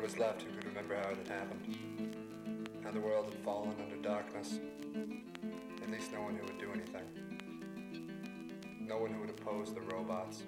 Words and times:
one 0.00 0.08
was 0.08 0.18
left 0.18 0.42
who 0.42 0.50
could 0.52 0.64
remember 0.64 0.94
how 0.94 1.10
it 1.10 1.18
had 1.18 1.28
happened. 1.28 1.76
How 2.82 2.90
the 2.90 3.00
world 3.00 3.26
had 3.26 3.34
fallen 3.44 3.74
under 3.82 3.96
darkness. 3.96 4.58
At 5.82 5.90
least 5.90 6.12
no 6.12 6.22
one 6.22 6.36
who 6.36 6.44
would 6.46 6.58
do 6.58 6.70
anything. 6.72 7.04
No 8.80 8.96
one 8.98 9.12
who 9.12 9.20
would 9.20 9.30
oppose 9.30 9.74
the 9.74 9.82
robots. 9.82 10.42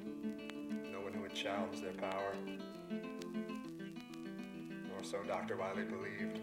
No 0.91 1.01
one 1.01 1.13
who 1.13 1.21
would 1.21 1.35
challenge 1.35 1.83
their 1.83 1.93
power. 1.93 2.33
Or 4.97 5.05
so 5.05 5.19
Dr. 5.29 5.57
Wiley 5.57 5.85
believed. 5.85 6.41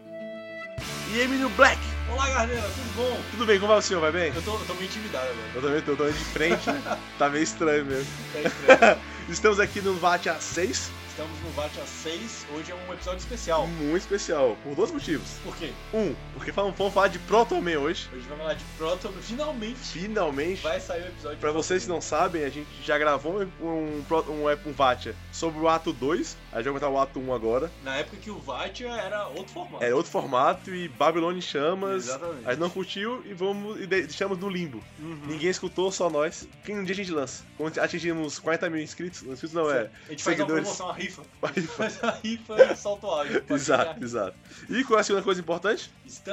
E 1.12 1.20
Emílio 1.20 1.48
Black, 1.56 1.78
Olá, 2.12 2.28
galera, 2.28 2.62
tudo 2.62 2.94
bom? 2.96 3.22
tudo 3.32 3.46
bem? 3.46 3.58
Como 3.58 3.68
vai 3.68 3.78
o 3.78 3.82
senhor? 3.82 4.00
Vai 4.00 4.12
bem? 4.12 4.32
Eu 4.32 4.42
tô, 4.42 4.54
eu 4.54 4.66
tô 4.66 4.74
meio 4.74 4.86
intimidado 4.86 5.28
agora. 5.28 5.50
Eu 5.56 5.62
também 5.62 5.82
tô, 5.82 5.96
tô 5.96 6.04
aí 6.04 6.12
de 6.12 6.24
frente, 6.26 6.64
tá 7.18 7.28
meio 7.28 7.42
estranho 7.42 7.84
mesmo. 7.84 8.12
Tá 8.32 8.40
estranho. 8.40 9.00
Estamos 9.28 9.58
aqui 9.58 9.80
no 9.80 9.94
VAT 9.94 10.26
6, 10.38 10.92
Estamos 11.20 11.38
no 11.42 11.50
VAT 11.50 11.72
A6, 11.76 12.46
hoje 12.56 12.72
é 12.72 12.74
um 12.74 12.94
episódio 12.94 13.18
especial. 13.18 13.66
muito 13.66 13.98
especial, 13.98 14.56
por 14.64 14.74
dois 14.74 14.90
motivos. 14.90 15.28
Por 15.44 15.54
quê? 15.54 15.70
Um, 15.92 16.14
porque 16.40 16.52
vamos, 16.52 16.74
vamos 16.74 16.94
falar 16.94 17.08
de 17.08 17.18
Protoman 17.18 17.76
hoje. 17.78 18.08
Hoje 18.14 18.26
vai 18.26 18.38
falar 18.38 18.54
de 18.54 18.64
Proto. 18.78 19.12
Finalmente 19.20 19.76
Finalmente, 19.78 20.62
vai 20.62 20.80
sair 20.80 21.02
o 21.02 21.06
episódio 21.08 21.36
de 21.36 21.40
pra 21.40 21.52
vocês 21.52 21.82
que 21.82 21.88
não 21.90 22.00
sabem, 22.00 22.44
a 22.44 22.48
gente 22.48 22.66
já 22.82 22.96
gravou 22.96 23.42
um, 23.42 23.50
um, 23.62 24.04
um, 24.10 24.68
um 24.70 24.72
VAT 24.72 25.14
sobre 25.30 25.60
o 25.60 25.68
ato 25.68 25.92
2. 25.92 26.36
A 26.50 26.56
gente 26.56 26.64
vai 26.64 26.72
botar 26.72 26.88
o 26.88 26.98
ato 26.98 27.20
1 27.20 27.34
agora. 27.34 27.70
Na 27.84 27.96
época 27.96 28.16
que 28.16 28.30
o 28.30 28.38
VAT 28.38 28.80
era 28.84 29.28
outro 29.28 29.52
formato. 29.52 29.84
É 29.84 29.94
outro 29.94 30.10
formato 30.10 30.74
e 30.74 30.88
Babylon 30.88 31.32
em 31.32 31.42
chamas. 31.42 32.08
Exatamente. 32.08 32.46
A 32.46 32.50
gente 32.52 32.60
não 32.60 32.70
curtiu 32.70 33.22
e 33.26 33.34
vamos 33.34 33.76
e 33.78 33.86
de- 33.86 34.02
deixamos 34.06 34.38
no 34.38 34.48
limbo. 34.48 34.82
Uhum. 34.98 35.20
Ninguém 35.26 35.50
escutou, 35.50 35.92
só 35.92 36.08
nós. 36.08 36.48
Que 36.64 36.72
um 36.72 36.82
dia 36.82 36.94
a 36.94 36.96
gente 36.96 37.10
lança. 37.10 37.44
Quando 37.58 37.78
atingimos 37.78 38.38
40 38.38 38.70
mil 38.70 38.80
inscritos, 38.80 39.22
inscritos 39.22 39.52
não 39.52 39.70
é. 39.70 39.90
A 40.06 40.10
gente 40.10 40.24
faz 40.24 40.38
uma 40.40 40.46
seguidores. 40.46 40.62
promoção, 40.62 40.86
uma 40.86 40.94
rifa. 40.94 41.22
Rifa. 41.54 41.72
Faz 41.74 42.00
a 42.04 42.10
rifa 42.22 42.72
e 42.72 42.76
solta 42.76 43.06
o 43.06 43.10
áudio. 43.10 43.44
Exato, 43.50 44.02
exato. 44.02 44.36
E 44.70 44.82
qual 44.84 44.96
é 44.96 45.00
a 45.02 45.04
segunda 45.04 45.22
coisa 45.24 45.38
importante? 45.40 45.92
Estamos 46.06 46.29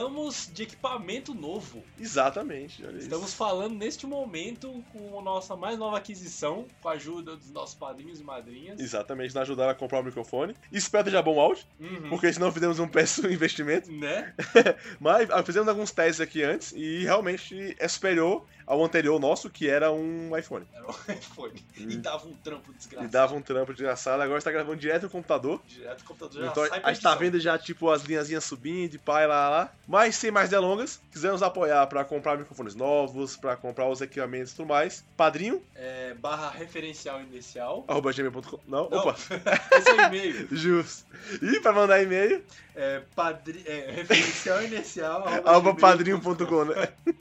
de 0.53 0.64
equipamento 0.64 1.34
novo. 1.34 1.84
Exatamente, 2.00 2.84
Estamos 2.98 3.28
isso. 3.30 3.36
falando 3.38 3.76
neste 3.76 4.06
momento 4.06 4.84
com 4.94 5.20
a 5.20 5.22
nossa 5.22 5.56
mais 5.56 5.78
nova 5.78 5.98
aquisição, 5.98 6.66
com 6.81 6.90
a 6.90 6.94
ajuda 6.94 7.36
dos 7.36 7.50
nossos 7.52 7.76
padrinhos 7.76 8.20
e 8.20 8.23
madrinhas. 8.23 8.80
Exatamente, 8.80 9.28
nos 9.34 9.38
ajudaram 9.38 9.72
a 9.72 9.75
comprar 9.75 10.00
o 10.00 10.03
microfone. 10.03 10.56
Espero 10.72 11.06
que 11.06 11.12
já 11.12 11.22
bom 11.22 11.40
áudio, 11.40 11.66
Uhum. 11.80 12.09
porque 12.09 12.31
senão 12.31 12.52
fizemos 12.52 12.80
um 12.80 12.88
péssimo 12.88 13.28
investimento. 13.31 13.92
Né? 13.92 14.34
Mas 15.00 15.30
ah, 15.31 15.44
fizemos 15.44 15.68
alguns 15.68 15.92
testes 15.92 16.22
aqui 16.22 16.44
antes 16.44 16.72
e 16.73 17.03
realmente 17.03 17.75
é 17.80 17.88
superior 17.88 18.45
ao 18.66 18.84
anterior 18.84 19.18
nosso, 19.18 19.50
que 19.50 19.70
era 19.70 19.92
um 19.94 20.36
iPhone. 20.38 20.66
Era 20.73 20.86
um 20.86 20.92
iPhone. 21.14 21.64
E 21.78 21.98
dava 21.98 22.28
um 22.28 22.34
trampo 22.34 22.70
E 22.72 22.75
desgraçado. 22.75 23.12
dava 23.12 23.36
um 23.36 23.42
trampo 23.42 23.72
desgraçado, 23.73 24.22
agora 24.22 24.38
está 24.40 24.52
gravando 24.52 24.75
direto 24.78 25.03
no 25.03 25.09
computador. 25.09 25.62
Direto 25.68 26.00
do 26.00 26.03
computador 26.03 26.42
já 26.44 26.52
Então 26.52 26.68
sai 26.68 26.81
a 26.84 26.94
gente 26.94 27.02
tá 27.03 27.16
vendo 27.16 27.40
já, 27.40 27.58
tipo, 27.58 27.90
as 27.90 28.03
linhazinhas 28.03 28.44
subindo 28.44 28.92
de 28.92 29.00
pai 29.00 29.25
lá, 29.25 29.50
lá. 29.50 29.73
Mas 29.88 30.16
sem 30.18 30.30
mais 30.32 30.50
delongas, 30.50 31.00
quisermos 31.12 31.42
apoiar 31.42 31.88
pra 31.88 32.04
comprar 32.04 32.38
microfones 32.38 32.76
novos, 32.76 33.38
pra 33.38 33.56
comprar 33.56 33.88
os 33.88 34.02
equipamentos 34.02 34.52
e 34.52 34.56
tudo 34.58 34.68
mais, 34.68 35.06
padrinho, 35.16 35.64
É, 35.74 36.14
barra 36.16 36.50
referencial 36.50 37.22
inicial. 37.22 37.86
arroba 37.88 38.12
gmail.com. 38.12 38.60
Não, 38.68 38.90
Não. 38.90 38.98
opa, 38.98 39.16
Esse 39.72 39.90
é 39.90 39.94
o 39.94 40.02
e-mail. 40.08 40.48
justo. 40.52 41.06
E 41.42 41.62
pra 41.62 41.72
mandar 41.72 42.04
e-mail, 42.04 42.44
É, 42.76 43.02
padri... 43.16 43.64
é, 43.66 43.92
referencial 43.92 44.62
inicial. 44.64 45.26
arroba 45.26 45.50
arroba 45.52 45.76
padrinho.com, 45.76 46.66
né? 46.66 46.90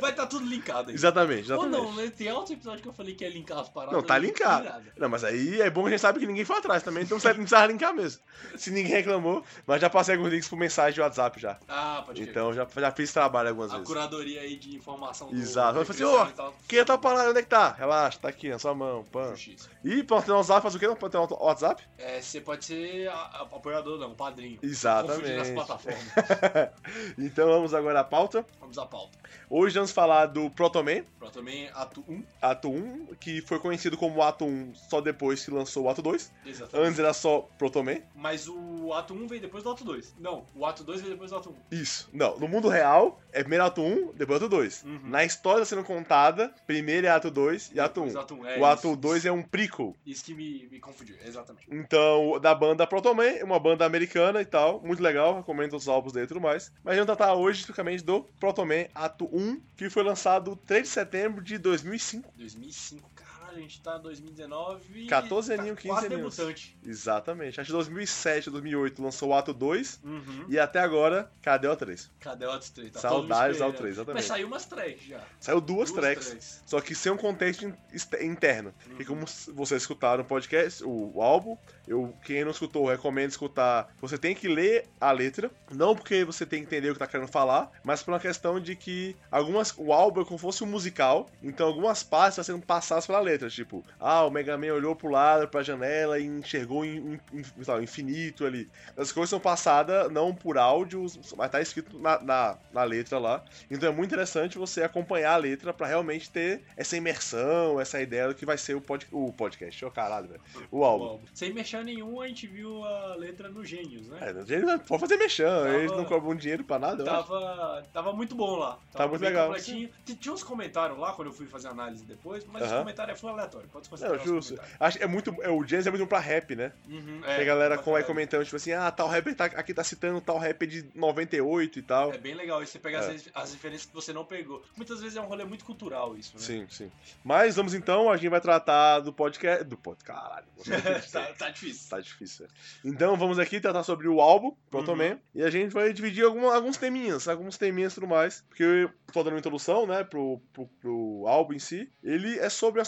Vai 0.00 0.10
estar 0.10 0.26
tudo 0.26 0.46
linkado 0.46 0.88
aí. 0.90 0.94
Exatamente, 0.94 1.52
Ou 1.52 1.64
exatamente. 1.64 1.82
não, 1.82 1.92
né? 1.94 2.10
Tem 2.16 2.30
outro 2.32 2.52
episódio 2.54 2.82
que 2.82 2.88
eu 2.88 2.92
falei 2.92 3.14
que 3.14 3.24
ia 3.24 3.30
linkar 3.30 3.58
as 3.58 3.68
paradas. 3.68 3.94
Não, 3.94 4.02
tá 4.02 4.14
não 4.14 4.20
linkado. 4.26 4.64
nada. 4.64 4.84
Não, 4.96 5.08
mas 5.08 5.22
aí 5.24 5.60
é 5.60 5.70
bom 5.70 5.82
que 5.82 5.88
a 5.88 5.90
gente 5.92 6.00
sabe 6.00 6.18
que 6.20 6.26
ninguém 6.26 6.44
foi 6.44 6.56
atrás 6.56 6.82
também, 6.82 7.04
então 7.04 7.16
não 7.18 7.22
precisa 7.34 7.66
linkar 7.66 7.94
mesmo. 7.94 8.22
Se 8.56 8.70
ninguém 8.70 8.92
reclamou, 8.92 9.44
mas 9.66 9.80
já 9.80 9.88
passei 9.90 10.14
alguns 10.16 10.30
links 10.32 10.48
por 10.48 10.56
mensagem 10.56 10.94
de 10.94 11.00
WhatsApp 11.00 11.40
já. 11.40 11.58
Ah, 11.68 12.02
pode. 12.04 12.22
Então 12.22 12.52
já, 12.52 12.66
já 12.76 12.90
fiz 12.90 13.12
trabalho 13.12 13.50
algumas 13.50 13.70
A 13.70 13.74
vezes. 13.74 13.86
curadoria 13.88 14.40
aí 14.40 14.56
de 14.56 14.74
informação 14.76 15.28
do 15.28 15.36
Exato. 15.36 15.78
Referencial 15.78 16.26
ô, 16.26 16.32
tal. 16.32 16.54
Quem 16.68 16.84
tá 16.84 16.98
parado? 16.98 17.30
Onde 17.30 17.38
é 17.38 17.42
que 17.42 17.48
tá? 17.48 17.72
Relaxa, 17.72 18.18
tá 18.20 18.28
aqui 18.28 18.48
na 18.48 18.58
sua 18.58 18.74
mão. 18.74 19.04
Justiça. 19.30 19.68
E 19.84 20.02
pra 20.02 20.22
ter 20.22 20.32
um 20.32 20.36
WhatsApp, 20.36 20.62
faz 20.62 20.74
o 20.74 20.78
quê? 20.78 20.86
Não 20.88 20.96
pode 20.96 21.12
ter 21.12 21.18
um 21.18 21.26
WhatsApp? 21.44 21.82
É, 21.98 22.20
você 22.20 22.40
pode 22.40 22.64
ser 22.64 23.08
a- 23.08 23.12
a- 23.14 23.42
apoiador, 23.42 23.98
não, 23.98 24.14
padrinho. 24.14 24.58
Exatamente. 24.62 25.20
Confundindo 25.22 25.40
as 25.42 25.50
plataformas. 25.50 26.02
então 27.18 27.48
vamos 27.48 27.74
agora 27.74 28.00
à 28.00 28.04
pauta. 28.04 28.44
Vamos 28.60 28.78
à 28.78 28.86
pauta. 28.86 29.18
Hoje 29.54 29.74
vamos 29.74 29.90
falar 29.92 30.24
do 30.24 30.48
Protoman, 30.48 31.04
Pronto, 31.18 31.34
também 31.34 31.68
ato 31.74 32.02
1. 32.08 32.24
ato 32.40 32.70
1, 32.70 33.08
que 33.20 33.42
foi 33.42 33.58
conhecido 33.58 33.98
como 33.98 34.22
ato 34.22 34.46
1 34.46 34.74
só 34.74 34.98
depois 35.02 35.44
que 35.44 35.50
lançou 35.50 35.84
o 35.84 35.88
ato 35.90 36.00
2. 36.00 36.32
Exatamente. 36.46 36.88
Antes 36.88 36.98
era 36.98 37.12
só 37.12 37.46
Protoman. 37.58 38.00
Mas 38.16 38.48
o 38.48 38.94
ato 38.94 39.12
1 39.12 39.26
veio 39.26 39.42
depois 39.42 39.62
do 39.62 39.70
ato 39.70 39.84
2. 39.84 40.14
Não, 40.18 40.46
o 40.54 40.64
ato 40.64 40.82
2 40.82 41.02
veio 41.02 41.12
depois 41.12 41.32
do 41.32 41.36
ato 41.36 41.50
1. 41.50 41.54
Isso. 41.70 42.08
Não, 42.14 42.38
no 42.38 42.48
mundo 42.48 42.66
real 42.70 43.20
é 43.30 43.40
primeiro 43.42 43.66
ato 43.66 43.82
1, 43.82 44.14
depois 44.14 44.38
ato 44.40 44.48
2. 44.48 44.84
Uhum. 44.84 45.00
Na 45.04 45.22
história 45.22 45.66
sendo 45.66 45.84
contada, 45.84 46.50
primeiro 46.66 47.06
é 47.06 47.10
ato 47.10 47.30
2 47.30 47.72
e 47.74 47.78
ato 47.78 48.00
1. 48.00 48.06
Depois 48.06 48.24
Ato 48.24 48.34
1. 48.34 48.46
É, 48.46 48.58
o 48.58 48.64
ato 48.64 48.88
isso, 48.88 48.96
2 48.96 49.26
é 49.26 49.32
um 49.32 49.42
prequel. 49.42 49.94
Isso 50.06 50.24
que 50.24 50.32
me, 50.32 50.66
me 50.72 50.80
confundiu, 50.80 51.16
exatamente. 51.22 51.66
Então, 51.70 52.40
da 52.40 52.54
banda 52.54 52.86
Protoman, 52.86 53.44
uma 53.44 53.60
banda 53.60 53.84
americana 53.84 54.40
e 54.40 54.46
tal, 54.46 54.80
muito 54.80 55.02
legal, 55.02 55.36
recomendo 55.36 55.76
os 55.76 55.88
álbuns 55.88 56.14
dele 56.14 56.24
e 56.24 56.28
tudo 56.28 56.40
mais. 56.40 56.72
Mas 56.82 56.94
a 56.94 56.96
gente 56.96 57.06
vai 57.06 57.16
tratar 57.16 57.34
hoje 57.34 57.60
especificamente 57.60 58.02
do 58.02 58.22
Protoman 58.40 58.86
Ato 58.94 59.28
1, 59.30 59.41
que 59.76 59.90
foi 59.90 60.02
lançado 60.02 60.56
3 60.56 60.82
de 60.82 60.88
setembro 60.88 61.42
de 61.42 61.58
2005. 61.58 62.32
2005, 62.36 63.10
caralho, 63.14 63.31
a 63.52 63.60
gente 63.60 63.80
tá 63.80 63.96
em 63.98 64.02
2019. 64.02 65.06
14 65.06 65.48
tá 65.54 65.60
aninhos, 65.60 65.78
15 65.78 65.88
quase 65.94 66.06
aninhos. 66.06 66.36
debutante. 66.36 66.78
Exatamente. 66.84 67.60
Acho 67.60 67.66
que 67.68 67.72
2007, 67.72 68.50
2008 68.50 69.02
lançou 69.02 69.30
o 69.30 69.34
Ato 69.34 69.52
2 69.52 70.00
Uhum. 70.04 70.46
e 70.48 70.58
até 70.58 70.80
agora, 70.80 71.30
cadê 71.42 71.66
o 71.68 71.76
3? 71.76 72.10
Cadê 72.20 72.46
o 72.46 72.50
ato 72.50 72.70
3? 72.72 72.90
Tá 72.92 73.00
Saudades 73.00 73.60
ao 73.60 73.70
esperando. 73.70 73.76
3, 73.76 73.94
exatamente. 73.94 74.14
Mas 74.14 74.24
saiu 74.26 74.46
umas 74.46 74.64
tracks 74.66 75.04
já. 75.06 75.20
Saiu 75.40 75.60
duas, 75.60 75.90
tracks, 75.92 76.62
só 76.66 76.80
que 76.80 76.94
sem 76.94 77.12
um 77.12 77.16
contexto 77.16 77.66
in- 77.66 77.74
ex- 77.92 78.08
interno. 78.20 78.72
Uhum. 78.90 78.96
E 79.00 79.04
como 79.04 79.26
vocês 79.54 79.82
escutaram 79.82 80.22
o 80.22 80.26
podcast, 80.26 80.84
o, 80.84 81.12
o 81.16 81.22
álbum, 81.22 81.56
eu, 81.86 82.14
quem 82.24 82.44
não 82.44 82.50
escutou, 82.50 82.86
recomendo 82.88 83.30
escutar. 83.30 83.92
Você 84.00 84.16
tem 84.18 84.34
que 84.34 84.48
ler 84.48 84.86
a 85.00 85.10
letra, 85.12 85.50
não 85.70 85.94
porque 85.94 86.24
você 86.24 86.46
tem 86.46 86.60
que 86.60 86.66
entender 86.66 86.90
o 86.90 86.92
que 86.94 86.98
tá 86.98 87.06
querendo 87.06 87.28
falar, 87.28 87.70
mas 87.84 88.02
por 88.02 88.12
uma 88.12 88.20
questão 88.20 88.60
de 88.60 88.76
que 88.76 89.16
algumas 89.30 89.74
o 89.76 89.92
álbum 89.92 90.22
é 90.22 90.24
como 90.24 90.38
se 90.38 90.42
fosse 90.42 90.64
um 90.64 90.66
musical, 90.66 91.28
então 91.42 91.66
algumas 91.66 92.02
partes 92.02 92.38
estão 92.38 92.54
sendo 92.56 92.66
passadas 92.66 93.06
pela 93.06 93.20
letra, 93.20 93.41
tipo, 93.50 93.84
ah, 93.98 94.24
o 94.24 94.30
Mega 94.30 94.56
Man 94.58 94.72
olhou 94.72 94.94
pro 94.94 95.08
lado, 95.08 95.48
pra 95.48 95.62
janela 95.62 96.18
e 96.18 96.24
enxergou 96.26 96.84
in, 96.84 97.18
in- 97.32 97.38
in- 97.40 97.82
infinito 97.82 98.44
ali. 98.44 98.68
As 98.96 99.10
coisas 99.12 99.30
são 99.30 99.40
passadas 99.40 100.10
não 100.10 100.34
por 100.34 100.58
áudio, 100.58 101.06
mas 101.36 101.50
tá 101.50 101.60
escrito 101.60 101.98
na, 101.98 102.20
na, 102.22 102.58
na 102.72 102.84
letra 102.84 103.18
lá. 103.18 103.44
Então 103.70 103.88
é 103.88 103.92
muito 103.92 104.08
interessante 104.12 104.58
você 104.58 104.82
acompanhar 104.82 105.34
a 105.34 105.36
letra 105.36 105.72
pra 105.72 105.86
realmente 105.86 106.30
ter 106.30 106.62
essa 106.76 106.96
imersão, 106.96 107.80
essa 107.80 108.00
ideia 108.00 108.28
do 108.28 108.34
que 108.34 108.44
vai 108.46 108.58
ser 108.58 108.74
o, 108.74 108.80
pod, 108.80 109.06
o 109.10 109.32
podcast. 109.32 109.84
Ô 109.84 109.90
caralho, 109.90 110.28
velho. 110.28 110.40
O 110.70 110.84
álbum. 110.84 111.20
Sem 111.34 111.52
mexer 111.52 111.84
nenhum, 111.84 112.20
a 112.20 112.28
gente 112.28 112.46
viu 112.46 112.84
a 112.84 113.14
letra 113.16 113.48
no 113.48 113.64
Gênios, 113.64 114.08
né? 114.08 114.18
É, 114.20 114.52
ele 114.52 114.64
não 114.64 114.78
pode 114.78 115.00
fazer 115.00 115.16
mexão, 115.16 115.62
Tava- 115.64 115.74
eles 115.78 115.92
não 115.92 116.04
cobram 116.04 116.34
dinheiro 116.34 116.64
pra 116.64 116.78
nada. 116.78 117.04
Tava, 117.04 117.82
tava 117.92 118.12
muito 118.12 118.34
bom 118.34 118.56
lá. 118.56 118.72
Tá 118.92 118.98
Tava 118.98 119.10
muito 119.10 119.22
legal. 119.22 119.52
Tinha 119.54 120.32
uns 120.32 120.42
comentários 120.42 120.98
lá 120.98 121.12
quando 121.12 121.28
eu 121.28 121.32
fui 121.34 121.46
fazer 121.46 121.68
análise 121.68 122.04
depois, 122.04 122.44
mas 122.46 122.62
os 122.64 122.68
Aham. 122.70 122.80
comentários 122.80 123.20
foi 123.20 123.31
aleatório. 123.32 123.68
Pode 123.68 123.88
considerar 123.88 124.16
Não, 124.18 124.24
justo. 124.24 124.58
Acho 124.78 125.02
é 125.02 125.06
muito. 125.06 125.34
É, 125.42 125.48
o 125.50 125.64
James 125.66 125.86
é 125.86 125.90
muito 125.90 126.02
bom 126.02 126.08
pra 126.08 126.18
rap, 126.18 126.54
né? 126.54 126.72
Uhum, 126.88 127.20
que 127.22 127.30
a 127.30 127.44
galera 127.44 127.78
com, 127.78 127.92
vai 127.92 128.04
comentando, 128.04 128.44
tipo 128.44 128.56
assim, 128.56 128.72
ah, 128.72 128.90
tal 128.90 129.08
rapper 129.08 129.34
tá, 129.34 129.44
aqui 129.46 129.72
tá 129.74 129.82
citando 129.84 130.20
tal 130.20 130.38
rapper 130.38 130.68
de 130.68 130.86
98 130.94 131.78
e 131.78 131.82
tal. 131.82 132.12
É 132.12 132.18
bem 132.18 132.34
legal 132.34 132.62
isso, 132.62 132.72
você 132.72 132.78
pegar 132.78 133.02
É. 133.04 133.10
as, 133.14 133.28
as 133.34 133.52
referências 133.52 133.86
que 133.88 133.94
você 133.94 134.12
não 134.12 134.24
pegou. 134.24 134.62
Muitas 134.76 135.00
vezes 135.00 135.16
é 135.16 135.20
um 135.20 135.26
rolê 135.26 135.44
muito 135.44 135.64
cultural 135.64 136.16
isso, 136.16 136.32
né? 136.34 136.40
Sim, 136.42 136.66
sim. 136.70 136.90
Mas 137.24 137.56
vamos 137.56 137.74
então, 137.74 138.10
a 138.10 138.16
gente 138.16 138.28
vai 138.30 138.40
tratar 138.40 139.00
do 139.00 139.12
podcast. 139.12 139.64
Do 139.64 139.76
podcast. 139.76 140.02
Caralho, 140.22 140.46
tá, 141.12 141.24
tá 141.34 141.50
difícil. 141.50 141.90
Tá 141.90 142.00
difícil. 142.00 142.46
é. 142.46 142.48
Então 142.84 143.16
vamos 143.16 143.38
aqui 143.38 143.60
tratar 143.60 143.82
sobre 143.82 144.08
o 144.08 144.20
álbum, 144.20 144.54
Proto 144.70 144.92
Uhum. 144.92 145.18
E 145.34 145.42
a 145.42 145.48
gente 145.50 145.72
vai 145.72 145.92
dividir 145.92 146.24
alguma- 146.24 146.54
alguns 146.54 146.76
teminhas, 146.76 147.26
alguns 147.26 147.56
teminhas 147.56 147.92
e 147.92 147.94
tudo 147.94 148.06
mais. 148.06 148.44
Porque 148.48 148.62
eu 148.62 148.90
tô 149.12 149.22
dando 149.22 149.32
uma 149.34 149.38
introdução, 149.38 149.86
né, 149.86 150.04
pro, 150.04 150.38
pro, 150.52 150.66
pro 150.80 151.24
álbum 151.26 151.54
em 151.54 151.58
si. 151.58 151.90
Ele 152.02 152.38
é 152.38 152.48
sobre 152.50 152.80
a 152.80 152.84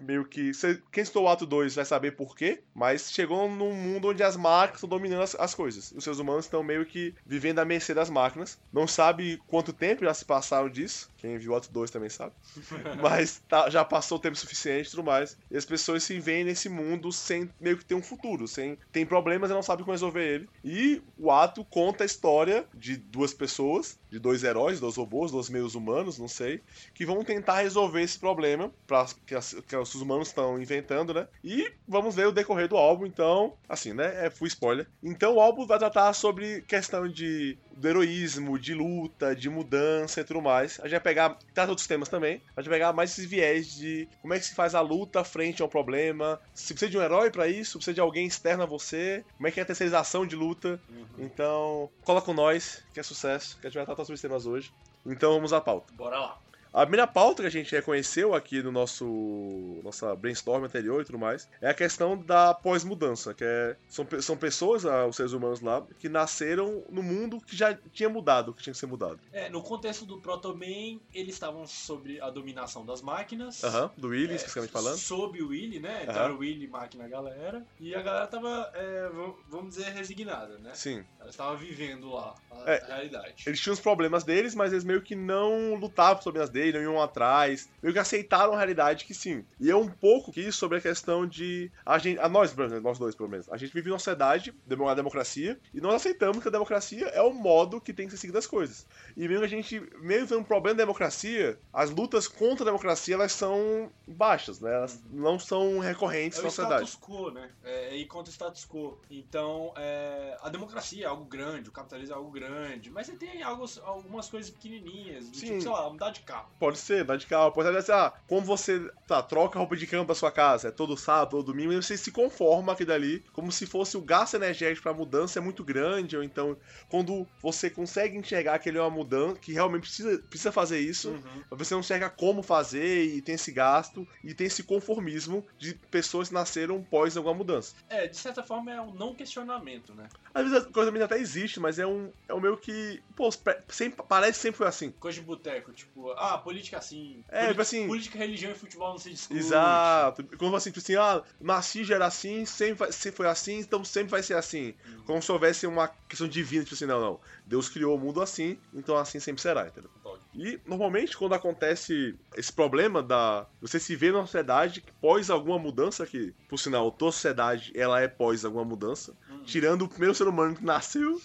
meio 0.00 0.24
que. 0.24 0.52
quem 0.92 1.02
estou 1.02 1.24
o 1.24 1.28
ato 1.28 1.46
2 1.46 1.74
vai 1.74 1.84
saber 1.84 2.12
por 2.12 2.36
quê, 2.36 2.62
mas 2.74 3.10
chegou 3.10 3.48
num 3.50 3.74
mundo 3.74 4.08
onde 4.08 4.22
as 4.22 4.36
máquinas 4.36 4.76
estão 4.76 4.88
dominando 4.88 5.22
as, 5.22 5.34
as 5.34 5.54
coisas. 5.54 5.92
Os 5.92 6.04
seres 6.04 6.18
humanos 6.18 6.44
estão 6.44 6.62
meio 6.62 6.84
que 6.84 7.14
vivendo 7.24 7.58
à 7.58 7.64
mercê 7.64 7.94
das 7.94 8.10
máquinas. 8.10 8.58
Não 8.72 8.86
sabe 8.86 9.40
quanto 9.46 9.72
tempo 9.72 10.04
já 10.04 10.14
se 10.14 10.24
passaram 10.24 10.68
disso. 10.68 11.10
Quem 11.26 11.38
viu 11.38 11.52
o 11.52 11.56
Ato 11.56 11.72
2 11.72 11.90
também 11.90 12.08
sabe. 12.08 12.32
Mas 13.02 13.42
tá- 13.48 13.68
já 13.68 13.84
passou 13.84 14.16
o 14.16 14.20
tempo 14.20 14.36
suficiente 14.36 14.86
e 14.86 14.90
tudo 14.90 15.02
mais. 15.02 15.36
E 15.50 15.56
as 15.56 15.64
pessoas 15.64 16.02
se 16.04 16.18
veem 16.20 16.44
nesse 16.44 16.68
mundo 16.68 17.10
sem 17.12 17.50
meio 17.60 17.76
que 17.76 17.84
ter 17.84 17.94
um 17.94 18.02
futuro. 18.02 18.46
Sem, 18.46 18.78
tem 18.92 19.04
problemas 19.04 19.50
e 19.50 19.54
não 19.54 19.62
sabem 19.62 19.84
como 19.84 19.92
resolver 19.92 20.22
ele. 20.24 20.48
E 20.64 21.02
o 21.18 21.30
Ato 21.30 21.64
conta 21.64 22.04
a 22.04 22.06
história 22.06 22.64
de 22.74 22.96
duas 22.96 23.34
pessoas, 23.34 23.98
de 24.08 24.18
dois 24.18 24.44
heróis, 24.44 24.78
dois 24.80 24.96
robôs, 24.96 25.32
dois 25.32 25.48
meios 25.50 25.74
humanos, 25.74 26.18
não 26.18 26.28
sei, 26.28 26.60
que 26.94 27.04
vão 27.04 27.24
tentar 27.24 27.60
resolver 27.60 28.02
esse 28.02 28.18
problema 28.18 28.72
pra, 28.86 29.06
que, 29.26 29.34
as- 29.34 29.54
que 29.66 29.76
os 29.76 29.94
humanos 29.96 30.28
estão 30.28 30.60
inventando, 30.60 31.12
né? 31.12 31.26
E 31.42 31.72
vamos 31.88 32.14
ver 32.14 32.26
o 32.28 32.32
decorrer 32.32 32.68
do 32.68 32.76
álbum, 32.76 33.04
então, 33.06 33.54
assim, 33.68 33.92
né? 33.92 34.26
É 34.26 34.30
full 34.30 34.46
spoiler. 34.46 34.86
Então 35.02 35.34
o 35.34 35.40
álbum 35.40 35.66
vai 35.66 35.78
tratar 35.78 36.12
sobre 36.12 36.62
questão 36.62 37.08
de 37.08 37.58
do 37.76 37.88
heroísmo, 37.88 38.58
de 38.58 38.74
luta, 38.74 39.36
de 39.36 39.48
mudança 39.48 40.20
e 40.20 40.24
tudo 40.24 40.42
mais. 40.42 40.80
A 40.80 40.84
gente 40.84 40.92
vai 40.92 41.00
pegar, 41.00 41.38
traz 41.54 41.68
outros 41.68 41.86
temas 41.86 42.08
também, 42.08 42.42
a 42.56 42.60
gente 42.60 42.70
vai 42.70 42.78
pegar 42.78 42.92
mais 42.92 43.12
esses 43.12 43.26
viés 43.26 43.74
de 43.74 44.08
como 44.20 44.34
é 44.34 44.38
que 44.38 44.46
se 44.46 44.54
faz 44.54 44.74
a 44.74 44.80
luta 44.80 45.22
frente 45.22 45.62
a 45.62 45.66
um 45.66 45.68
problema, 45.68 46.40
se 46.54 46.72
precisa 46.72 46.90
de 46.90 46.98
um 46.98 47.02
herói 47.02 47.30
pra 47.30 47.46
isso, 47.46 47.78
precisa 47.78 47.94
de 47.94 48.00
alguém 48.00 48.26
externo 48.26 48.62
a 48.62 48.66
você, 48.66 49.24
como 49.36 49.46
é 49.46 49.50
que 49.50 49.60
é 49.60 49.62
a 49.62 49.66
terceirização 49.66 50.26
de 50.26 50.34
luta. 50.34 50.80
Então, 51.18 51.90
cola 52.02 52.22
com 52.22 52.32
nós, 52.32 52.82
que 52.92 53.00
é 53.00 53.02
sucesso, 53.02 53.58
que 53.60 53.66
a 53.66 53.70
gente 53.70 53.76
vai 53.76 53.86
tratar 53.86 54.04
sobre 54.04 54.14
os 54.14 54.20
temas 54.20 54.46
hoje. 54.46 54.72
Então 55.04 55.34
vamos 55.34 55.52
à 55.52 55.60
pauta. 55.60 55.92
Bora 55.94 56.18
lá. 56.18 56.38
A 56.76 56.82
primeira 56.82 57.06
pauta 57.06 57.40
que 57.42 57.46
a 57.46 57.50
gente 57.50 57.74
reconheceu 57.74 58.34
aqui 58.34 58.62
no 58.62 58.70
nosso 58.70 59.80
nossa 59.82 60.14
brainstorm 60.14 60.62
anterior 60.62 61.00
e 61.00 61.06
tudo 61.06 61.18
mais 61.18 61.48
é 61.58 61.70
a 61.70 61.74
questão 61.74 62.18
da 62.18 62.52
pós-mudança, 62.52 63.32
que 63.32 63.42
é, 63.42 63.74
são, 63.88 64.06
são 64.20 64.36
pessoas, 64.36 64.84
ah, 64.84 65.06
os 65.06 65.16
seres 65.16 65.32
humanos 65.32 65.62
lá, 65.62 65.82
que 65.98 66.06
nasceram 66.06 66.84
no 66.90 67.02
mundo 67.02 67.40
que 67.40 67.56
já 67.56 67.72
tinha 67.94 68.10
mudado, 68.10 68.52
que 68.52 68.62
tinha 68.62 68.74
que 68.74 68.78
ser 68.78 68.84
mudado. 68.84 69.18
É, 69.32 69.48
no 69.48 69.62
contexto 69.62 70.04
do 70.04 70.20
Proto-Man, 70.20 71.00
eles 71.14 71.34
estavam 71.34 71.66
sobre 71.66 72.20
a 72.20 72.28
dominação 72.28 72.84
das 72.84 73.00
máquinas. 73.00 73.64
Aham, 73.64 73.90
do 73.96 74.08
Willy, 74.08 74.32
É, 74.32 74.36
especificamente 74.36 74.70
falando. 74.72 74.98
Sob 74.98 75.40
o 75.42 75.48
Willy, 75.48 75.80
né? 75.80 76.00
Então 76.02 76.14
Aham. 76.14 76.24
era 76.24 76.34
o 76.34 76.38
Willy, 76.40 76.68
máquina, 76.68 77.08
galera. 77.08 77.64
E 77.80 77.94
a 77.94 78.02
galera 78.02 78.26
tava, 78.26 78.70
é, 78.74 79.08
vamos 79.48 79.74
dizer, 79.76 79.92
resignada, 79.94 80.58
né? 80.58 80.72
Sim. 80.74 81.02
Ela 81.18 81.30
estava 81.30 81.56
vivendo 81.56 82.10
lá 82.10 82.34
a 82.50 82.70
É, 82.70 82.84
realidade. 82.86 83.44
Eles 83.46 83.58
tinham 83.60 83.72
os 83.72 83.80
problemas 83.80 84.24
deles, 84.24 84.54
mas 84.54 84.72
eles 84.72 84.84
meio 84.84 85.00
que 85.00 85.14
não 85.14 85.74
lutavam 85.76 86.16
pelos 86.16 86.24
problemas 86.24 86.50
deles, 86.50 86.65
não 86.72 86.80
iam 86.80 87.02
atrás. 87.02 87.68
Meio 87.82 87.92
que 87.92 87.98
aceitaram 87.98 88.52
a 88.52 88.56
realidade 88.56 89.04
que 89.04 89.14
sim. 89.14 89.44
E 89.60 89.70
é 89.70 89.76
um 89.76 89.88
pouco 89.88 90.32
que 90.32 90.50
sobre 90.52 90.78
a 90.78 90.80
questão 90.80 91.26
de. 91.26 91.70
A 91.84 91.98
gente, 91.98 92.18
a 92.18 92.28
nós, 92.28 92.54
nós 92.82 92.98
dois, 92.98 93.14
pelo 93.14 93.28
menos. 93.28 93.48
A 93.50 93.56
gente 93.56 93.72
vive 93.72 93.88
numa 93.88 93.98
sociedade, 93.98 94.54
uma 94.70 94.94
democracia, 94.94 95.58
e 95.72 95.80
nós 95.80 95.94
aceitamos 95.94 96.42
que 96.42 96.48
a 96.48 96.52
democracia 96.52 97.06
é 97.08 97.22
o 97.22 97.32
modo 97.32 97.80
que 97.80 97.92
tem 97.92 98.06
que 98.06 98.12
ser 98.12 98.18
seguido 98.18 98.38
as 98.38 98.46
coisas. 98.46 98.86
E 99.16 99.26
mesmo 99.26 99.40
que 99.40 99.44
a 99.44 99.48
gente, 99.48 99.80
mesmo 100.00 100.28
tendo 100.28 100.40
um 100.40 100.44
problema 100.44 100.76
da 100.76 100.82
democracia, 100.82 101.58
as 101.72 101.90
lutas 101.90 102.28
contra 102.28 102.64
a 102.64 102.66
democracia 102.66 103.14
elas 103.14 103.32
são 103.32 103.90
baixas, 104.06 104.60
né? 104.60 104.74
Elas 104.74 105.02
não 105.10 105.38
são 105.38 105.78
recorrentes 105.78 106.38
É 106.38 106.42
na 106.42 106.50
sociedade. 106.50 106.88
status 106.88 107.08
quo, 107.08 107.30
né? 107.30 107.50
É, 107.64 107.90
é 107.90 107.96
ir 107.96 108.06
contra 108.06 108.30
o 108.30 108.32
status 108.32 108.64
quo. 108.66 108.98
Então, 109.10 109.72
é, 109.76 110.36
a 110.42 110.48
democracia 110.48 111.04
é 111.04 111.08
algo 111.08 111.24
grande, 111.24 111.68
o 111.68 111.72
capitalismo 111.72 112.14
é 112.14 112.18
algo 112.18 112.30
grande, 112.30 112.90
mas 112.90 113.06
você 113.06 113.16
tem 113.16 113.42
algo, 113.42 113.64
algumas 113.84 114.28
coisas 114.28 114.50
pequenininhas, 114.50 115.28
do 115.28 115.36
Sim. 115.36 115.46
tipo, 115.46 115.62
sei 115.62 115.70
lá, 115.70 115.90
mudar 115.90 116.10
de 116.10 116.20
carro. 116.20 116.48
Pode 116.58 116.78
ser, 116.78 117.04
dá 117.04 117.16
de 117.16 117.26
carro. 117.26 117.52
Pode 117.52 117.82
ser, 117.82 117.92
ah, 117.92 118.12
como 118.26 118.40
você 118.42 118.80
tá, 119.06 119.22
troca 119.22 119.58
a 119.58 119.60
roupa 119.60 119.76
de 119.76 119.86
cama 119.86 120.04
da 120.04 120.14
sua 120.14 120.30
casa, 120.30 120.68
é 120.68 120.70
todo 120.70 120.96
sábado, 120.96 121.30
todo 121.30 121.46
domingo, 121.46 121.72
e 121.72 121.76
você 121.76 121.96
se 121.96 122.10
conforma 122.10 122.72
aquilo 122.72 122.88
dali, 122.88 123.24
como 123.32 123.52
se 123.52 123.66
fosse 123.66 123.96
o 123.96 124.00
gasto 124.00 124.34
energético 124.34 124.82
pra 124.82 124.92
mudança 124.94 125.38
é 125.38 125.42
muito 125.42 125.62
grande, 125.64 126.16
ou 126.16 126.22
então, 126.22 126.56
quando 126.88 127.26
você 127.42 127.68
consegue 127.68 128.16
enxergar 128.16 128.58
que 128.58 128.68
ele 128.68 128.78
é 128.78 128.80
uma 128.80 128.90
mudança, 128.90 129.36
que 129.40 129.52
realmente 129.52 129.82
precisa, 129.82 130.18
precisa 130.28 130.52
fazer 130.52 130.78
isso, 130.78 131.10
Uhum. 131.10 131.42
você 131.50 131.74
não 131.74 131.80
enxerga 131.80 132.08
como 132.10 132.42
fazer, 132.42 133.04
e 133.04 133.22
tem 133.22 133.34
esse 133.34 133.52
gasto, 133.52 134.06
e 134.24 134.34
tem 134.34 134.46
esse 134.46 134.62
conformismo 134.62 135.46
de 135.58 135.74
pessoas 135.90 136.28
que 136.28 136.34
nasceram 136.34 136.82
pós 136.82 137.16
alguma 137.16 137.34
mudança. 137.34 137.74
É, 137.88 138.06
de 138.06 138.16
certa 138.16 138.42
forma 138.42 138.72
é 138.72 138.80
um 138.80 138.94
não 138.94 139.14
questionamento, 139.14 139.94
né? 139.94 140.08
Às 140.34 140.44
vezes 140.44 140.66
a 140.66 140.70
coisa 140.70 141.04
até 141.04 141.18
existe, 141.18 141.60
mas 141.60 141.78
é 141.78 141.86
um, 141.86 142.10
é 142.28 142.34
um 142.34 142.40
meio 142.40 142.56
que, 142.56 143.02
pô, 143.14 143.30
sempre, 143.68 144.04
parece 144.08 144.34
que 144.38 144.42
sempre 144.42 144.58
foi 144.58 144.66
assim. 144.66 144.90
Coisa 144.92 145.20
de 145.20 145.26
boteco, 145.26 145.72
tipo, 145.72 146.10
ah, 146.12 146.35
política 146.38 146.78
assim. 146.78 147.22
É, 147.28 147.48
tipo 147.48 147.62
assim- 147.62 147.86
Política, 147.86 148.18
religião 148.18 148.52
e 148.52 148.54
futebol 148.54 148.90
não 148.90 148.98
se 148.98 149.10
discute. 149.10 149.38
Exato. 149.38 150.24
Como 150.38 150.54
assim, 150.56 150.70
tipo 150.70 150.80
assim, 150.80 150.96
ah, 150.96 151.22
nasci 151.40 151.84
já 151.84 151.94
era 151.96 152.06
assim, 152.06 152.44
sempre, 152.44 152.74
vai, 152.74 152.92
foi 152.92 153.26
assim, 153.26 153.58
então 153.58 153.84
sempre 153.84 154.10
vai 154.10 154.22
ser 154.22 154.34
assim. 154.34 154.74
Uhum. 154.86 155.02
Como 155.04 155.22
se 155.22 155.32
houvesse 155.32 155.66
uma 155.66 155.88
questão 156.08 156.28
divina, 156.28 156.64
tipo 156.64 156.74
assim, 156.74 156.86
não, 156.86 157.00
não. 157.00 157.20
Deus 157.44 157.68
criou 157.68 157.96
o 157.96 157.98
mundo 157.98 158.20
assim, 158.20 158.58
então 158.74 158.96
assim 158.96 159.20
sempre 159.20 159.42
será, 159.42 159.66
entendeu? 159.66 159.90
E 160.34 160.60
normalmente 160.66 161.16
quando 161.16 161.34
acontece 161.34 162.14
esse 162.36 162.52
problema 162.52 163.02
da. 163.02 163.46
Você 163.60 163.80
se 163.80 163.96
vê 163.96 164.12
numa 164.12 164.26
sociedade 164.26 164.82
que 164.82 164.92
pós 164.92 165.30
alguma 165.30 165.58
mudança, 165.58 166.06
que, 166.06 166.34
por 166.48 166.58
sinal, 166.58 166.90
toda 166.90 167.12
sociedade 167.12 167.72
ela 167.74 168.00
é 168.00 168.06
pós 168.06 168.44
alguma 168.44 168.64
mudança. 168.64 169.16
Tirando 169.46 169.82
o 169.82 169.88
primeiro 169.88 170.14
ser 170.14 170.26
humano 170.28 170.56
que 170.56 170.64
nasceu, 170.64 171.20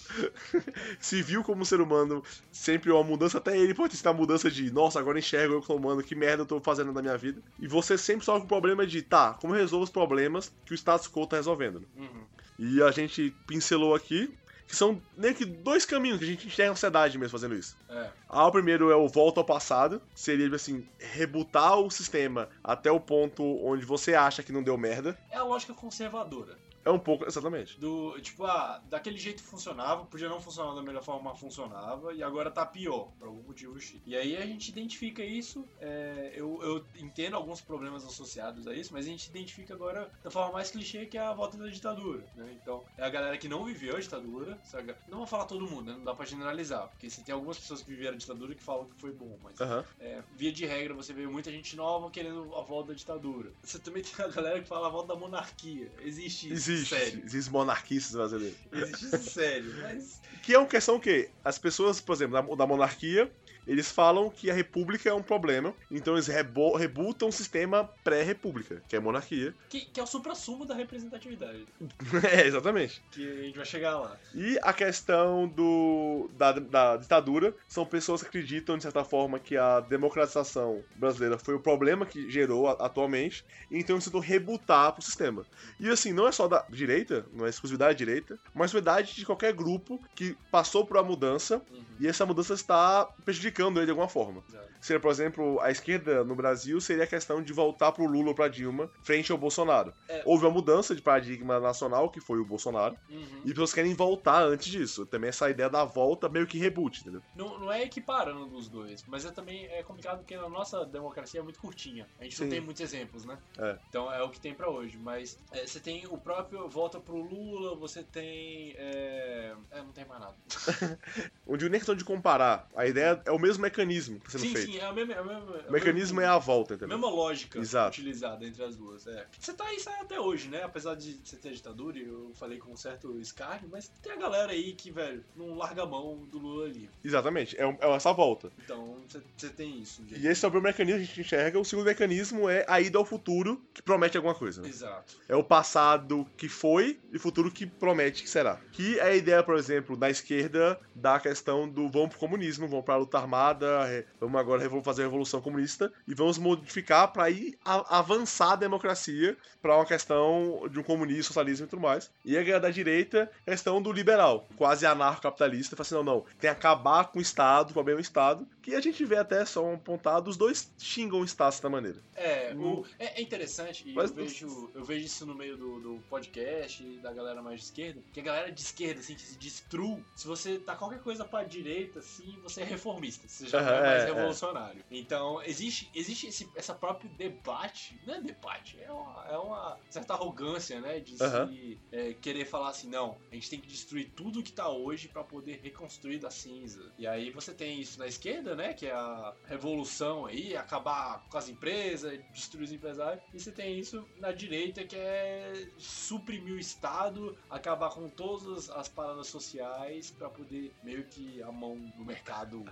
se 0.99 1.21
viu 1.21 1.43
como 1.43 1.65
ser 1.65 1.81
humano 1.81 2.23
sempre 2.51 2.91
uma 2.91 3.03
mudança, 3.03 3.39
até 3.39 3.57
ele 3.57 3.73
pode 3.73 3.91
ter 3.91 3.97
sido 3.97 4.07
uma 4.07 4.13
mudança 4.13 4.49
de, 4.49 4.71
nossa, 4.71 4.99
agora 4.99 5.19
enxergo 5.19 5.55
eu 5.55 5.61
como 5.61 5.79
humano, 5.79 6.03
que 6.03 6.15
merda 6.15 6.43
eu 6.43 6.45
tô 6.45 6.59
fazendo 6.61 6.93
na 6.93 7.01
minha 7.01 7.17
vida. 7.17 7.41
E 7.59 7.67
você 7.67 7.97
sempre 7.97 8.23
sofre 8.23 8.43
o 8.43 8.47
problema 8.47 8.85
de, 8.85 9.01
tá, 9.01 9.33
como 9.33 9.53
eu 9.53 9.59
resolvo 9.59 9.83
os 9.83 9.89
problemas 9.89 10.51
que 10.65 10.73
o 10.73 10.75
status 10.75 11.07
quo 11.07 11.25
tá 11.25 11.37
resolvendo. 11.37 11.83
Uhum. 11.97 12.25
E 12.59 12.81
a 12.81 12.91
gente 12.91 13.35
pincelou 13.47 13.95
aqui 13.95 14.31
que 14.71 14.75
são 14.77 15.01
meio 15.17 15.35
que 15.35 15.43
dois 15.43 15.85
caminhos 15.85 16.17
que 16.17 16.23
a 16.23 16.27
gente 16.27 16.47
enxerga 16.47 16.69
na 16.69 16.75
sociedade 16.75 17.17
mesmo 17.17 17.31
fazendo 17.31 17.55
isso. 17.55 17.75
É. 17.89 18.09
Ah, 18.29 18.47
o 18.47 18.51
primeiro 18.53 18.89
é 18.89 18.95
o 18.95 19.05
volta 19.05 19.41
ao 19.41 19.45
passado, 19.45 20.01
seria 20.15 20.47
assim, 20.55 20.87
rebutar 20.97 21.77
o 21.77 21.91
sistema 21.91 22.47
até 22.63 22.89
o 22.89 22.97
ponto 22.97 23.43
onde 23.65 23.85
você 23.85 24.15
acha 24.15 24.41
que 24.41 24.53
não 24.53 24.63
deu 24.63 24.77
merda. 24.77 25.19
É 25.29 25.35
a 25.35 25.43
lógica 25.43 25.73
conservadora. 25.73 26.57
É 26.83 26.89
um 26.89 26.99
pouco, 26.99 27.25
exatamente. 27.25 27.79
Do, 27.79 28.19
tipo, 28.21 28.45
ah, 28.45 28.81
daquele 28.85 29.17
jeito 29.17 29.41
funcionava, 29.43 30.05
podia 30.05 30.29
não 30.29 30.41
funcionar 30.41 30.73
da 30.73 30.81
melhor 30.81 31.03
forma, 31.03 31.35
funcionava, 31.35 32.13
e 32.13 32.23
agora 32.23 32.49
tá 32.49 32.65
pior, 32.65 33.11
por 33.17 33.27
algum 33.27 33.43
motivo 33.43 33.79
X. 33.79 34.01
E 34.05 34.15
aí 34.15 34.35
a 34.37 34.45
gente 34.45 34.69
identifica 34.69 35.23
isso, 35.23 35.67
é, 35.79 36.31
eu, 36.35 36.59
eu 36.63 36.85
entendo 36.95 37.35
alguns 37.35 37.61
problemas 37.61 38.03
associados 38.05 38.67
a 38.67 38.73
isso, 38.73 38.93
mas 38.93 39.05
a 39.05 39.09
gente 39.09 39.27
identifica 39.27 39.73
agora 39.73 40.11
da 40.23 40.31
forma 40.31 40.53
mais 40.53 40.71
clichê 40.71 41.05
que 41.05 41.17
é 41.17 41.21
a 41.21 41.33
volta 41.33 41.57
da 41.57 41.67
ditadura, 41.67 42.25
né? 42.35 42.51
Então, 42.53 42.85
é 42.97 43.03
a 43.03 43.09
galera 43.09 43.37
que 43.37 43.47
não 43.47 43.65
viveu 43.65 43.95
a 43.95 43.99
ditadura, 43.99 44.59
sabe? 44.63 44.95
não 45.07 45.19
vou 45.19 45.27
falar 45.27 45.45
todo 45.45 45.67
mundo, 45.67 45.91
né? 45.91 45.97
não 45.97 46.03
dá 46.03 46.15
pra 46.15 46.25
generalizar, 46.25 46.87
porque 46.89 47.09
você 47.09 47.21
tem 47.21 47.33
algumas 47.33 47.57
pessoas 47.57 47.81
que 47.81 47.89
viveram 47.89 48.15
a 48.15 48.17
ditadura 48.17 48.55
que 48.55 48.63
falam 48.63 48.85
que 48.85 48.99
foi 48.99 49.11
bom, 49.11 49.37
mas 49.41 49.59
Aham. 49.59 49.85
é, 49.99 50.23
via 50.31 50.51
de 50.51 50.65
regra, 50.65 50.93
você 50.93 51.13
vê 51.13 51.27
muita 51.27 51.51
gente 51.51 51.75
nova 51.75 52.09
querendo 52.09 52.55
a 52.55 52.61
volta 52.61 52.89
da 52.89 52.93
ditadura. 52.93 53.51
Você 53.61 53.79
também 53.79 54.03
tem 54.03 54.25
a 54.25 54.27
galera 54.27 54.61
que 54.61 54.67
fala 54.67 54.87
a 54.87 54.89
volta 54.89 55.13
da 55.13 55.19
monarquia. 55.19 55.91
Existe 55.99 56.51
isso. 56.51 56.53
Existe, 56.53 56.70
Sério. 56.77 57.21
existe 57.25 57.51
monarquistas 57.51 58.13
brasileiros. 58.13 58.57
Existe 58.71 59.05
isso 59.05 59.29
sério. 59.31 59.73
Mas. 59.81 60.21
Que 60.41 60.53
é 60.53 60.57
uma 60.57 60.67
questão 60.67 60.99
que 60.99 61.29
as 61.43 61.57
pessoas, 61.59 62.01
por 62.01 62.13
exemplo, 62.13 62.33
da, 62.33 62.55
da 62.55 62.67
monarquia, 62.67 63.31
eles 63.67 63.91
falam 63.91 64.29
que 64.29 64.49
a 64.49 64.53
república 64.53 65.09
é 65.09 65.13
um 65.13 65.21
problema, 65.21 65.73
então 65.89 66.13
eles 66.15 66.27
rebutam 66.27 67.29
o 67.29 67.31
sistema 67.31 67.83
pré-república, 68.03 68.81
que 68.87 68.95
é 68.95 68.99
a 68.99 69.01
monarquia. 69.01 69.53
Que, 69.69 69.81
que 69.81 69.99
é 69.99 70.03
o 70.03 70.07
supra-sumo 70.07 70.65
da 70.65 70.73
representatividade. 70.73 71.65
é, 72.31 72.45
exatamente. 72.45 73.01
Que 73.11 73.27
a 73.27 73.43
gente 73.43 73.55
vai 73.55 73.65
chegar 73.65 73.99
lá. 73.99 74.17
E 74.33 74.57
a 74.63 74.73
questão 74.73 75.47
do, 75.47 76.29
da, 76.37 76.53
da 76.53 76.97
ditadura 76.97 77.53
são 77.67 77.85
pessoas 77.85 78.21
que 78.21 78.27
acreditam, 78.27 78.77
de 78.77 78.83
certa 78.83 79.03
forma, 79.03 79.39
que 79.39 79.55
a 79.57 79.79
democratização 79.79 80.83
brasileira 80.95 81.37
foi 81.37 81.55
o 81.55 81.59
problema 81.59 82.05
que 82.05 82.29
gerou 82.29 82.67
a- 82.67 82.73
atualmente, 82.73 83.43
então 83.69 83.95
eles 83.95 84.05
tentam 84.05 84.19
rebutar 84.19 84.93
pro 84.93 85.01
sistema. 85.03 85.45
E 85.79 85.89
assim, 85.89 86.13
não 86.13 86.27
é 86.27 86.31
só 86.31 86.47
da 86.47 86.65
direita, 86.69 87.25
não 87.33 87.45
é 87.45 87.49
exclusividade 87.49 87.93
da 87.93 87.97
direita, 87.97 88.39
mas 88.53 88.71
verdade 88.71 89.15
de 89.15 89.25
qualquer 89.25 89.53
grupo 89.53 89.99
que 90.15 90.35
passou 90.49 90.85
por 90.85 90.97
uma 90.97 91.03
mudança 91.03 91.61
Uhum. 91.71 91.90
E 92.01 92.07
essa 92.07 92.25
mudança 92.25 92.53
está 92.53 93.05
prejudicando 93.23 93.77
ele 93.77 93.85
de 93.85 93.91
alguma 93.91 94.09
forma. 94.09 94.43
Exato. 94.49 94.67
Seria, 94.81 94.99
por 94.99 95.11
exemplo, 95.11 95.59
a 95.61 95.69
esquerda 95.69 96.23
no 96.23 96.35
Brasil 96.35 96.81
seria 96.81 97.03
a 97.03 97.07
questão 97.07 97.41
de 97.41 97.53
voltar 97.53 97.91
pro 97.91 98.05
Lula 98.05 98.29
ou 98.29 98.35
pra 98.35 98.47
Dilma 98.47 98.89
frente 99.03 99.31
ao 99.31 99.37
Bolsonaro. 99.37 99.93
É. 100.09 100.23
Houve 100.25 100.45
uma 100.45 100.51
mudança 100.51 100.95
de 100.95 101.01
paradigma 101.01 101.59
nacional, 101.59 102.09
que 102.09 102.19
foi 102.19 102.39
o 102.39 102.45
Bolsonaro, 102.45 102.97
Uhum. 103.09 103.41
e 103.45 103.49
pessoas 103.49 103.73
querem 103.73 103.93
voltar 103.93 104.43
antes 104.43 104.67
disso. 104.67 105.05
Também 105.05 105.29
essa 105.29 105.49
ideia 105.49 105.69
da 105.69 105.85
volta 105.85 106.27
meio 106.27 106.47
que 106.47 106.57
reboot, 106.57 107.01
entendeu? 107.01 107.21
Não, 107.35 107.59
não 107.59 107.71
é 107.71 107.83
equiparando 107.83 108.55
os 108.55 108.67
dois, 108.67 109.03
mas 109.07 109.23
é 109.25 109.31
também 109.31 109.65
é 109.67 109.83
complicado 109.83 110.17
porque 110.19 110.33
a 110.33 110.49
nossa 110.49 110.83
democracia 110.85 111.39
é 111.39 111.43
muito 111.43 111.59
curtinha. 111.59 112.07
A 112.19 112.23
gente 112.23 112.35
Sim. 112.35 112.43
não 112.45 112.49
tem 112.51 112.61
muitos 112.61 112.81
exemplos, 112.81 113.23
né? 113.25 113.37
É. 113.59 113.77
Então 113.89 114.11
é 114.11 114.23
o 114.23 114.29
que 114.29 114.39
tem 114.39 114.53
pra 114.53 114.69
hoje. 114.69 114.97
Mas 114.97 115.37
é, 115.51 115.65
você 115.67 115.79
tem 115.79 116.05
o 116.07 116.17
próprio 116.17 116.67
volta 116.67 116.99
pro 116.99 117.17
Lula, 117.17 117.75
você 117.75 118.03
tem. 118.03 118.73
É, 118.77 119.53
é, 119.71 119.77
não 119.81 119.91
tem 119.91 120.05
mais 120.05 120.21
nada. 120.21 120.35
Onde 121.47 121.69
nem 121.69 121.79
questão 121.91 121.95
de 121.95 122.03
comparar. 122.03 122.67
A 122.75 122.87
ideia 122.87 123.21
é 123.25 123.31
o 123.31 123.39
mesmo 123.39 123.61
mecanismo 123.61 124.19
que 124.19 124.27
está 124.27 124.39
sendo 124.39 124.49
sim, 124.49 124.55
feito. 124.55 124.71
sim, 124.71 124.77
é 124.79 124.85
a 124.85 124.93
mesma. 124.93 125.13
É 125.13 125.17
a 125.19 125.23
mesma 125.23 125.41
O 125.67 125.71
mecanismo 125.71 126.21
é 126.21 126.25
a 126.25 126.37
volta, 126.37 126.73
a 126.73 126.75
entendeu? 126.75 126.97
mesma 126.97 127.11
lógica 127.13 127.59
Exato. 127.59 127.97
utilizada 127.99 128.45
entre 128.45 128.63
as 128.63 128.75
duas. 128.75 129.05
É. 129.07 129.25
Você 129.39 129.53
tá 129.53 129.65
aí 129.65 129.79
sai 129.79 129.99
até 130.01 130.19
hoje, 130.19 130.47
né? 130.47 130.63
Apesar 130.63 130.95
de 130.95 131.19
você 131.23 131.35
ter 131.37 131.51
ditadura, 131.51 131.97
e 131.97 132.03
eu 132.07 132.31
falei 132.35 132.57
com 132.57 132.71
um 132.71 132.77
certo 132.77 133.19
escárnio, 133.19 133.69
mas 133.71 133.87
tem 134.01 134.11
a 134.13 134.15
galera 134.15 134.51
aí 134.51 134.73
que, 134.73 134.91
velho, 134.91 135.23
não 135.35 135.55
larga 135.55 135.83
a 135.83 135.85
mão 135.85 136.17
do 136.29 136.37
Lula 136.39 136.67
livre. 136.67 136.89
Exatamente, 137.03 137.57
é, 137.59 137.63
é 137.63 137.91
essa 137.95 138.11
volta. 138.13 138.51
Então 138.63 138.97
você- 139.07 139.21
você 139.37 139.49
tem 139.49 139.79
isso. 139.79 140.03
gente. 140.07 140.21
E 140.21 140.27
esse 140.27 140.43
é 140.43 140.47
o 140.47 140.51
primeiro 140.51 140.77
mecanismo 140.77 140.99
que 140.99 141.03
a 141.03 141.07
gente 141.15 141.21
enxerga. 141.21 141.59
O 141.59 141.65
segundo 141.65 141.85
mecanismo 141.85 142.49
é 142.49 142.65
a 142.67 142.79
ida 142.79 142.97
ao 142.97 143.05
futuro, 143.05 143.61
que 143.73 143.81
promete 143.81 144.17
alguma 144.17 144.35
coisa. 144.35 144.61
né? 144.61 144.67
Exato. 144.69 145.15
É 145.27 145.35
o 145.35 145.43
passado 145.43 146.27
que 146.37 146.47
foi 146.49 146.99
e 147.11 147.17
o 147.17 147.19
futuro 147.19 147.51
que 147.51 147.65
promete 147.65 148.23
que 148.23 148.29
será. 148.29 148.59
Que 148.71 148.99
é 148.99 149.03
a 149.03 149.15
ideia, 149.15 149.43
por 149.43 149.55
exemplo, 149.55 149.95
da 149.97 150.09
esquerda 150.09 150.79
da 150.95 151.19
questão 151.19 151.67
do 151.71 151.89
vamos 151.89 152.09
pro 152.09 152.19
comunismo, 152.19 152.67
vamos 152.67 152.85
pra 152.85 152.97
luta 152.97 153.17
armada, 153.17 154.05
vamos 154.19 154.39
agora 154.39 154.69
fazer 154.83 155.01
a 155.03 155.05
revolução 155.05 155.41
comunista 155.41 155.91
e 156.07 156.13
vamos 156.13 156.37
modificar 156.37 157.11
para 157.11 157.29
ir 157.29 157.57
avançar 157.65 158.53
a 158.53 158.55
democracia 158.55 159.37
para 159.61 159.75
uma 159.75 159.85
questão 159.85 160.67
de 160.69 160.79
um 160.79 160.83
comunismo, 160.83 161.23
socialismo 161.23 161.65
e 161.65 161.69
tudo 161.69 161.81
mais. 161.81 162.11
E 162.25 162.37
a 162.37 162.59
da 162.59 162.69
direita, 162.69 163.31
a 163.47 163.51
questão 163.51 163.81
do 163.81 163.91
liberal, 163.91 164.47
quase 164.57 164.85
anarcocapitalista, 164.85 165.75
fala 165.75 165.85
assim, 165.85 165.95
não, 165.95 166.03
não, 166.03 166.21
tem 166.21 166.39
que 166.41 166.47
acabar 166.47 167.05
com 167.05 167.19
o 167.19 167.21
Estado, 167.21 167.73
com 167.73 167.79
o 167.79 167.83
bem 167.83 167.95
do 167.95 168.01
Estado, 168.01 168.47
que 168.61 168.75
a 168.75 168.81
gente 168.81 169.03
vê 169.05 169.17
até 169.17 169.45
só 169.45 169.73
apontado, 169.73 170.29
os 170.29 170.37
dois 170.37 170.71
xingam 170.77 171.21
o 171.21 171.25
Estado 171.25 171.51
dessa 171.51 171.69
maneira. 171.69 171.97
É, 172.15 172.53
Hum. 172.55 172.79
o- 172.81 172.85
é, 172.99 173.19
é 173.19 173.21
interessante, 173.21 173.87
e 173.87 173.93
Mas- 173.93 174.09
eu, 174.09 174.15
vejo, 174.15 174.69
eu 174.75 174.83
vejo 174.83 175.05
isso 175.05 175.25
no 175.25 175.33
meio 175.35 175.55
do, 175.57 175.79
do 175.79 175.99
podcast 176.09 176.83
da 177.01 177.13
galera 177.13 177.41
mais 177.41 177.59
de 177.59 177.65
esquerda, 177.67 178.01
que 178.11 178.19
a 178.19 178.23
galera 178.23 178.51
de 178.51 178.61
esquerda, 178.61 178.99
assim, 178.99 179.15
que 179.15 179.21
se 179.21 179.37
destrui, 179.37 180.03
se 180.15 180.27
você 180.27 180.57
tá 180.59 180.75
qualquer 180.75 180.99
coisa 180.99 181.23
pra 181.25 181.43
direita, 181.43 181.60
assim, 181.97 182.39
você 182.41 182.61
é 182.61 182.63
reformista, 182.63 183.27
você 183.27 183.47
já 183.47 183.61
não 183.61 183.67
Aham, 183.67 183.77
é 183.77 183.85
mais 183.85 184.03
é, 184.03 184.05
é. 184.05 184.13
revolucionário. 184.13 184.85
Então, 184.89 185.41
existe, 185.43 185.89
existe 185.93 186.27
esse 186.27 186.51
essa 186.55 186.73
próprio 186.73 187.09
debate, 187.09 187.99
não 188.05 188.15
é 188.15 188.21
debate, 188.21 188.79
é 188.81 188.91
uma, 188.91 189.25
é 189.27 189.37
uma 189.37 189.79
certa 189.89 190.13
arrogância, 190.13 190.79
né, 190.79 190.99
de 190.99 191.21
Aham. 191.21 191.47
se 191.47 191.79
é, 191.91 192.13
querer 192.13 192.45
falar 192.45 192.69
assim, 192.69 192.89
não, 192.89 193.17
a 193.31 193.35
gente 193.35 193.49
tem 193.49 193.59
que 193.59 193.67
destruir 193.67 194.11
tudo 194.15 194.43
que 194.43 194.51
tá 194.51 194.69
hoje 194.69 195.07
pra 195.07 195.23
poder 195.23 195.59
reconstruir 195.61 196.19
da 196.19 196.29
cinza. 196.29 196.93
E 196.97 197.07
aí 197.07 197.31
você 197.31 197.53
tem 197.53 197.79
isso 197.79 197.99
na 197.99 198.07
esquerda, 198.07 198.55
né, 198.55 198.73
que 198.73 198.87
é 198.87 198.91
a 198.91 199.35
revolução 199.45 200.25
aí, 200.25 200.55
acabar 200.55 201.25
com 201.29 201.37
as 201.37 201.49
empresas, 201.49 202.19
destruir 202.29 202.63
os 202.65 202.71
empresários. 202.71 203.23
E 203.33 203.39
você 203.39 203.51
tem 203.51 203.79
isso 203.79 204.09
na 204.17 204.31
direita, 204.31 204.83
que 204.85 204.95
é 204.95 205.53
suprimir 205.77 206.53
o 206.53 206.59
Estado, 206.59 207.37
acabar 207.49 207.89
com 207.89 208.09
todas 208.09 208.69
as 208.69 208.87
paradas 208.87 209.27
sociais 209.27 210.11
pra 210.11 210.29
poder 210.29 210.75
meio 210.81 211.07
que 211.07 211.41
a 211.51 211.53
mão 211.53 211.77
do 211.97 212.05
mercado 212.05 212.65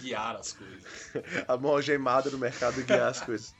guiar 0.00 0.36
as 0.36 0.52
coisas. 0.52 0.84
a 1.46 1.56
mão 1.56 1.70
algemada 1.70 2.28
no 2.30 2.38
mercado 2.38 2.82
guiar 2.82 3.08
as 3.08 3.20
coisas. 3.20 3.54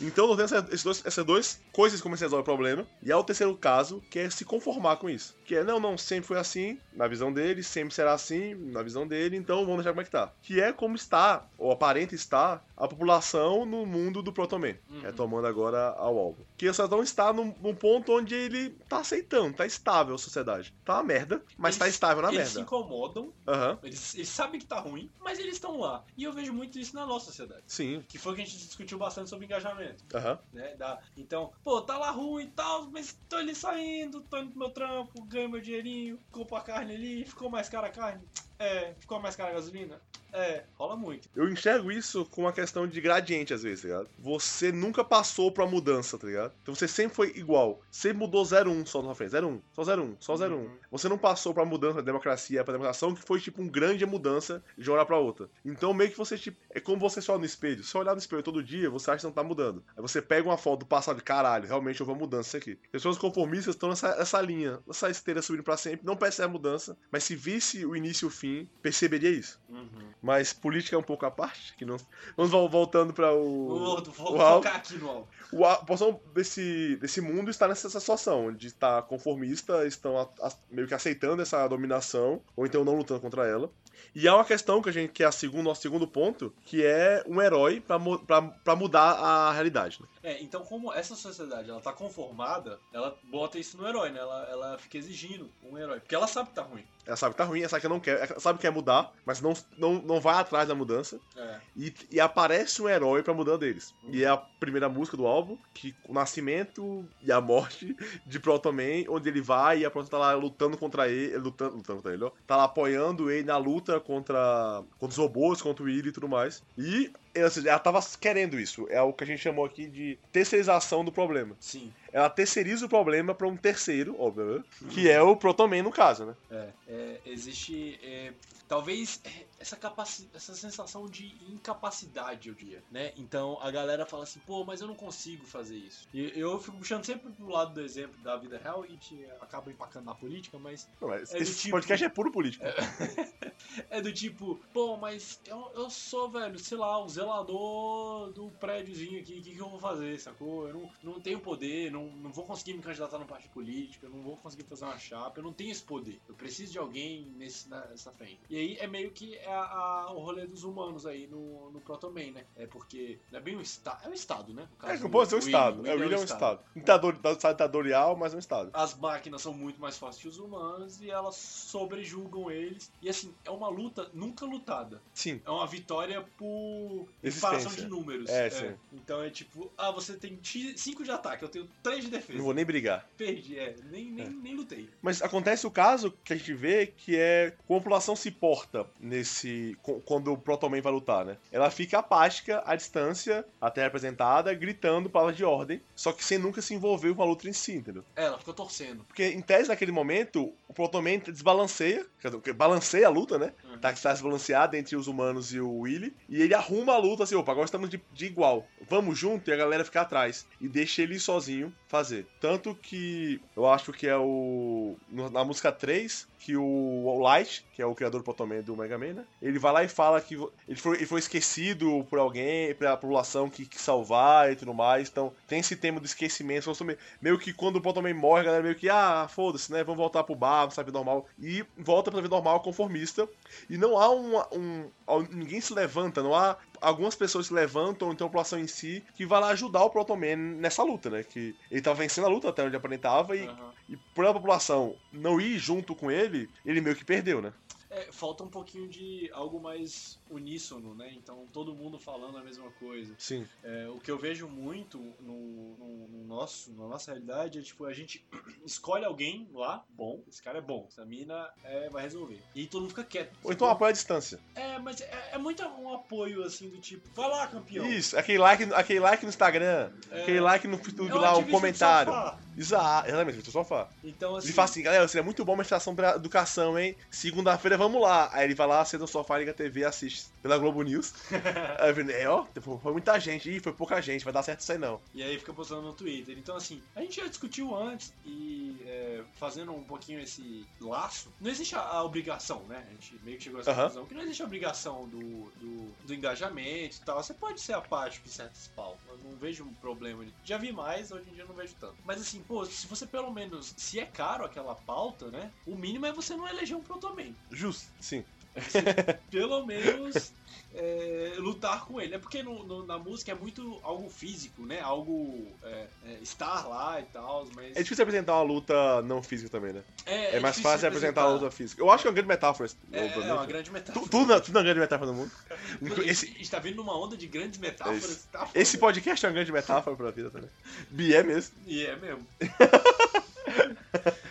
Então 0.00 0.26
não 0.26 0.34
tem 0.34 0.46
essa, 0.46 0.66
esses 0.70 0.82
dois, 0.82 1.02
essas 1.04 1.24
duas 1.24 1.60
coisas 1.70 2.00
como 2.00 2.16
se 2.16 2.24
resolve 2.24 2.40
o 2.40 2.44
problema. 2.44 2.86
E 3.02 3.12
há 3.12 3.18
o 3.18 3.24
terceiro 3.24 3.54
caso, 3.54 4.02
que 4.10 4.18
é 4.18 4.30
se 4.30 4.44
conformar 4.44 4.96
com 4.96 5.10
isso. 5.10 5.36
Que 5.44 5.56
é, 5.56 5.64
não, 5.64 5.78
não, 5.78 5.98
sempre 5.98 6.26
foi 6.26 6.38
assim, 6.38 6.78
na 6.94 7.06
visão 7.06 7.32
dele, 7.32 7.62
sempre 7.62 7.94
será 7.94 8.14
assim, 8.14 8.54
na 8.54 8.82
visão 8.82 9.06
dele, 9.06 9.36
então 9.36 9.60
vamos 9.60 9.76
deixar 9.76 9.90
como 9.90 10.00
é 10.00 10.04
que 10.04 10.10
tá. 10.10 10.32
Que 10.42 10.60
é 10.60 10.72
como 10.72 10.96
está, 10.96 11.46
ou 11.58 11.70
aparenta 11.70 12.14
estar, 12.14 12.64
a 12.76 12.88
população 12.88 13.64
no 13.64 13.86
mundo 13.86 14.22
do 14.22 14.32
Protoman. 14.32 14.76
Uhum. 14.90 15.00
Retomando 15.00 15.46
agora 15.46 15.90
ao 15.96 16.18
álbum. 16.18 16.44
Que 16.56 16.68
o 16.68 16.74
cidadão 16.74 17.02
está 17.02 17.32
num, 17.32 17.54
num 17.60 17.74
ponto 17.74 18.12
onde 18.12 18.34
ele 18.34 18.70
tá 18.88 18.98
aceitando, 18.98 19.56
tá 19.56 19.64
estável 19.66 20.14
a 20.14 20.18
sociedade. 20.18 20.74
Tá 20.84 20.94
uma 20.94 21.04
merda, 21.04 21.42
mas 21.56 21.76
tá 21.76 21.84
Eles- 21.84 21.94
estável 21.94 22.22
na 22.22 22.32
Eles 22.32 22.48
se 22.48 22.54
merda. 22.56 22.60
incomodam, 22.62 23.32
Aham, 23.46 23.78
eles, 23.82 24.14
eles 24.14 24.28
sabem 24.28 24.60
que 24.60 24.66
tá 24.66 24.80
ruim, 24.80 25.10
mas 25.20 25.38
eles 25.38 25.54
estão 25.54 25.78
lá. 25.78 26.04
E 26.16 26.24
eu 26.24 26.32
vejo 26.32 26.52
muito 26.52 26.78
isso 26.78 26.94
na 26.94 27.06
nossa 27.06 27.26
sociedade. 27.26 27.62
sim, 27.66 28.02
Que 28.08 28.18
foi 28.18 28.32
o 28.32 28.36
que 28.36 28.42
a 28.42 28.44
gente 28.44 28.58
discutiu 28.58 28.98
bastante 28.98 29.30
sobre 29.30 29.44
engajamento. 29.46 30.04
aham. 30.14 30.38
né? 30.52 30.74
Da, 30.76 30.98
então, 31.16 31.52
pô, 31.62 31.80
tá 31.80 31.96
lá 31.98 32.10
ruim 32.10 32.44
e 32.44 32.50
tal, 32.50 32.90
mas 32.90 33.16
tô 33.28 33.36
ali 33.36 33.54
saindo, 33.54 34.20
tô 34.22 34.38
indo 34.38 34.50
pro 34.50 34.58
meu 34.58 34.70
trampo, 34.70 35.22
ganho 35.24 35.48
meu 35.48 35.60
dinheirinho, 35.60 36.18
compro 36.30 36.56
a 36.56 36.60
carne 36.60 36.94
ali, 36.94 37.24
ficou 37.24 37.48
mais 37.50 37.68
cara 37.68 37.86
a 37.86 37.90
carne? 37.90 38.24
É, 38.58 38.94
ficou 38.98 39.20
mais 39.20 39.36
cara 39.36 39.50
a 39.50 39.54
gasolina? 39.54 40.00
É, 40.34 40.64
rola 40.76 40.96
muito. 40.96 41.28
Eu 41.36 41.48
enxergo 41.48 41.92
isso 41.92 42.24
com 42.24 42.40
uma 42.42 42.52
questão 42.52 42.88
de 42.88 43.00
gradiente, 43.00 43.54
às 43.54 43.62
vezes, 43.62 43.82
tá 43.82 43.88
ligado? 43.88 44.10
Você 44.18 44.72
nunca 44.72 45.04
passou 45.04 45.52
pra 45.52 45.64
mudança, 45.64 46.18
tá 46.18 46.26
ligado? 46.26 46.52
Então 46.60 46.74
você 46.74 46.88
sempre 46.88 47.14
foi 47.14 47.28
igual. 47.36 47.80
Sempre 47.88 48.18
mudou 48.18 48.42
01 48.42 48.84
só 48.84 48.98
na 48.98 49.04
sua 49.04 49.14
frente. 49.14 49.36
01, 49.36 49.60
só 49.72 49.82
01, 49.82 50.16
só 50.18 50.34
01. 50.34 50.54
Uhum. 50.54 50.70
Você 50.90 51.08
não 51.08 51.16
passou 51.16 51.54
pra 51.54 51.64
mudança 51.64 51.96
da 51.96 52.02
democracia, 52.02 52.64
pra 52.64 52.72
democração, 52.72 53.14
que 53.14 53.22
foi 53.22 53.40
tipo 53.40 53.62
um 53.62 53.68
grande 53.68 54.04
mudança 54.04 54.60
de 54.76 54.90
uma 54.90 54.96
hora 54.96 55.06
pra 55.06 55.18
outra. 55.18 55.48
Então 55.64 55.94
meio 55.94 56.10
que 56.10 56.18
você, 56.18 56.36
tipo, 56.36 56.58
é 56.68 56.80
como 56.80 56.98
você 56.98 57.22
só 57.22 57.38
no 57.38 57.44
espelho. 57.44 57.84
Se 57.84 57.90
você 57.90 57.98
olhar 57.98 58.12
no 58.12 58.18
espelho 58.18 58.42
todo 58.42 58.60
dia, 58.60 58.90
você 58.90 59.12
acha 59.12 59.20
que 59.20 59.26
não 59.26 59.32
tá 59.32 59.44
mudando. 59.44 59.84
Aí 59.96 60.02
você 60.02 60.20
pega 60.20 60.48
uma 60.48 60.58
foto 60.58 60.80
do 60.80 60.86
passado 60.86 61.20
e 61.20 61.22
caralho, 61.22 61.68
realmente 61.68 62.02
houve 62.02 62.12
uma 62.12 62.18
mudança 62.18 62.56
aqui. 62.56 62.76
As 62.86 62.90
pessoas 62.90 63.18
conformistas 63.18 63.76
estão 63.76 63.88
nessa, 63.88 64.16
nessa 64.16 64.40
linha, 64.40 64.80
nessa 64.84 65.08
esteira 65.08 65.40
subindo 65.40 65.62
pra 65.62 65.76
sempre, 65.76 66.04
não 66.04 66.16
percebe 66.16 66.48
a 66.48 66.52
mudança, 66.52 66.96
mas 67.08 67.22
se 67.22 67.36
visse 67.36 67.86
o 67.86 67.94
início 67.94 68.26
e 68.26 68.28
o 68.28 68.30
fim, 68.30 68.43
perceberia 68.82 69.30
isso. 69.30 69.60
Uhum. 69.68 69.88
Mas 70.22 70.52
política 70.52 70.96
é 70.96 70.98
um 70.98 71.02
pouco 71.02 71.26
à 71.26 71.30
parte, 71.30 71.74
que 71.76 71.84
não... 71.84 71.96
Vamos 72.36 72.50
vol- 72.50 72.68
voltando 72.68 73.12
para 73.12 73.32
o... 73.32 73.68
Vou, 73.68 74.02
vou 74.02 74.36
Uau. 74.36 74.56
focar 74.62 74.76
aqui 74.76 74.96
no 74.96 75.08
álbum. 75.08 75.26
o 75.52 75.64
a 75.64 75.76
posição 75.76 76.18
desse, 76.34 76.96
desse 76.96 77.20
mundo 77.20 77.50
está 77.50 77.68
nessa 77.68 77.88
situação, 77.90 78.46
onde 78.46 78.66
está 78.68 79.02
conformista, 79.02 79.86
estão 79.86 80.16
a- 80.18 80.28
a- 80.40 80.52
meio 80.70 80.88
que 80.88 80.94
aceitando 80.94 81.42
essa 81.42 81.66
dominação, 81.68 82.40
ou 82.56 82.64
então 82.66 82.84
não 82.84 82.96
lutando 82.96 83.20
contra 83.20 83.46
ela. 83.46 83.70
E 84.14 84.26
há 84.28 84.34
uma 84.34 84.44
questão 84.44 84.80
que 84.80 84.88
a 84.88 84.92
gente 84.92 85.12
que 85.12 85.22
é 85.22 85.26
a 85.26 85.32
segundo, 85.32 85.64
nosso 85.64 85.82
segundo 85.82 86.06
ponto, 86.06 86.52
que 86.64 86.84
é 86.84 87.22
um 87.26 87.40
herói 87.42 87.80
para 87.80 88.76
mudar 88.76 89.12
a 89.12 89.52
realidade. 89.52 90.00
né? 90.00 90.08
É, 90.22 90.42
então 90.42 90.62
como 90.64 90.92
essa 90.92 91.14
sociedade 91.16 91.68
ela 91.70 91.80
tá 91.80 91.92
conformada, 91.92 92.78
ela 92.92 93.16
bota 93.24 93.58
isso 93.58 93.76
no 93.76 93.86
herói, 93.86 94.10
né? 94.10 94.20
Ela, 94.20 94.48
ela 94.50 94.78
fica 94.78 94.98
exigindo 94.98 95.50
um 95.62 95.76
herói. 95.76 96.00
Porque 96.00 96.14
ela 96.14 96.26
sabe 96.26 96.48
que 96.50 96.54
tá 96.54 96.62
ruim. 96.62 96.84
Ela 97.06 97.16
sabe 97.16 97.34
que 97.34 97.38
tá 97.38 97.44
ruim, 97.44 97.60
ela 97.60 97.68
sabe 97.68 97.82
que 97.82 97.88
não 97.88 98.00
quer, 98.00 98.30
ela 98.30 98.40
sabe 98.40 98.58
que 98.58 98.62
quer 98.62 98.70
mudar, 98.70 99.12
mas 99.26 99.40
não, 99.40 99.52
não, 99.76 99.94
não 99.94 100.20
vai 100.20 100.36
atrás 100.36 100.68
da 100.68 100.74
mudança. 100.74 101.18
É. 101.36 101.60
E, 101.76 101.94
e 102.10 102.20
aparece 102.20 102.80
um 102.80 102.88
herói 102.88 103.22
pra 103.22 103.34
mudar 103.34 103.56
deles. 103.56 103.94
E 104.08 104.24
é 104.24 104.28
a 104.28 104.36
primeira 104.36 104.88
música 104.88 105.16
do 105.16 105.26
álbum, 105.26 105.58
que 105.72 105.94
o 106.08 106.14
nascimento 106.14 107.04
e 107.22 107.30
a 107.30 107.40
morte 107.40 107.96
de 108.26 108.40
Proto 108.40 108.72
Man, 108.72 109.04
onde 109.08 109.28
ele 109.28 109.40
vai 109.40 109.80
e 109.80 109.84
a 109.84 109.90
Proto 109.90 110.08
tá 110.08 110.18
lá 110.18 110.34
lutando 110.34 110.78
contra 110.78 111.08
ele, 111.08 111.36
lutando, 111.36 111.76
lutando 111.76 111.96
contra 111.96 112.14
ele, 112.14 112.24
ó, 112.24 112.30
tá 112.46 112.56
lá 112.56 112.64
apoiando 112.64 113.30
ele 113.30 113.46
na 113.46 113.56
luta 113.56 114.00
contra, 114.00 114.82
contra 114.98 115.12
os 115.12 115.16
robôs, 115.16 115.60
contra 115.60 115.82
o 115.82 115.86
Willy 115.86 116.08
e 116.08 116.12
tudo 116.12 116.28
mais. 116.28 116.62
E 116.78 117.12
ela 117.34 117.78
tava 117.78 118.00
querendo 118.20 118.58
isso. 118.58 118.86
É 118.88 119.00
o 119.02 119.12
que 119.12 119.24
a 119.24 119.26
gente 119.26 119.40
chamou 119.42 119.64
aqui 119.64 119.86
de 119.86 120.18
terceirização 120.32 121.04
do 121.04 121.10
problema. 121.10 121.56
Sim. 121.58 121.92
Ela 122.12 122.30
terceiriza 122.30 122.86
o 122.86 122.88
problema 122.88 123.34
pra 123.34 123.48
um 123.48 123.56
terceiro, 123.56 124.14
óbvio, 124.20 124.58
né? 124.58 124.64
que 124.90 125.10
é 125.10 125.20
o 125.20 125.36
Proto 125.36 125.66
Man 125.66 125.82
no 125.82 125.90
caso, 125.90 126.26
né? 126.26 126.34
É, 126.50 126.68
é, 126.88 127.20
existe 127.26 127.98
é, 128.02 128.32
talvez 128.68 129.20
é, 129.24 129.30
essa 129.64 129.76
capaci 129.76 130.28
essa 130.34 130.54
sensação 130.54 131.08
de 131.08 131.34
incapacidade, 131.48 132.50
eu 132.50 132.54
diria, 132.54 132.84
né? 132.90 133.14
Então 133.16 133.58
a 133.62 133.70
galera 133.70 134.04
fala 134.04 134.24
assim, 134.24 134.38
pô, 134.40 134.62
mas 134.62 134.82
eu 134.82 134.86
não 134.86 134.94
consigo 134.94 135.46
fazer 135.46 135.76
isso. 135.76 136.06
E 136.12 136.38
eu 136.38 136.60
fico 136.60 136.76
puxando 136.76 137.04
sempre 137.04 137.32
pro 137.32 137.48
lado 137.48 137.72
do 137.72 137.80
exemplo 137.80 138.20
da 138.22 138.36
vida 138.36 138.58
real 138.58 138.84
e 138.84 138.98
acaba 139.40 139.70
empacando 139.70 140.04
na 140.04 140.14
política, 140.14 140.58
mas 140.58 140.86
Não, 141.00 141.08
mas 141.08 141.32
É 141.32 141.38
esse 141.38 141.62
tipo- 141.62 141.70
podcast 141.70 142.04
é 142.04 142.08
puro 142.10 142.30
político. 142.30 142.62
é 143.88 144.02
do 144.02 144.12
tipo, 144.12 144.60
pô, 144.72 144.98
mas 144.98 145.40
eu, 145.46 145.72
eu 145.74 145.88
sou, 145.88 146.28
velho, 146.30 146.58
sei 146.58 146.76
lá, 146.76 147.02
o 147.02 147.08
zelador 147.08 148.32
do 148.32 148.50
prédiozinho 148.60 149.18
aqui, 149.18 149.38
o 149.38 149.42
que, 149.42 149.54
que 149.54 149.58
eu 149.58 149.68
vou 149.70 149.80
fazer, 149.80 150.20
sacou? 150.20 150.68
Eu 150.68 150.74
não, 150.74 150.92
não 151.14 151.20
tenho 151.20 151.40
poder, 151.40 151.90
não, 151.90 152.06
não 152.10 152.30
vou 152.30 152.44
conseguir 152.44 152.74
me 152.74 152.82
candidatar 152.82 153.18
no 153.18 153.24
partido 153.26 153.50
político, 153.52 154.04
eu 154.04 154.10
não 154.10 154.22
vou 154.22 154.36
conseguir 154.36 154.64
fazer 154.64 154.84
uma 154.84 154.98
chapa, 154.98 155.38
eu 155.38 155.44
não 155.44 155.54
tenho 155.54 155.70
esse 155.72 155.82
poder. 155.82 156.20
Eu 156.28 156.34
preciso 156.34 156.72
de 156.72 156.78
alguém 156.78 157.32
nesse, 157.36 157.68
nessa 157.70 158.12
frente. 158.12 158.40
E 158.50 158.56
aí 158.56 158.76
é 158.76 158.86
meio 158.86 159.10
que 159.10 159.36
a, 159.54 159.62
a- 160.08 160.12
o 160.12 160.20
rolê 160.20 160.46
dos 160.46 160.64
humanos 160.64 161.06
aí 161.06 161.26
no, 161.26 161.70
no 161.70 161.80
Protoman, 161.80 162.30
né? 162.32 162.44
É 162.56 162.66
porque 162.66 163.18
é 163.32 163.40
bem 163.40 163.56
um 163.56 163.60
Estado, 163.60 164.04
é 164.04 164.08
um 164.08 164.12
Estado, 164.12 164.52
né? 164.52 164.66
É 164.82 164.96
que 164.96 165.08
pode 165.08 165.30
ser 165.30 165.36
um 165.36 165.38
Estado. 165.38 165.78
William, 165.78 165.92
É, 165.92 165.96
o 165.96 166.00
William 166.00 166.16
é 166.16 166.20
um 166.20 166.24
Estado. 166.24 166.60
Ditador, 166.74 167.14
Estado 167.14 167.52
ditatorial, 167.52 168.16
mas 168.16 168.32
é 168.32 168.36
um 168.36 168.40
Estado. 168.40 168.70
as 168.72 168.94
máquinas 168.96 169.42
são 169.42 169.52
muito 169.54 169.80
mais 169.80 169.96
fortes 169.96 170.18
que 170.20 170.28
os 170.28 170.38
humanos 170.38 171.00
e 171.00 171.10
elas 171.10 171.36
sobrejugam 171.36 172.50
eles. 172.50 172.90
E 173.02 173.08
assim, 173.08 173.34
é 173.44 173.50
uma 173.50 173.68
luta 173.68 174.08
nunca 174.12 174.44
lutada. 174.46 175.00
Sim. 175.12 175.40
É 175.44 175.50
uma 175.50 175.66
vitória 175.66 176.24
por 176.38 177.08
comparação 177.22 177.72
de 177.72 177.86
números. 177.86 178.28
É, 178.30 178.50
sim. 178.50 178.74
Então 178.92 179.22
é 179.22 179.30
tipo, 179.30 179.70
ah, 179.76 179.90
você 179.90 180.14
tem 180.16 180.38
5 180.42 181.04
de 181.04 181.10
ataque, 181.10 181.44
eu 181.44 181.48
tenho 181.48 181.68
3 181.82 182.04
de 182.04 182.10
defesa. 182.10 182.38
Não 182.38 182.44
vou 182.44 182.54
nem 182.54 182.64
brigar. 182.64 183.06
Perdi, 183.16 183.58
é. 183.58 183.74
Nem, 183.90 184.10
nem, 184.10 184.26
É. 184.26 184.28
nem 184.30 184.54
lutei. 184.54 184.88
Mas 185.02 185.20
acontece 185.22 185.66
o 185.66 185.70
caso 185.70 186.12
que 186.24 186.32
a 186.32 186.36
gente 186.36 186.54
vê 186.54 186.86
que 186.86 187.16
é 187.16 187.54
como 187.66 187.78
a 187.78 187.82
população 187.82 188.14
se 188.16 188.30
porta 188.30 188.86
nesse. 189.00 189.43
Co- 189.82 190.00
quando 190.02 190.32
o 190.32 190.38
Protoman 190.38 190.80
vai 190.80 190.92
lutar, 190.92 191.24
né? 191.24 191.36
Ela 191.50 191.70
fica 191.70 191.98
apática, 191.98 192.62
à 192.66 192.74
distância, 192.76 193.44
até 193.60 193.82
representada, 193.82 194.52
gritando 194.54 195.10
palavras 195.10 195.36
de 195.36 195.44
ordem, 195.44 195.80
só 195.94 196.12
que 196.12 196.24
sem 196.24 196.38
nunca 196.38 196.60
se 196.62 196.74
envolver 196.74 197.14
com 197.14 197.22
a 197.22 197.26
luta 197.26 197.48
em 197.48 197.52
si, 197.52 197.76
entendeu? 197.76 198.04
É, 198.16 198.24
ela 198.24 198.38
ficou 198.38 198.54
torcendo. 198.54 199.04
Porque, 199.04 199.24
em 199.26 199.40
tese, 199.40 199.68
naquele 199.68 199.92
momento, 199.92 200.52
o 200.68 200.74
Protoman 200.74 201.18
desbalanceia, 201.18 202.04
quer 202.20 202.30
dizer, 202.30 202.52
balanceia 202.52 203.06
a 203.06 203.10
luta, 203.10 203.38
né? 203.38 203.52
Hum. 203.64 203.74
Uhum. 203.74 203.78
tá, 203.78 203.90
que 203.92 203.98
está 203.98 204.12
desbalanceada 204.12 204.78
entre 204.78 204.96
os 204.96 205.06
humanos 205.06 205.52
e 205.52 205.60
o 205.60 205.80
Willy, 205.80 206.14
e 206.28 206.40
ele 206.42 206.54
arruma 206.54 206.94
a 206.94 206.98
luta 206.98 207.24
assim, 207.24 207.34
opa, 207.34 207.52
agora 207.52 207.64
estamos 207.66 207.88
de, 207.90 208.00
de 208.12 208.26
igual, 208.26 208.66
vamos 208.88 209.18
junto 209.18 209.50
e 209.50 209.52
a 209.52 209.56
galera 209.56 209.84
fica 209.84 210.00
atrás, 210.00 210.46
e 210.60 210.68
deixa 210.68 211.02
ele 211.02 211.18
sozinho 211.18 211.72
fazer. 211.88 212.26
Tanto 212.40 212.74
que 212.74 213.40
eu 213.56 213.66
acho 213.66 213.92
que 213.92 214.06
é 214.06 214.16
o. 214.16 214.96
Na 215.32 215.44
música 215.44 215.70
3, 215.72 216.26
que 216.44 216.56
o, 216.58 217.18
Light, 217.22 217.64
que 217.74 217.80
é 217.80 217.86
o 217.86 217.94
criador 217.94 218.20
do 218.20 218.24
Protoman 218.24 218.60
do 218.60 218.76
Mega 218.76 218.98
Man, 218.98 219.14
né? 219.14 219.24
Ele 219.40 219.58
vai 219.58 219.72
lá 219.72 219.82
e 219.82 219.88
fala 219.88 220.20
que 220.20 220.34
ele 220.68 220.76
foi, 220.76 220.98
ele 220.98 221.06
foi 221.06 221.18
esquecido 221.18 222.06
por 222.10 222.18
alguém, 222.18 222.74
pela 222.74 222.98
população 222.98 223.48
que, 223.48 223.64
que 223.64 223.80
salvar 223.80 224.52
e 224.52 224.56
tudo 224.56 224.74
mais. 224.74 225.08
Então 225.08 225.32
tem 225.48 225.60
esse 225.60 225.74
tema 225.74 225.98
do 225.98 226.04
esquecimento. 226.06 226.70
Então, 226.70 226.86
meio- 227.22 227.38
que 227.38 227.52
quando 227.54 227.76
o 227.76 227.80
Protoman 227.80 228.12
morre, 228.12 228.42
a 228.42 228.44
galera 228.44 228.62
meio 228.62 228.74
que, 228.74 228.90
ah, 228.90 229.26
foda-se, 229.28 229.72
né? 229.72 229.82
Vamos 229.82 229.98
voltar 229.98 230.22
pro 230.24 230.34
bar, 230.34 230.70
sabe, 230.70 230.92
normal. 230.92 231.26
E 231.40 231.64
volta 231.78 232.10
pra 232.10 232.20
vida 232.20 232.34
normal, 232.34 232.60
conformista. 232.60 233.26
E 233.70 233.78
não 233.78 233.98
há 233.98 234.10
um. 234.10 234.90
Ninguém 235.30 235.60
se 235.62 235.72
levanta, 235.72 236.22
não 236.22 236.34
há. 236.34 236.56
Algumas 236.84 237.14
pessoas 237.16 237.46
se 237.46 237.54
levantam, 237.54 238.12
então 238.12 238.26
a 238.26 238.30
população 238.30 238.58
em 238.58 238.66
si, 238.66 239.04
que 239.14 239.26
vai 239.26 239.40
lá 239.40 239.48
ajudar 239.48 239.82
o 239.84 239.90
Protoman 239.90 240.36
nessa 240.36 240.82
luta, 240.82 241.08
né? 241.10 241.24
Que 241.24 241.56
ele 241.70 241.82
tava 241.82 241.96
vencendo 241.96 242.26
a 242.26 242.30
luta 242.30 242.48
até 242.48 242.62
onde 242.62 242.76
aparentava, 242.76 243.36
e, 243.36 243.44
Aham. 243.46 243.72
e 243.88 243.96
por 244.14 244.26
a 244.26 244.34
população 244.34 245.00
não 245.10 245.40
ir 245.40 245.58
junto 245.58 245.96
com 245.96 246.10
ele, 246.10 246.50
ele 246.64 246.80
meio 246.80 246.96
que 246.96 247.04
perdeu, 247.04 247.40
né? 247.40 247.52
É, 247.94 248.08
falta 248.10 248.42
um 248.42 248.48
pouquinho 248.48 248.88
de 248.88 249.30
algo 249.32 249.60
mais 249.60 250.18
uníssono, 250.30 250.94
né? 250.94 251.12
Então 251.16 251.46
todo 251.52 251.74
mundo 251.74 251.98
falando 251.98 252.36
a 252.38 252.42
mesma 252.42 252.70
coisa. 252.72 253.14
Sim. 253.18 253.46
É, 253.62 253.88
o 253.88 253.98
que 253.98 254.10
eu 254.10 254.18
vejo 254.18 254.48
muito 254.48 254.98
no, 255.20 255.76
no- 255.78 256.08
no 256.08 256.24
nosso, 256.24 256.72
na 256.72 256.88
nossa 256.88 257.12
realidade 257.12 257.58
é 257.58 257.62
tipo, 257.62 257.84
a 257.84 257.92
gente 257.92 258.24
escolhe 258.64 259.04
alguém 259.04 259.48
lá, 259.52 259.84
bom, 259.90 260.22
esse 260.28 260.42
cara 260.42 260.58
é 260.58 260.62
bom, 260.62 260.86
essa 260.90 261.04
mina 261.04 261.48
é, 261.62 261.88
vai 261.88 262.02
resolver. 262.02 262.40
E 262.54 262.66
todo 262.66 262.82
mundo 262.82 262.90
fica 262.90 263.04
quieto. 263.04 263.36
Ou 263.44 263.52
então 263.52 263.68
apoia 263.68 263.90
a 263.90 263.92
distância. 263.92 264.38
É, 264.54 264.78
mas 264.78 265.00
é, 265.00 265.30
é 265.32 265.38
muito 265.38 265.62
um 265.64 265.94
apoio 265.94 266.42
assim 266.42 266.68
do 266.68 266.78
tipo, 266.78 267.08
vai 267.14 267.28
lá, 267.28 267.46
campeão. 267.46 267.86
Isso, 267.88 268.18
aquele 268.18 268.38
like, 268.38 268.64
aquele 268.74 269.00
like 269.00 269.22
no 269.22 269.28
Instagram, 269.28 269.92
É. 270.10 270.22
aquele 270.22 270.40
like 270.40 270.66
no 270.66 270.76
YouTube 270.76 271.10
É 271.10 271.14
lá, 271.14 271.36
um 271.38 271.42
do 271.42 271.50
comentário. 271.50 272.12
Exato, 272.56 273.08
exatamente, 273.08 273.42
do 273.42 273.50
sofá. 273.50 273.88
Então 274.04 274.36
assim. 274.36 274.46
Ele 274.46 274.54
fala 274.54 274.64
assim, 274.68 274.82
galera, 274.82 275.08
seria 275.08 275.24
muito 275.24 275.44
bom 275.44 275.54
uma 275.54 275.62
estação 275.62 275.94
pra 275.94 276.14
educação, 276.16 276.78
hein? 276.78 276.96
Segunda-feira 277.10 277.76
vamos 277.84 278.00
lá. 278.00 278.30
Aí 278.32 278.44
ele 278.44 278.54
vai 278.54 278.66
lá, 278.66 278.84
senta 278.84 279.02
no 279.02 279.08
sofá, 279.08 279.38
liga 279.38 279.50
a 279.50 279.54
TV 279.54 279.84
assiste 279.84 280.26
pela 280.42 280.58
Globo 280.58 280.82
News. 280.82 281.12
aí 281.78 281.90
eu 281.90 281.94
falei, 281.94 282.16
é, 282.16 282.28
ó, 282.28 282.46
foi 282.82 282.92
muita 282.92 283.18
gente. 283.18 283.50
Ih, 283.50 283.60
foi 283.60 283.72
pouca 283.72 284.00
gente, 284.00 284.24
vai 284.24 284.32
dar 284.32 284.42
certo 284.42 284.60
isso 284.60 284.72
aí 284.72 284.78
não. 284.78 285.00
E 285.14 285.22
aí 285.22 285.38
fica 285.38 285.52
postando 285.52 285.82
no 285.82 285.92
Twitter. 285.92 286.36
Então, 286.38 286.56
assim, 286.56 286.82
a 286.94 287.00
gente 287.00 287.16
já 287.16 287.26
discutiu 287.26 287.74
antes 287.74 288.12
e 288.24 288.76
é, 288.86 289.22
fazendo 289.38 289.72
um 289.72 289.84
pouquinho 289.84 290.20
esse 290.20 290.66
laço, 290.80 291.32
não 291.40 291.50
existe 291.50 291.74
a, 291.74 291.80
a 291.80 292.02
obrigação, 292.02 292.60
né? 292.68 292.84
A 292.86 292.90
gente 292.92 293.18
meio 293.22 293.36
que 293.36 293.44
chegou 293.44 293.58
a 293.58 293.60
essa 293.62 293.74
conclusão 293.74 294.06
que 294.06 294.14
não 294.14 294.22
existe 294.22 294.42
a 294.42 294.46
obrigação 294.46 295.08
do, 295.08 295.50
do, 295.58 295.94
do 296.06 296.14
engajamento 296.14 296.96
e 296.96 297.04
tal. 297.04 297.22
Você 297.22 297.34
pode 297.34 297.60
ser 297.60 297.74
apático 297.74 298.26
em 298.26 298.30
certas 298.30 298.68
pautas. 298.68 299.00
Eu 299.08 299.18
não 299.30 299.36
vejo 299.36 299.64
um 299.64 299.74
problema. 299.74 300.24
Já 300.44 300.58
vi 300.58 300.72
mais, 300.72 301.12
hoje 301.12 301.28
em 301.30 301.34
dia 301.34 301.42
eu 301.42 301.48
não 301.48 301.54
vejo 301.54 301.74
tanto. 301.78 301.96
Mas 302.04 302.20
assim, 302.20 302.42
pô, 302.42 302.64
se 302.64 302.86
você 302.86 303.06
pelo 303.06 303.30
menos. 303.30 303.74
Se 303.76 303.98
é 304.00 304.06
caro 304.06 304.44
aquela 304.44 304.74
pauta, 304.74 305.30
né? 305.30 305.50
O 305.66 305.76
mínimo 305.76 306.06
é 306.06 306.12
você 306.12 306.36
não 306.36 306.48
eleger 306.48 306.76
um 306.76 306.82
protoman. 306.82 307.34
Justo, 307.50 307.73
sim. 308.00 308.24
Pelo 309.32 309.66
menos 309.66 310.32
é, 310.72 311.32
lutar 311.38 311.84
com 311.86 312.00
ele. 312.00 312.14
É 312.14 312.18
porque 312.18 312.40
no- 312.40 312.62
no- 312.64 312.86
na 312.86 312.96
música 312.98 313.32
é 313.32 313.34
muito 313.34 313.80
algo 313.82 314.08
físico, 314.08 314.64
né? 314.64 314.80
Algo 314.80 315.44
é, 315.64 315.86
é, 316.06 316.18
estar 316.22 316.64
lá 316.68 317.00
e 317.00 317.04
tal, 317.04 317.48
mas. 317.56 317.76
É 317.76 317.82
difícil 317.82 318.02
apresentar 318.04 318.34
uma 318.34 318.42
luta 318.42 319.02
não 319.02 319.20
física 319.24 319.50
também, 319.50 319.72
né? 319.72 319.82
É, 320.06 320.38
mais 320.38 320.54
difícil 320.54 320.62
fácil 320.62 320.78
de 320.80 320.86
apresentar 320.86 321.22
a 321.22 321.28
luta 321.32 321.50
física. 321.50 321.82
Eu 321.82 321.90
acho 321.90 322.02
que 322.02 322.06
é 322.06 322.10
uma 322.10 322.14
grande 322.14 322.28
metáfora. 322.28 322.66
esse- 322.66 322.76
É, 322.92 323.06
é 323.08 323.32
uma 323.32 323.44
grande 323.46 323.70
metáfora. 323.72 324.04
Tu- 324.04 324.10
Tudo 324.10 324.26
na- 324.32 324.40
tudo 324.40 324.56
é 324.56 324.60
uma 324.60 324.64
grande 324.64 324.80
metáfora 324.80 325.10
do 325.10 325.16
mundo. 325.16 325.32
Mano, 325.82 326.00
a 326.00 326.04
Esse, 326.06 326.26
gente 326.28 326.50
tá 326.50 326.60
vindo 326.60 326.76
numa 326.76 326.96
onda 326.96 327.16
de 327.16 327.26
grandes 327.26 327.58
metáforas. 327.58 328.04
Esse- 328.04 328.26
tá 328.28 328.48
esse 328.54 328.78
podcast 328.78 329.24
é 329.26 329.28
uma 329.28 329.34
grande 329.34 329.50
metáfora 329.50 329.96
pra 329.96 330.10
vida 330.12 330.30
também. 330.30 330.50
Bi 330.90 331.12
é 331.12 331.24
mesmo. 331.24 331.56
E 331.66 331.84
é 331.84 331.96
mesmo. 331.96 332.24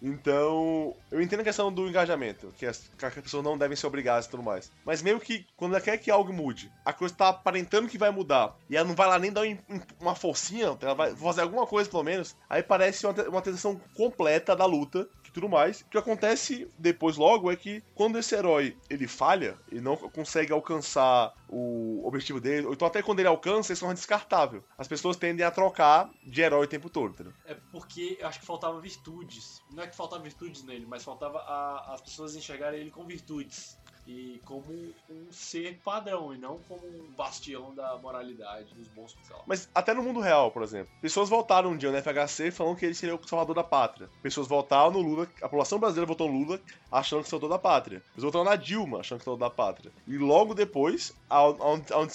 Então, 0.00 0.94
eu 1.10 1.20
entendo 1.20 1.40
a 1.40 1.44
questão 1.44 1.72
do 1.72 1.88
engajamento, 1.88 2.52
que 2.56 2.66
as, 2.66 2.90
que 2.96 3.04
as 3.04 3.14
pessoas 3.14 3.44
não 3.44 3.58
devem 3.58 3.76
ser 3.76 3.86
obrigadas 3.86 4.26
e 4.26 4.30
tudo 4.30 4.42
mais. 4.42 4.70
Mas 4.84 5.02
meio 5.02 5.20
que, 5.20 5.46
quando 5.56 5.72
ela 5.74 5.80
quer 5.80 5.98
que 5.98 6.10
algo 6.10 6.32
mude, 6.32 6.70
a 6.84 6.92
coisa 6.92 7.14
tá 7.14 7.28
aparentando 7.28 7.88
que 7.88 7.98
vai 7.98 8.10
mudar, 8.10 8.56
e 8.70 8.76
ela 8.76 8.86
não 8.86 8.94
vai 8.94 9.08
lá 9.08 9.18
nem 9.18 9.32
dar 9.32 9.42
um- 9.42 9.58
um- 9.68 9.80
uma 10.00 10.14
forcinha, 10.14 10.76
ela 10.80 10.94
vai 10.94 11.14
fazer 11.14 11.42
alguma 11.42 11.66
coisa 11.66 11.90
pelo 11.90 12.02
menos, 12.02 12.36
aí 12.48 12.62
parece 12.62 13.06
uma, 13.06 13.14
uma 13.28 13.42
tensão 13.42 13.80
completa 13.96 14.54
da 14.54 14.64
luta 14.66 15.08
e 15.28 15.32
tudo 15.32 15.48
mais. 15.48 15.80
O 15.82 15.86
que 15.86 15.98
acontece 15.98 16.68
depois 16.78 17.16
logo 17.16 17.50
é 17.50 17.56
que 17.56 17.82
quando 17.94 18.18
esse 18.18 18.34
herói 18.34 18.76
ele 18.88 19.06
falha, 19.06 19.58
ele 19.70 19.80
não 19.80 19.96
consegue 19.96 20.52
alcançar 20.52 21.32
o 21.48 22.02
objetivo 22.06 22.40
dele, 22.40 22.66
ou 22.66 22.72
então 22.72 22.86
até 22.88 23.02
quando 23.02 23.20
ele 23.20 23.28
alcança, 23.28 23.72
ele 23.72 23.80
torna 23.80 23.94
descartável. 23.94 24.62
As 24.76 24.88
pessoas 24.88 25.16
tendem 25.16 25.44
a 25.44 25.50
trocar 25.50 26.10
de 26.24 26.40
herói 26.40 26.64
o 26.64 26.68
tempo 26.68 26.90
todo, 26.90 27.12
entendeu? 27.12 27.32
É 27.44 27.54
porque 27.72 28.16
eu 28.20 28.26
acho 28.26 28.40
que 28.40 28.46
faltava 28.46 28.80
virtudes. 28.80 29.62
Não 29.72 29.82
é 29.82 29.86
que 29.86 29.96
faltava 29.96 30.22
virtudes 30.22 30.62
nele, 30.64 30.86
mas 30.86 31.04
faltava 31.04 31.38
a- 31.38 31.94
as 31.94 32.00
pessoas 32.00 32.34
enxergarem 32.36 32.80
ele 32.80 32.90
com 32.90 33.04
virtudes. 33.06 33.78
E 34.10 34.40
como 34.46 34.64
um 35.10 35.26
ser 35.30 35.78
padrão, 35.84 36.32
e 36.34 36.38
não 36.38 36.58
como 36.66 36.80
um 36.86 37.10
bastião 37.14 37.74
da 37.74 37.94
moralidade, 37.98 38.72
dos 38.74 38.88
bons 38.88 39.14
lá. 39.30 39.42
Mas 39.46 39.68
até 39.74 39.92
no 39.92 40.02
mundo 40.02 40.18
real, 40.18 40.50
por 40.50 40.62
exemplo. 40.62 40.90
Pessoas 41.02 41.28
votaram 41.28 41.70
um 41.72 41.76
dia 41.76 41.90
no 41.92 41.98
FHC 41.98 42.50
falando 42.50 42.76
que 42.76 42.86
ele 42.86 42.94
seria 42.94 43.14
o 43.14 43.28
salvador 43.28 43.54
da 43.54 43.62
pátria. 43.62 44.08
Pessoas 44.22 44.48
votaram 44.48 44.90
no 44.92 45.00
Lula, 45.00 45.24
a 45.38 45.42
população 45.42 45.78
brasileira 45.78 46.06
votou 46.06 46.26
no 46.32 46.38
Lula 46.38 46.58
achando 46.90 47.22
que 47.22 47.28
salvador 47.28 47.50
da 47.50 47.58
pátria. 47.58 48.00
Pessoas 48.14 48.32
votaram 48.32 48.44
na 48.46 48.56
Dilma 48.56 49.00
achando 49.00 49.18
que 49.18 49.24
salvador 49.26 49.50
da 49.50 49.54
pátria. 49.54 49.92
E 50.06 50.16
logo 50.16 50.54
depois, 50.54 51.12
há 51.28 51.46
um, 51.46 51.56
há 51.90 51.98
um- 52.00 52.08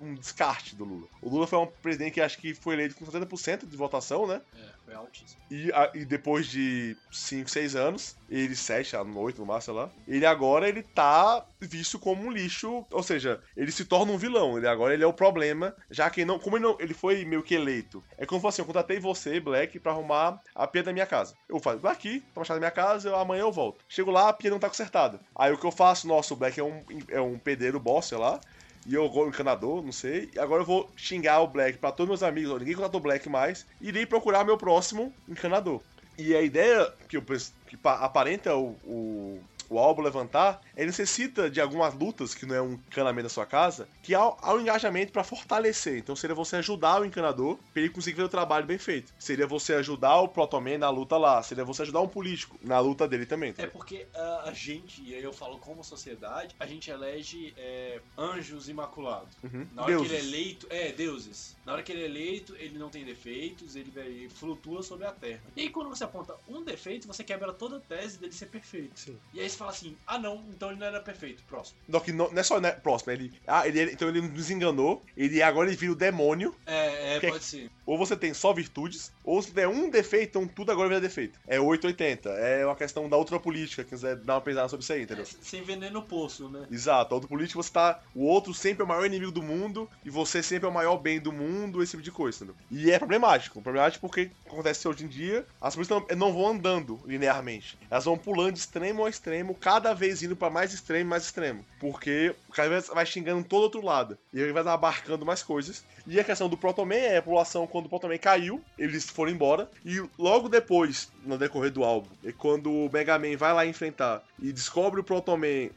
um 0.00 0.14
descarte 0.14 0.74
do 0.74 0.84
Lula. 0.84 1.06
O 1.22 1.30
Lula 1.30 1.46
foi 1.46 1.60
um 1.60 1.66
presidente 1.66 2.14
que 2.14 2.20
acho 2.20 2.38
que 2.38 2.54
foi 2.54 2.74
eleito 2.74 2.96
com 2.96 3.04
70% 3.06 3.66
de 3.66 3.76
votação, 3.76 4.26
né? 4.26 4.42
É, 4.56 4.75
foi 4.86 4.94
altíssimo. 4.94 5.40
E, 5.50 5.70
a- 5.72 5.90
e 5.94 6.04
depois 6.04 6.46
de 6.46 6.96
5, 7.10 7.50
6 7.50 7.74
anos, 7.74 8.16
ele 8.28 8.54
7, 8.54 8.94
8 8.96 9.40
no 9.40 9.46
máximo, 9.46 9.74
sei 9.74 9.74
lá, 9.74 9.90
ele 10.06 10.24
agora 10.24 10.68
ele 10.68 10.82
tá 10.82 11.44
visto 11.60 11.98
como 11.98 12.22
um 12.22 12.30
lixo, 12.30 12.86
ou 12.92 13.02
seja, 13.02 13.42
ele 13.56 13.72
se 13.72 13.84
torna 13.84 14.12
um 14.12 14.16
vilão, 14.18 14.56
ele 14.56 14.68
agora 14.68 14.94
ele 14.94 15.02
é 15.02 15.06
o 15.06 15.12
problema, 15.12 15.74
já 15.90 16.08
que 16.08 16.24
não, 16.24 16.38
como 16.38 16.56
ele, 16.56 16.64
não, 16.64 16.76
ele 16.78 16.94
foi 16.94 17.24
meio 17.24 17.42
que 17.42 17.54
eleito. 17.54 18.02
É 18.16 18.24
como 18.24 18.40
se 18.40 18.46
assim, 18.46 18.62
eu 18.62 18.66
contratei 18.66 19.00
você, 19.00 19.40
Black, 19.40 19.80
pra 19.80 19.90
arrumar 19.92 20.40
a 20.54 20.66
pia 20.66 20.84
da 20.84 20.92
minha 20.92 21.06
casa. 21.06 21.34
Eu 21.48 21.58
faço, 21.58 21.78
vai 21.78 21.92
aqui, 21.92 22.20
pra 22.32 22.42
achar 22.42 22.54
da 22.54 22.60
minha 22.60 22.70
casa, 22.70 23.08
eu, 23.08 23.16
amanhã 23.16 23.40
eu 23.40 23.52
volto. 23.52 23.84
Chego 23.88 24.10
lá, 24.12 24.28
a 24.28 24.32
pia 24.32 24.50
não 24.50 24.58
tá 24.60 24.68
consertada. 24.68 25.20
Aí 25.36 25.52
o 25.52 25.58
que 25.58 25.66
eu 25.66 25.72
faço, 25.72 26.06
nossa, 26.06 26.32
o 26.32 26.36
Black 26.36 26.60
é 26.60 26.64
um, 26.64 26.84
é 27.08 27.20
um 27.20 27.38
pedreiro 27.38 27.80
boss, 27.80 28.06
sei 28.06 28.18
lá, 28.18 28.38
e 28.84 28.94
eu 28.94 29.08
vou 29.10 29.28
encanador, 29.28 29.82
não 29.82 29.92
sei. 29.92 30.30
E 30.34 30.38
agora 30.38 30.62
eu 30.62 30.66
vou 30.66 30.90
xingar 30.96 31.40
o 31.40 31.48
Black 31.48 31.78
pra 31.78 31.92
todos 31.92 32.08
meus 32.08 32.22
amigos. 32.22 32.52
ó, 32.52 32.58
Ninguém 32.58 32.74
contratou 32.74 33.00
Black 33.00 33.28
mais. 33.28 33.66
E 33.80 33.88
irei 33.88 34.04
procurar 34.06 34.44
meu 34.44 34.56
próximo 34.56 35.12
encanador. 35.28 35.80
E 36.18 36.34
a 36.34 36.40
ideia 36.42 36.90
que, 37.08 37.16
eu, 37.16 37.22
que 37.66 37.76
pa- 37.76 37.98
aparenta 37.98 38.54
o, 38.56 38.70
o, 38.84 39.40
o 39.68 39.78
álbum 39.78 40.02
levantar, 40.02 40.60
ele 40.76 40.86
necessita 40.86 41.50
de 41.50 41.60
algumas 41.60 41.94
lutas, 41.94 42.34
que 42.34 42.46
não 42.46 42.54
é 42.54 42.62
um 42.62 42.72
encanamento 42.72 43.24
da 43.24 43.28
sua 43.28 43.46
casa, 43.46 43.88
que 44.02 44.14
há, 44.14 44.20
há 44.20 44.54
um 44.54 44.60
engajamento 44.60 45.12
pra 45.12 45.24
fortalecer. 45.24 45.98
Então 45.98 46.14
seria 46.16 46.34
você 46.34 46.56
ajudar 46.56 47.00
o 47.00 47.04
encanador 47.04 47.58
pra 47.72 47.82
ele 47.82 47.90
conseguir 47.90 48.16
ver 48.16 48.24
o 48.24 48.28
trabalho 48.28 48.66
bem 48.66 48.78
feito. 48.78 49.12
Seria 49.18 49.46
você 49.46 49.74
ajudar 49.74 50.20
o 50.20 50.28
Protoman 50.28 50.78
na 50.78 50.90
luta 50.90 51.16
lá. 51.16 51.42
Seria 51.42 51.64
você 51.64 51.82
ajudar 51.82 52.00
um 52.00 52.08
político 52.08 52.58
na 52.62 52.78
luta 52.78 53.08
dele 53.08 53.26
também. 53.26 53.50
É 53.50 53.52
entendeu? 53.52 53.70
porque 53.72 54.06
ah, 54.14 54.44
a 54.46 54.52
gente, 54.52 55.02
e 55.02 55.14
aí 55.14 55.22
eu 55.22 55.32
falo 55.32 55.58
como 55.58 55.82
sociedade, 55.82 56.54
a 56.58 56.66
gente 56.66 56.90
elege 56.90 57.54
é, 57.56 58.00
anjos 58.16 58.68
imaculados. 58.68 59.34
Uhum. 59.42 59.66
Na 59.72 59.82
hora 59.82 59.92
Deuses. 59.92 60.08
que 60.08 60.14
ele 60.14 60.24
é 60.24 60.28
eleito, 60.28 60.66
é, 60.70 60.92
deuses. 60.92 61.56
Na 61.64 61.72
hora 61.72 61.82
que 61.82 61.92
ele 61.92 62.02
é 62.02 62.06
eleito, 62.06 62.54
ele 62.56 62.78
não 62.78 62.88
tem 62.88 63.04
defeitos, 63.04 63.76
ele, 63.76 63.92
ele 63.96 64.28
flutua 64.28 64.82
sobre 64.82 65.06
a 65.06 65.12
terra. 65.12 65.42
E 65.56 65.62
aí 65.62 65.70
quando 65.70 65.88
você 65.88 66.04
aponta 66.04 66.34
um 66.48 66.62
defeito, 66.62 67.06
você 67.06 67.24
quebra 67.24 67.52
toda 67.52 67.78
a 67.78 67.80
tese 67.80 68.18
dele 68.18 68.32
ser 68.32 68.46
perfeito. 68.46 68.98
Sim. 68.98 69.18
E 69.32 69.40
aí 69.40 69.46
você 69.56 69.58
fala 69.58 69.70
assim, 69.70 69.96
ah 70.06 70.18
não, 70.18 70.44
então 70.50 70.70
ele 70.70 70.78
não 70.78 70.86
era 70.86 71.00
perfeito. 71.00 71.42
Próximo. 71.44 71.78
Não, 71.88 72.00
que 72.00 72.12
não, 72.12 72.30
não 72.30 72.38
é 72.38 72.42
só 72.42 72.60
né, 72.60 72.72
próximo, 72.72 73.12
ele, 73.12 73.32
ah, 73.46 73.66
ele, 73.66 73.82
então 73.92 74.08
ele 74.08 74.20
nos 74.20 74.50
enganou, 74.50 75.02
ele 75.16 75.42
agora 75.42 75.68
ele 75.68 75.76
vira 75.76 75.92
o 75.92 75.96
demônio, 75.96 76.54
É, 76.66 77.16
é 77.16 77.20
Que- 77.20 77.28
pode 77.30 77.44
ser. 77.44 77.70
ou 77.84 77.96
você 77.98 78.16
tem 78.16 78.32
só 78.34 78.52
virtudes, 78.52 79.12
ou 79.24 79.40
se 79.42 79.52
der 79.52 79.68
um 79.68 79.88
defeito, 79.90 80.38
então 80.38 80.46
tudo 80.48 80.70
agora 80.72 80.88
vira 80.88 81.00
defeito. 81.00 81.38
É 81.46 81.58
880, 81.58 82.28
é 82.30 82.64
uma 82.66 82.76
questão 82.76 83.08
da 83.08 83.16
outra 83.16 83.38
política, 83.40 83.82
quem 83.84 83.90
quiser 83.90 84.16
dar 84.16 84.34
uma 84.34 84.40
pesada 84.40 84.68
sobre 84.68 84.82
isso 84.82 84.92
aí, 84.92 85.00
É, 85.00 85.02
entendeu? 85.04 85.24
sem 85.26 85.62
veneno 85.62 85.94
no 86.00 86.02
poço, 86.02 86.48
né? 86.48 86.66
Exato, 86.70 87.14
a 87.14 87.16
outra 87.16 87.28
política 87.28 87.62
você 87.62 87.72
tá. 87.72 88.00
O 88.14 88.24
outro 88.26 88.52
sempre 88.52 88.82
é 88.82 88.84
o 88.84 88.88
maior 88.88 89.06
inimigo 89.06 89.32
do 89.32 89.42
mundo, 89.42 89.88
e 90.04 90.10
você 90.10 90.42
sempre 90.42 90.66
é 90.66 90.70
o 90.70 90.74
maior 90.74 90.96
bem 90.98 91.18
do 91.20 91.32
mundo, 91.32 91.82
esse 91.82 91.92
tipo 91.92 92.02
de 92.02 92.10
coisa, 92.10 92.38
entendeu? 92.44 92.56
E 92.70 92.90
é 92.90 92.98
problemático. 92.98 93.62
Problemático 93.62 94.06
porque 94.06 94.30
acontece 94.46 94.86
hoje 94.86 95.04
em 95.04 95.08
dia, 95.08 95.46
as 95.60 95.74
polícias 95.74 96.02
não, 96.10 96.16
não 96.16 96.32
vão 96.32 96.48
andando 96.48 97.00
linearmente. 97.06 97.78
Elas 97.90 98.04
vão 98.04 98.18
pulando 98.18 98.52
de 98.52 98.58
extremo 98.58 99.04
a 99.04 99.08
extremo 99.10 99.45
extremo, 99.46 99.54
cada 99.54 99.94
vez 99.94 100.22
indo 100.22 100.34
pra 100.34 100.50
mais 100.50 100.72
extremo, 100.72 101.10
mais 101.10 101.24
extremo. 101.24 101.64
Porque 101.78 102.34
o 102.48 102.52
cara 102.52 102.80
vai 102.80 103.06
xingando 103.06 103.44
todo 103.44 103.62
outro 103.62 103.84
lado. 103.84 104.18
E 104.32 104.40
ele 104.40 104.52
vai 104.52 104.66
abarcando 104.66 105.24
mais 105.24 105.42
coisas. 105.42 105.84
E 106.06 106.18
a 106.18 106.24
questão 106.24 106.48
do 106.48 106.56
Proton 106.56 106.84
Man 106.84 106.94
é 106.94 107.18
a 107.18 107.22
população, 107.22 107.66
quando 107.66 107.86
o 107.86 107.88
Proton 107.88 108.08
Man 108.08 108.18
caiu, 108.18 108.62
eles 108.78 109.08
foram 109.08 109.32
embora. 109.32 109.68
E 109.84 110.02
logo 110.18 110.48
depois, 110.48 111.10
no 111.24 111.38
decorrer 111.38 111.70
do 111.70 111.84
álbum, 111.84 112.08
é 112.24 112.32
quando 112.32 112.70
o 112.70 112.90
Mega 112.92 113.18
Man 113.18 113.36
vai 113.36 113.52
lá 113.52 113.66
enfrentar 113.66 114.22
e 114.40 114.52
descobre 114.52 115.00
o 115.00 115.04
Proton 115.04 115.36
Man 115.36 115.70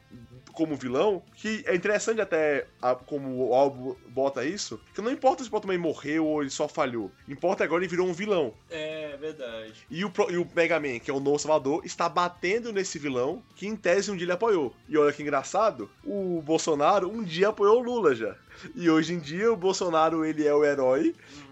como 0.59 0.75
vilão, 0.75 1.23
que 1.35 1.63
é 1.65 1.73
interessante 1.73 2.19
até 2.19 2.67
a, 2.81 2.93
como 2.93 3.47
o 3.47 3.53
álbum 3.53 3.95
bota 4.09 4.43
isso, 4.43 4.77
que 4.93 5.01
não 5.01 5.09
importa 5.09 5.41
se 5.41 5.47
o 5.47 5.51
Proton 5.51 5.69
Man 5.69 5.77
morreu 5.77 6.25
ou 6.25 6.41
ele 6.41 6.49
só 6.49 6.67
falhou, 6.67 7.09
importa 7.29 7.63
agora 7.63 7.81
ele 7.81 7.89
virou 7.89 8.05
um 8.05 8.11
vilão. 8.11 8.53
É, 8.69 9.15
verdade. 9.15 9.73
E 9.89 10.03
o, 10.03 10.11
e 10.29 10.35
o 10.35 10.45
Mega 10.53 10.77
Man, 10.77 10.99
que 10.99 11.09
é 11.09 11.13
o 11.13 11.21
novo 11.21 11.39
Salvador, 11.39 11.81
está 11.85 12.09
batendo 12.09 12.73
nesse 12.73 12.99
vilão 12.99 13.41
que 13.55 13.67
em 13.67 13.75
tese 13.77 14.11
um 14.11 14.17
dia 14.17 14.25
ele 14.25 14.33
apoiou. 14.33 14.75
E 14.89 14.97
olha 14.97 15.13
que 15.13 15.21
engraçado, 15.21 15.89
o 16.03 16.41
Bolsonaro 16.41 17.09
um 17.09 17.23
dia 17.23 17.47
apoiou 17.47 17.79
o 17.79 17.83
Lula 17.83 18.13
já. 18.13 18.35
E 18.75 18.89
hoje 18.89 19.13
em 19.13 19.19
dia 19.19 19.53
o 19.53 19.55
Bolsonaro 19.55 20.25
ele 20.25 20.45
é 20.45 20.53
o 20.53 20.65
herói 20.65 21.15
e- 21.15 21.48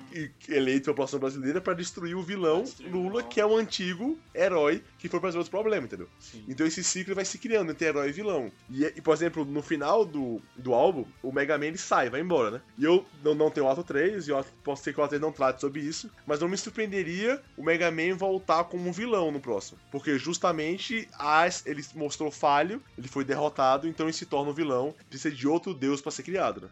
eleito 0.49 0.85
pela 0.85 0.95
população 0.95 1.19
brasileira 1.19 1.61
para 1.61 1.73
destruir 1.73 2.15
o 2.15 2.21
vilão 2.21 2.63
destruir 2.63 2.89
o 2.89 2.97
Lula, 2.97 3.09
vilão. 3.09 3.29
que 3.29 3.41
é 3.41 3.45
o 3.45 3.55
antigo 3.55 4.17
herói 4.33 4.83
que 4.97 5.09
foi 5.09 5.19
para 5.19 5.27
resolver 5.27 5.43
os 5.43 5.49
problemas, 5.49 5.85
entendeu? 5.85 6.07
Sim. 6.19 6.43
Então 6.47 6.65
esse 6.65 6.83
ciclo 6.83 7.15
vai 7.15 7.25
se 7.25 7.37
criando 7.37 7.71
entre 7.71 7.87
herói 7.87 8.09
e 8.09 8.11
vilão. 8.11 8.51
E, 8.69 8.85
e, 8.85 9.01
por 9.01 9.13
exemplo, 9.13 9.45
no 9.45 9.61
final 9.61 10.05
do, 10.05 10.41
do 10.55 10.73
álbum, 10.73 11.05
o 11.21 11.31
Mega 11.31 11.57
Man 11.57 11.67
ele 11.67 11.77
sai, 11.77 12.09
vai 12.09 12.21
embora, 12.21 12.51
né? 12.51 12.61
E 12.77 12.83
eu 12.83 13.05
não, 13.23 13.35
não 13.35 13.51
tenho 13.51 13.65
o 13.65 13.69
ato 13.69 13.83
3, 13.83 14.27
e 14.27 14.31
eu 14.31 14.45
posso 14.63 14.83
ser 14.83 14.93
que 14.93 14.99
o 14.99 15.03
ato 15.03 15.09
3 15.09 15.21
não 15.21 15.31
trate 15.31 15.61
sobre 15.61 15.81
isso, 15.81 16.09
mas 16.25 16.39
não 16.39 16.47
me 16.47 16.57
surpreenderia 16.57 17.41
o 17.55 17.63
Mega 17.63 17.91
Man 17.91 18.15
voltar 18.15 18.63
como 18.65 18.87
um 18.87 18.91
vilão 18.91 19.31
no 19.31 19.39
próximo. 19.39 19.79
Porque 19.91 20.17
justamente 20.17 21.07
as, 21.17 21.65
ele 21.65 21.83
mostrou 21.95 22.31
falho, 22.31 22.81
ele 22.97 23.07
foi 23.07 23.23
derrotado, 23.23 23.87
então 23.87 24.05
ele 24.05 24.13
se 24.13 24.25
torna 24.25 24.51
um 24.51 24.53
vilão, 24.53 24.93
precisa 25.09 25.33
de 25.33 25.47
outro 25.47 25.73
deus 25.73 26.01
para 26.01 26.11
ser 26.11 26.23
criado, 26.23 26.61
né? 26.61 26.69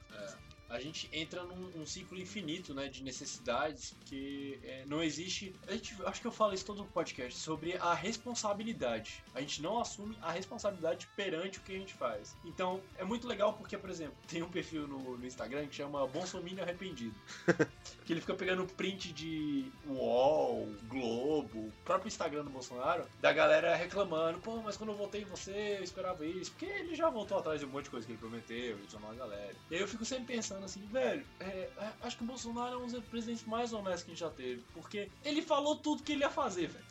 A 0.76 0.82
gente 0.82 1.10
entra 1.12 1.44
num, 1.44 1.70
num 1.76 1.86
ciclo 1.86 2.20
infinito, 2.20 2.74
né, 2.74 2.88
de 2.88 3.04
necessidades 3.04 3.96
que 4.06 4.60
é, 4.64 4.84
não 4.86 5.02
existe. 5.02 5.56
A 5.68 5.74
gente, 5.74 5.96
acho 6.06 6.22
que 6.22 6.28
eu 6.28 6.32
falo 6.32 6.54
isso 6.54 6.66
todo 6.66 6.80
no 6.80 6.88
podcast 6.88 7.40
sobre 7.40 7.78
a 7.78 7.94
responsabilidade. 7.94 9.24
A 9.34 9.42
gente 9.42 9.62
não 9.62 9.80
assume 9.80 10.18
a 10.22 10.32
responsabilidade 10.32 11.08
perante 11.16 11.60
o 11.60 11.62
que 11.62 11.76
a 11.76 11.80
gente 11.80 11.94
faz. 11.94 12.36
Então 12.44 12.82
é 12.98 13.04
muito 13.04 13.28
legal 13.28 13.54
porque, 13.54 13.78
por 13.78 13.90
exemplo, 13.90 14.16
tem 14.28 14.44
um 14.44 14.50
perfil 14.50 14.88
no, 14.88 15.18
no 15.18 15.26
Instagram 15.26 15.68
que 15.68 15.76
chama 15.76 16.06
Bolsominion 16.08 16.64
Arrependido, 16.64 17.16
que 18.06 18.14
ele 18.14 18.22
fica 18.22 18.34
pegando 18.34 18.66
print 18.66 19.14
de 19.14 19.72
UOL, 19.88 20.68
Globo, 20.88 21.60
o 21.60 21.74
próprio 21.84 22.08
Instagram 22.08 22.44
do 22.44 22.50
Bolsonaro, 22.50 23.06
da 23.22 23.32
galera 23.32 23.76
reclamando, 23.76 24.40
pô, 24.40 24.62
mas 24.62 24.78
quando 24.78 24.90
eu 24.90 24.98
votei 24.98 25.22
em 25.22 25.26
você, 25.26 25.78
eu 25.80 25.84
esperava 25.84 26.26
isso, 26.26 26.52
porque 26.52 26.66
ele 26.66 26.96
já 26.96 27.10
voltou 27.10 27.38
atrás 27.38 27.60
de 27.60 27.66
um 27.66 27.70
monte 27.70 27.86
de 27.86 27.92
coisa 27.92 28.06
que 28.06 28.12
ele 28.12 28.20
prometeu, 28.20 28.78
ele 28.78 28.90
chamou 28.90 29.12
a 29.12 29.14
galera. 29.14 29.54
E 29.70 29.76
aí 29.76 29.82
eu 29.82 29.88
fico 29.88 30.04
sempre 30.04 30.36
pensando 30.36 30.65
assim, 30.66 30.82
velho, 30.92 31.24
é, 31.40 31.44
é, 31.44 31.92
acho 32.04 32.18
que 32.18 32.24
o 32.24 32.28
Bolsonaro 32.28 32.74
é 32.74 32.78
um 32.78 32.88
dos 32.88 33.04
presidentes 33.06 33.46
mais 33.46 33.72
honestos 33.72 34.04
que 34.04 34.12
a 34.12 34.14
gente 34.14 34.20
já 34.20 34.30
teve, 34.30 34.64
porque 34.74 35.10
ele 35.24 35.42
falou 35.42 35.76
tudo 35.76 36.04
que 36.04 36.14
ele 36.14 36.22
ia 36.22 36.30
fazer, 36.30 36.68
velho. 36.68 36.86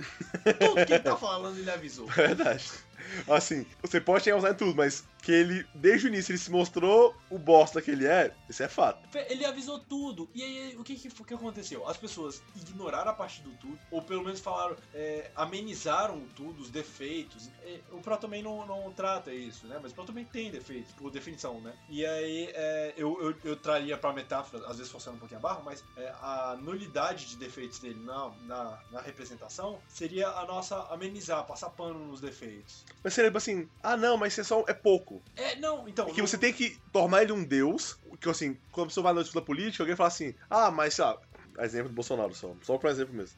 Tudo 0.59 0.87
que 0.87 0.93
ele 0.93 1.03
tá 1.03 1.17
falando, 1.17 1.59
ele 1.59 1.71
avisou. 1.71 2.07
Verdade. 2.07 2.71
Assim, 3.29 3.67
você 3.83 4.01
pode 4.01 4.25
chegar 4.25 4.37
usar 4.37 4.51
em 4.51 4.55
tudo, 4.55 4.75
mas 4.75 5.05
que 5.25 5.33
ele, 5.33 5.67
desde 5.75 6.07
o 6.07 6.09
início, 6.09 6.33
ele 6.33 6.39
se 6.39 6.51
mostrou 6.51 7.17
o 7.31 7.39
bosta 7.39 7.81
que 7.81 7.91
ele 7.91 8.07
é, 8.07 8.35
isso 8.47 8.63
é 8.63 8.69
fato. 8.69 9.09
Ele 9.31 9.45
avisou 9.47 9.79
tudo. 9.79 10.29
E 10.35 10.43
aí, 10.43 10.77
o 10.77 10.85
que, 10.85 10.97
que, 10.97 11.09
que 11.09 11.35
aconteceu? 11.35 11.89
As 11.89 11.97
pessoas 11.97 12.43
ignoraram 12.55 13.11
a 13.11 13.15
parte 13.15 13.41
do 13.41 13.51
tudo, 13.53 13.79
ou 13.91 14.03
pelo 14.03 14.23
menos 14.23 14.41
falaram, 14.41 14.77
é, 14.93 15.31
amenizaram 15.35 16.21
tudo, 16.37 16.61
os 16.61 16.69
defeitos. 16.69 17.49
É, 17.63 17.81
o 17.91 18.01
Pro 18.03 18.19
também 18.19 18.43
não, 18.43 18.67
não 18.67 18.93
trata 18.93 19.33
isso, 19.33 19.67
né? 19.67 19.79
Mas 19.83 19.93
o 19.93 19.95
Pro 19.95 20.05
também 20.05 20.27
tem 20.27 20.51
defeitos, 20.51 20.93
por 20.93 21.11
definição, 21.11 21.59
né? 21.61 21.73
E 21.89 22.05
aí, 22.05 22.51
é, 22.53 22.93
eu, 22.95 23.19
eu, 23.23 23.35
eu 23.45 23.57
traria 23.57 23.97
pra 23.97 24.13
metáfora, 24.13 24.67
às 24.69 24.77
vezes 24.77 24.93
forçando 24.93 25.17
um 25.17 25.21
pouquinho 25.21 25.39
a 25.39 25.43
barra, 25.43 25.63
mas 25.65 25.83
é, 25.97 26.13
a 26.21 26.59
nulidade 26.61 27.25
de 27.27 27.37
defeitos 27.37 27.79
dele 27.79 28.01
na, 28.05 28.31
na, 28.43 28.79
na 28.93 29.01
representação 29.01 29.79
seria 29.89 30.29
a 30.29 30.45
nossa 30.45 30.83
amenizar, 30.93 31.47
passar 31.47 31.71
pano 31.71 31.99
nos 31.99 32.21
defeitos. 32.21 32.85
Mas 33.03 33.13
seria 33.15 33.29
tipo 33.31 33.39
assim, 33.39 33.69
ah 33.83 33.97
não, 33.97 34.17
mas 34.17 34.33
isso 34.33 34.41
é 34.41 34.45
só 34.45 34.65
é 34.67 34.73
pouco. 34.75 35.23
É, 35.37 35.57
não, 35.57 35.87
então. 35.89 36.07
que 36.07 36.21
não- 36.21 36.27
você 36.27 36.39
tem 36.39 36.53
que 36.53 36.79
tornar 36.93 37.23
ele 37.23 37.33
um 37.33 37.45
deus, 37.45 37.97
que 38.21 38.29
assim, 38.29 38.57
quando 38.71 38.85
a 38.87 38.89
pessoa 38.89 39.05
vai 39.05 39.13
na 39.15 39.23
disputa 39.23 39.45
política, 39.45 39.83
alguém 39.83 39.97
fala 39.97 40.09
assim, 40.09 40.35
ah, 40.49 40.71
mas 40.71 40.95
sei 40.95 41.05
lá, 41.05 41.19
exemplo 41.61 41.89
do 41.89 41.95
Bolsonaro 41.95 42.35
só, 42.35 42.55
só 42.63 42.79
por 42.79 42.91
exemplo 42.91 43.15
mesmo. 43.15 43.37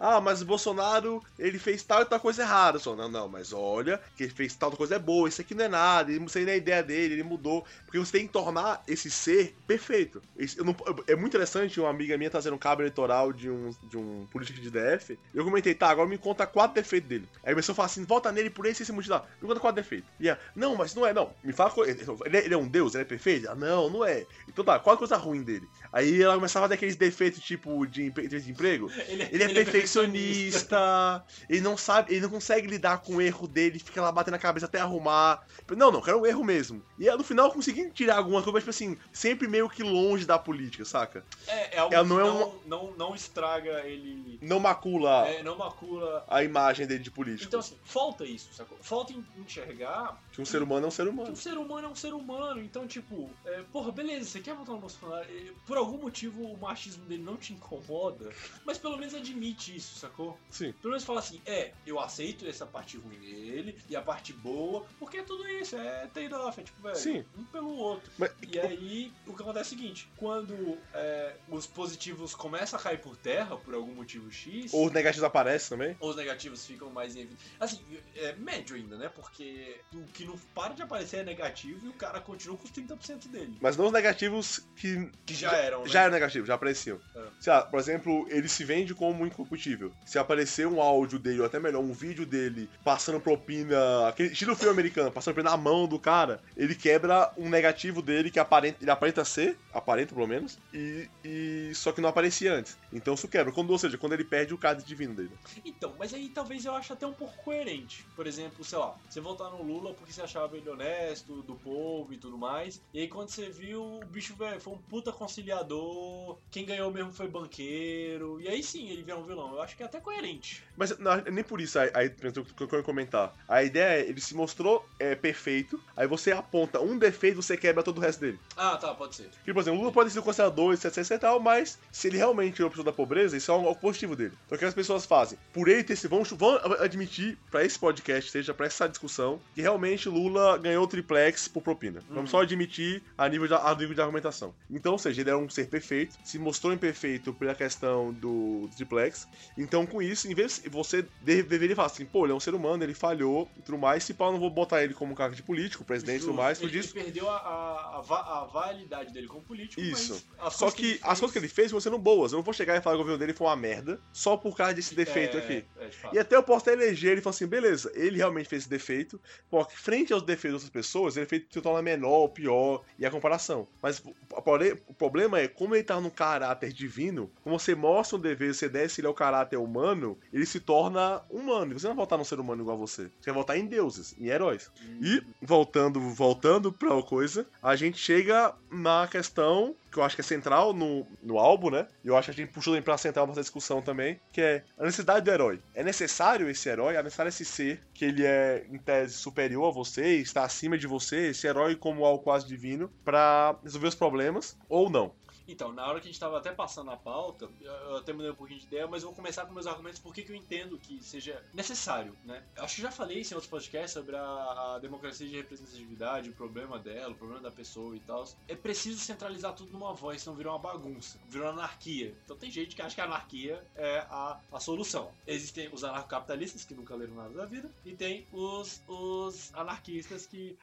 ah, 0.00 0.20
mas 0.20 0.42
o 0.42 0.44
Bolsonaro, 0.46 1.22
ele 1.38 1.58
fez 1.58 1.82
tal 1.82 2.02
e 2.02 2.04
tal 2.04 2.20
coisa 2.20 2.42
errada, 2.42 2.78
só, 2.78 2.94
não, 2.96 3.08
não, 3.08 3.28
mas 3.28 3.52
olha, 3.52 4.00
que 4.16 4.24
ele 4.24 4.32
fez 4.32 4.54
tal 4.56 4.70
coisa 4.72 4.96
é 4.96 4.98
boa, 4.98 5.28
isso 5.28 5.40
aqui 5.40 5.54
não 5.54 5.64
é 5.64 5.68
nada, 5.68 6.12
isso 6.12 6.38
aí 6.38 6.44
não 6.44 6.50
é 6.52 6.54
a 6.54 6.58
ideia 6.58 6.82
dele, 6.82 7.14
ele 7.14 7.22
mudou, 7.22 7.64
porque 7.84 7.98
você 7.98 8.12
tem 8.18 8.26
que 8.26 8.32
tornar 8.32 8.82
esse 8.86 9.10
ser 9.10 9.56
perfeito. 9.66 10.22
Não- 10.64 10.76
é 11.06 11.14
muito 11.14 11.28
interessante, 11.28 11.80
uma 11.80 11.90
amiga 11.90 12.16
minha 12.16 12.30
tá 12.30 12.38
fazendo 12.38 12.54
um 12.54 12.58
cabo 12.58 12.82
eleitoral 12.82 13.32
de 13.32 13.50
um, 13.50 13.70
de 13.82 13.96
um 13.96 14.26
político 14.30 14.60
de 14.60 14.70
DF, 14.70 15.18
eu 15.34 15.44
comentei, 15.44 15.74
tá, 15.74 15.88
agora 15.88 16.08
me 16.08 16.18
conta 16.18 16.46
quatro 16.46 16.74
defeitos 16.74 17.08
dele. 17.08 17.28
Aí 17.44 17.52
a 17.52 17.56
pessoa 17.56 17.74
fala 17.74 17.86
assim, 17.86 18.04
vota 18.04 18.30
nele 18.32 18.50
por 18.50 18.66
esse, 18.66 18.82
esse 18.82 18.92
motivo 18.92 19.20
me 19.40 19.48
conta 19.48 19.60
quatro 19.60 19.82
defeitos. 19.82 20.10
E 20.18 20.28
ela, 20.28 20.38
não, 20.54 20.76
mas 20.76 20.94
não 20.94 21.06
é, 21.06 21.12
não, 21.12 21.32
me 21.42 21.52
fala, 21.52 21.72
ele 21.86 22.36
é, 22.36 22.44
ele 22.44 22.54
é 22.54 22.56
um 22.56 22.68
deus, 22.68 22.94
ele 22.94 23.02
é 23.02 23.06
perfeito? 23.06 23.46
Ela, 23.46 23.54
não, 23.56 23.90
não 23.90 24.04
é. 24.04 24.26
Então 24.46 24.64
tá, 24.64 24.78
qual 24.78 24.94
a 24.94 24.98
coisa 24.98 25.16
ruim 25.16 25.42
dele? 25.42 25.68
Aí 25.92 26.22
ela 26.22 26.34
começava 26.34 26.66
a 26.66 26.68
dar 26.68 26.74
aqueles 26.74 26.96
defeitos, 26.96 27.40
tipo, 27.42 27.57
de, 27.86 28.04
empre- 28.04 28.28
de 28.28 28.50
emprego. 28.50 28.90
Ele, 29.08 29.22
Ele 29.32 29.42
é 29.44 29.48
perfeccionista, 29.48 31.24
ele 31.48 31.60
não 31.60 31.76
sabe, 31.76 32.12
ele 32.12 32.20
não 32.22 32.30
consegue 32.30 32.66
lidar 32.66 32.98
com 32.98 33.16
o 33.16 33.20
erro 33.22 33.46
dele, 33.46 33.78
fica 33.78 34.00
lá 34.02 34.10
batendo 34.12 34.34
a 34.34 34.38
cabeça 34.38 34.66
até 34.66 34.80
arrumar. 34.80 35.40
Não, 35.76 35.90
não, 35.90 36.00
quero 36.00 36.20
um 36.20 36.26
erro 36.26 36.44
mesmo. 36.44 36.82
E 36.98 37.08
aí, 37.08 37.16
no 37.16 37.24
final 37.24 37.50
consegui 37.52 37.90
tirar 37.92 38.16
alguma 38.16 38.42
coisa, 38.42 38.54
mas 38.54 38.62
tipo 38.64 38.70
assim, 38.70 38.96
sempre 39.12 39.46
meio 39.48 39.68
que 39.68 39.82
longe 39.82 40.24
da 40.24 40.38
política, 40.38 40.84
saca? 40.84 41.24
É, 41.46 41.76
é 41.76 41.78
algo 41.78 41.94
Ela 41.94 42.04
que 42.04 42.10
não 42.10 42.18
não, 42.18 42.42
é 42.42 42.68
não, 42.68 42.96
não, 42.96 43.14
estraga 43.14 43.80
ele. 43.86 44.38
Não 44.42 44.60
macula 44.60 45.28
É, 45.28 45.42
não 45.42 45.56
macula. 45.56 46.24
a 46.28 46.42
imagem 46.42 46.86
dele 46.86 47.02
de 47.02 47.10
político. 47.10 47.48
Então, 47.48 47.60
assim, 47.60 47.76
falta 47.84 48.24
isso, 48.24 48.52
sacou? 48.54 48.78
Falta 48.82 49.12
en- 49.12 49.24
enxergar 49.36 50.18
que 50.32 50.40
um 50.40 50.44
ser 50.44 50.62
humano 50.62 50.86
é 50.86 50.88
um 50.88 50.90
ser 50.90 51.04
que 51.04 51.08
humano. 51.10 51.32
um 51.32 51.36
ser 51.36 51.56
humano 51.58 51.86
é 51.86 51.90
um 51.90 51.94
ser 51.94 52.12
humano. 52.14 52.60
Então, 52.62 52.86
tipo, 52.86 53.30
é, 53.44 53.62
porra, 53.72 53.90
beleza, 53.92 54.24
você 54.30 54.40
quer 54.40 54.54
votar 54.54 54.74
no 54.74 54.80
Bolsonaro? 54.80 55.24
É, 55.24 55.52
Por 55.66 55.76
algum 55.76 55.98
motivo 55.98 56.42
o 56.42 56.58
machismo 56.58 57.04
dele 57.06 57.22
não 57.22 57.36
te 57.36 57.47
incomoda, 57.52 58.30
mas 58.64 58.78
pelo 58.78 58.96
menos 58.96 59.14
admite 59.14 59.76
isso, 59.76 59.98
sacou? 59.98 60.38
Sim. 60.50 60.72
Pelo 60.72 60.90
menos 60.92 61.04
fala 61.04 61.20
assim, 61.20 61.40
é, 61.46 61.72
eu 61.86 61.98
aceito 62.00 62.46
essa 62.46 62.66
parte 62.66 62.96
ruim 62.96 63.18
dele 63.18 63.76
e 63.88 63.96
a 63.96 64.02
parte 64.02 64.32
boa, 64.32 64.86
porque 64.98 65.18
é 65.18 65.22
tudo 65.22 65.46
isso, 65.48 65.76
é 65.76 66.06
trade-off, 66.08 66.60
é 66.60 66.64
tipo, 66.64 66.82
velho, 66.82 66.96
Sim. 66.96 67.24
um 67.36 67.44
pelo 67.44 67.70
outro. 67.76 68.10
Mas, 68.18 68.32
E 68.50 68.58
aí, 68.58 69.12
o 69.26 69.34
que 69.34 69.42
acontece 69.42 69.74
é 69.74 69.76
o 69.76 69.78
seguinte: 69.78 70.08
quando 70.16 70.78
é, 70.94 71.36
os 71.48 71.66
positivos 71.66 72.34
começam 72.34 72.78
a 72.78 72.82
cair 72.82 73.00
por 73.00 73.16
terra 73.16 73.56
por 73.56 73.74
algum 73.74 73.94
motivo 73.94 74.30
X, 74.30 74.72
ou 74.72 74.86
os 74.86 74.92
negativos 74.92 75.24
aparecem 75.24 75.76
também. 75.78 75.96
ou 76.00 76.10
os 76.10 76.16
negativos 76.16 76.64
ficam 76.66 76.90
mais 76.90 77.14
em 77.16 77.20
evidência. 77.20 77.46
Assim, 77.60 77.84
é 78.14 78.32
médio 78.34 78.76
ainda, 78.76 78.96
né? 78.96 79.08
Porque 79.08 79.80
o 79.94 80.04
que 80.06 80.24
não 80.24 80.36
para 80.54 80.74
de 80.74 80.82
aparecer 80.82 81.20
é 81.20 81.24
negativo 81.24 81.86
e 81.86 81.88
o 81.88 81.94
cara 81.94 82.20
continua 82.20 82.56
com 82.56 82.64
os 82.64 82.70
30% 82.70 83.28
dele. 83.28 83.56
Mas 83.60 83.76
não 83.76 83.86
os 83.86 83.92
negativos 83.92 84.60
que 84.76 85.10
Que 85.26 85.34
já 85.34 85.52
eram, 85.56 85.82
né? 85.82 85.88
já 85.88 86.02
eram 86.02 86.12
negativos, 86.12 86.48
já 86.48 86.54
apareciam. 86.54 87.00
É. 87.14 87.28
Sei 87.40 87.52
lá, 87.52 87.62
por 87.62 87.78
exemplo, 87.78 88.26
ele 88.30 88.48
se 88.48 88.64
vende 88.64 88.94
como 88.94 89.26
incorruptível. 89.26 89.92
Se 90.04 90.18
aparecer 90.18 90.66
um 90.66 90.80
áudio 90.80 91.18
dele, 91.18 91.40
ou 91.40 91.46
até 91.46 91.60
melhor, 91.60 91.80
um 91.80 91.92
vídeo 91.92 92.26
dele 92.26 92.70
passando 92.84 93.20
propina, 93.20 94.08
aquele 94.08 94.30
estilo 94.30 94.56
filme 94.56 94.72
americano, 94.72 95.12
passando 95.12 95.34
propina 95.34 95.50
na 95.50 95.56
mão 95.56 95.86
do 95.86 95.98
cara, 95.98 96.40
ele 96.56 96.74
quebra 96.74 97.32
um 97.36 97.48
negativo 97.48 98.02
dele 98.02 98.30
que 98.30 98.38
aparenta, 98.38 98.78
ele 98.80 98.90
aparenta 98.90 99.24
ser, 99.24 99.58
aparenta 99.72 100.14
pelo 100.14 100.26
menos, 100.26 100.58
e, 100.72 101.08
e 101.24 101.72
só 101.74 101.92
que 101.92 102.00
não 102.00 102.08
aparecia 102.08 102.52
antes. 102.54 102.76
Então 102.92 103.14
isso 103.14 103.28
quebra, 103.28 103.52
quando, 103.52 103.70
ou 103.70 103.78
seja, 103.78 103.96
quando 103.98 104.14
ele 104.14 104.24
perde 104.24 104.52
o 104.54 104.58
cálice 104.58 104.86
divino 104.86 105.14
dele. 105.14 105.30
Então, 105.64 105.94
mas 105.98 106.12
aí 106.12 106.28
talvez 106.30 106.64
eu 106.64 106.74
ache 106.74 106.92
até 106.92 107.06
um 107.06 107.12
pouco 107.12 107.36
coerente. 107.42 108.08
Por 108.14 108.26
exemplo, 108.26 108.64
sei 108.64 108.78
lá, 108.78 108.98
você 109.08 109.20
votar 109.20 109.50
no 109.50 109.62
Lula 109.62 109.94
porque 109.94 110.12
você 110.12 110.22
achava 110.22 110.56
ele 110.56 110.68
honesto, 110.68 111.42
do 111.42 111.56
povo 111.56 112.12
e 112.12 112.18
tudo 112.18 112.36
mais. 112.36 112.82
E 112.92 113.00
aí 113.00 113.08
quando 113.08 113.28
você 113.28 113.48
viu, 113.48 113.82
o 113.82 114.06
bicho, 114.06 114.34
velho, 114.36 114.60
foi 114.60 114.72
um 114.74 114.78
puta 114.78 115.12
conciliador. 115.12 116.38
Quem 116.50 116.64
ganhou 116.64 116.92
mesmo 116.92 117.12
foi 117.12 117.27
banqueiro. 117.28 118.40
E 118.40 118.48
aí 118.48 118.62
sim 118.62 118.88
ele 118.88 119.02
vira 119.02 119.16
um 119.18 119.24
vilão. 119.24 119.52
Eu 119.52 119.62
acho 119.62 119.76
que 119.76 119.82
é 119.82 119.86
até 119.86 120.00
coerente. 120.00 120.62
Mas 120.76 120.96
não, 120.98 121.16
nem 121.30 121.44
por 121.44 121.60
isso 121.60 121.78
aí, 121.78 121.90
aí 121.94 122.10
que 122.10 122.62
eu 122.62 122.68
quero 122.68 122.82
comentar. 122.82 123.34
A 123.48 123.62
ideia 123.62 124.00
é, 124.00 124.08
ele 124.08 124.20
se 124.20 124.34
mostrou 124.34 124.84
é, 124.98 125.14
perfeito, 125.14 125.80
aí 125.96 126.06
você 126.06 126.32
aponta 126.32 126.80
um 126.80 126.96
defeito, 126.98 127.42
você 127.42 127.56
quebra 127.56 127.82
todo 127.82 127.98
o 127.98 128.00
resto 128.00 128.20
dele. 128.20 128.38
Ah, 128.56 128.76
tá, 128.76 128.94
pode 128.94 129.14
ser. 129.16 129.28
Porque, 129.28 129.52
por 129.52 129.60
exemplo, 129.60 129.78
o 129.78 129.82
Lula 129.82 129.92
pode 129.92 130.10
ser 130.10 130.22
conservador, 130.22 130.74
etc, 130.74 130.86
etc 130.96 131.10
e 131.10 131.18
tal, 131.18 131.40
mas 131.40 131.78
se 131.90 132.08
ele 132.08 132.16
realmente 132.16 132.54
tirou 132.54 132.68
a 132.68 132.70
pessoa 132.70 132.84
da 132.84 132.92
pobreza, 132.92 133.36
isso 133.36 133.50
é 133.50 133.54
algo 133.54 133.74
positivo 133.76 134.14
dele. 134.16 134.32
Então 134.46 134.56
o 134.56 134.58
que 134.58 134.64
as 134.64 134.74
pessoas 134.74 135.04
fazem? 135.06 135.38
Por 135.52 135.68
ele 135.68 135.82
ter 135.84 135.94
esse. 135.94 136.08
Vão, 136.08 136.22
vão 136.22 136.56
admitir 136.80 137.36
pra 137.50 137.64
esse 137.64 137.78
podcast, 137.78 138.30
seja 138.30 138.54
pra 138.54 138.66
essa 138.66 138.88
discussão, 138.88 139.40
que 139.54 139.60
realmente 139.60 140.08
Lula 140.08 140.56
ganhou 140.58 140.84
o 140.84 140.88
triplex 140.88 141.48
por 141.48 141.62
propina. 141.62 142.00
Vamos 142.08 142.18
Uhum. 142.18 142.26
só 142.26 142.40
admitir 142.42 143.02
a 143.16 143.28
nível, 143.28 143.46
de, 143.46 143.54
a 143.54 143.74
nível 143.74 143.94
de 143.94 144.00
argumentação. 144.00 144.54
Então, 144.70 144.92
ou 144.92 144.98
seja, 144.98 145.20
ele 145.20 145.30
era 145.30 145.38
um 145.38 145.48
ser 145.48 145.68
perfeito, 145.68 146.16
se 146.24 146.38
mostrou 146.38 146.72
imperfeito 146.72 147.17
defeito 147.18 147.32
pela 147.34 147.54
questão 147.54 148.12
do 148.12 148.68
triplex. 148.76 149.26
Então, 149.56 149.84
com 149.84 150.00
isso, 150.00 150.30
em 150.30 150.34
vez 150.34 150.62
você 150.70 151.04
deveria 151.20 151.74
falar 151.74 151.86
assim, 151.86 152.04
pô, 152.04 152.24
ele 152.24 152.32
é 152.32 152.36
um 152.36 152.40
ser 152.40 152.54
humano, 152.54 152.82
ele 152.82 152.94
falhou 152.94 153.48
e 153.58 153.62
tudo 153.62 153.76
mais. 153.76 154.04
Se 154.04 154.14
pá, 154.14 154.26
eu 154.26 154.32
não 154.32 154.38
vou 154.38 154.50
botar 154.50 154.82
ele 154.82 154.94
como 154.94 155.14
cargo 155.14 155.34
de 155.34 155.42
político, 155.42 155.84
presidente 155.84 156.18
e 156.18 156.26
tudo 156.26 156.34
mais. 156.34 156.60
Ele, 156.60 156.70
disso. 156.70 156.96
ele 156.96 157.04
perdeu 157.04 157.28
a, 157.28 157.36
a, 157.36 158.42
a, 158.42 158.44
validade 158.46 159.12
dele 159.12 159.26
como 159.26 159.42
político. 159.42 159.80
Isso. 159.80 160.24
Só 160.50 160.70
que, 160.70 160.94
que 160.94 161.00
as 161.02 161.18
coisas 161.18 161.32
que 161.32 161.38
ele 161.38 161.48
fez 161.48 161.70
vão 161.70 161.80
sendo 161.80 161.98
boas. 161.98 162.32
Eu 162.32 162.36
não 162.36 162.44
vou 162.44 162.54
chegar 162.54 162.76
e 162.76 162.80
falar 162.80 162.96
que 162.96 163.00
o 163.00 163.04
governo 163.04 163.18
dele 163.18 163.34
foi 163.34 163.46
uma 163.46 163.56
merda 163.56 164.00
só 164.12 164.36
por 164.36 164.56
causa 164.56 164.74
desse 164.74 164.94
defeito 164.94 165.36
é, 165.36 165.40
aqui. 165.40 165.64
É, 165.78 165.90
e 166.12 166.18
até 166.18 166.36
eu 166.36 166.42
posso 166.42 166.68
até 166.68 166.72
eleger 166.72 167.12
ele 167.12 167.20
e 167.20 167.22
falar 167.22 167.34
assim, 167.34 167.46
beleza, 167.46 167.90
ele 167.94 168.18
realmente 168.18 168.48
fez 168.48 168.62
esse 168.62 168.70
defeito, 168.70 169.20
porque 169.50 169.74
frente 169.76 170.12
aos 170.12 170.22
defeitos 170.22 170.62
das 170.62 170.70
pessoas, 170.70 171.16
ele 171.16 171.26
fez 171.26 171.42
se 171.50 171.60
torna 171.60 171.82
menor, 171.82 172.28
pior, 172.28 172.82
e 172.98 173.06
a 173.06 173.10
comparação. 173.10 173.66
Mas 173.82 174.02
o 174.30 174.94
problema 174.94 175.40
é, 175.40 175.48
como 175.48 175.74
ele 175.74 175.84
tá 175.84 176.00
no 176.00 176.10
caráter 176.10 176.72
divino, 176.72 177.07
como 177.42 177.58
você 177.58 177.74
mostra 177.74 178.18
um 178.18 178.20
dever, 178.20 178.54
você 178.54 178.68
desce 178.68 179.00
ele 179.00 179.08
ao 179.08 179.14
caráter 179.14 179.56
humano, 179.56 180.18
ele 180.32 180.46
se 180.46 180.60
torna 180.60 181.22
humano. 181.30 181.72
E 181.72 181.74
você 181.74 181.88
não 181.88 181.94
vai 181.94 182.04
votar 182.04 182.18
num 182.18 182.24
ser 182.24 182.40
humano 182.40 182.62
igual 182.62 182.76
a 182.76 182.80
você. 182.80 183.10
Você 183.20 183.30
vai 183.30 183.34
votar 183.34 183.58
em 183.58 183.66
deuses, 183.66 184.14
em 184.18 184.26
heróis. 184.26 184.70
Hum. 184.82 185.00
E, 185.02 185.22
voltando, 185.42 186.00
voltando 186.00 186.72
pra 186.72 187.02
coisa, 187.02 187.46
a 187.62 187.76
gente 187.76 187.98
chega 187.98 188.54
na 188.70 189.06
questão 189.06 189.74
que 189.90 189.98
eu 189.98 190.02
acho 190.02 190.14
que 190.14 190.20
é 190.20 190.24
central 190.24 190.72
no, 190.72 191.06
no 191.22 191.38
álbum, 191.38 191.70
né? 191.70 191.86
E 192.04 192.08
eu 192.08 192.16
acho 192.16 192.26
que 192.26 192.40
a 192.40 192.44
gente 192.44 192.52
puxou 192.52 192.74
ele 192.74 192.82
pra 192.82 192.98
central 192.98 193.26
nessa 193.26 193.40
discussão 193.40 193.80
também, 193.80 194.20
que 194.32 194.40
é 194.40 194.62
a 194.78 194.84
necessidade 194.84 195.24
do 195.24 195.30
herói. 195.30 195.60
É 195.74 195.82
necessário 195.82 196.48
esse 196.48 196.68
herói, 196.68 196.94
é 196.94 197.02
necessário 197.02 197.30
esse 197.30 197.44
ser 197.44 197.80
que 197.94 198.04
ele 198.04 198.24
é, 198.24 198.66
em 198.70 198.78
tese, 198.78 199.14
superior 199.14 199.68
a 199.68 199.72
você, 199.72 200.16
está 200.16 200.44
acima 200.44 200.76
de 200.76 200.86
você, 200.86 201.28
esse 201.28 201.46
herói 201.46 201.74
como 201.74 202.04
algo 202.04 202.22
quase 202.22 202.46
divino, 202.46 202.90
para 203.04 203.56
resolver 203.62 203.88
os 203.88 203.94
problemas, 203.94 204.56
ou 204.68 204.90
não. 204.90 205.12
Então, 205.48 205.72
na 205.72 205.86
hora 205.86 205.98
que 205.98 206.06
a 206.06 206.08
gente 206.08 206.14
estava 206.14 206.36
até 206.36 206.52
passando 206.52 206.90
a 206.90 206.96
pauta, 206.96 207.48
eu 207.60 207.96
até 207.96 208.12
mudei 208.12 208.30
um 208.30 208.34
pouquinho 208.34 208.60
de 208.60 208.66
ideia, 208.66 208.86
mas 208.86 209.02
vou 209.02 209.14
começar 209.14 209.46
com 209.46 209.52
meus 209.54 209.66
argumentos 209.66 209.98
por 209.98 210.12
que 210.12 210.30
eu 210.30 210.36
entendo 210.36 210.78
que 210.78 211.02
seja 211.02 211.42
necessário, 211.54 212.14
né? 212.24 212.44
Acho 212.58 212.76
que 212.76 212.82
já 212.82 212.90
falei 212.90 213.20
isso 213.20 213.32
em 213.32 213.36
outros 213.36 213.50
podcasts 213.50 213.92
sobre 213.92 214.14
a, 214.14 214.74
a 214.74 214.78
democracia 214.78 215.26
de 215.26 215.36
representatividade, 215.36 216.28
o 216.28 216.34
problema 216.34 216.78
dela, 216.78 217.12
o 217.12 217.14
problema 217.14 217.40
da 217.40 217.50
pessoa 217.50 217.96
e 217.96 218.00
tal. 218.00 218.28
É 218.46 218.54
preciso 218.54 218.98
centralizar 218.98 219.54
tudo 219.54 219.72
numa 219.72 219.94
voz, 219.94 220.20
senão 220.20 220.36
virou 220.36 220.52
uma 220.52 220.58
bagunça, 220.58 221.18
virou 221.28 221.46
uma 221.46 221.54
anarquia. 221.54 222.14
Então 222.24 222.36
tem 222.36 222.50
gente 222.50 222.76
que 222.76 222.82
acha 222.82 222.94
que 222.94 223.00
a 223.00 223.04
anarquia 223.04 223.64
é 223.74 224.00
a, 224.10 224.38
a 224.52 224.60
solução. 224.60 225.10
Existem 225.26 225.70
os 225.72 225.82
anarcocapitalistas 225.82 226.64
que 226.64 226.74
nunca 226.74 226.94
leram 226.94 227.14
nada 227.14 227.32
da 227.32 227.46
vida, 227.46 227.70
e 227.86 227.94
tem 227.94 228.26
os, 228.32 228.82
os 228.86 229.54
anarquistas 229.54 230.26
que 230.26 230.58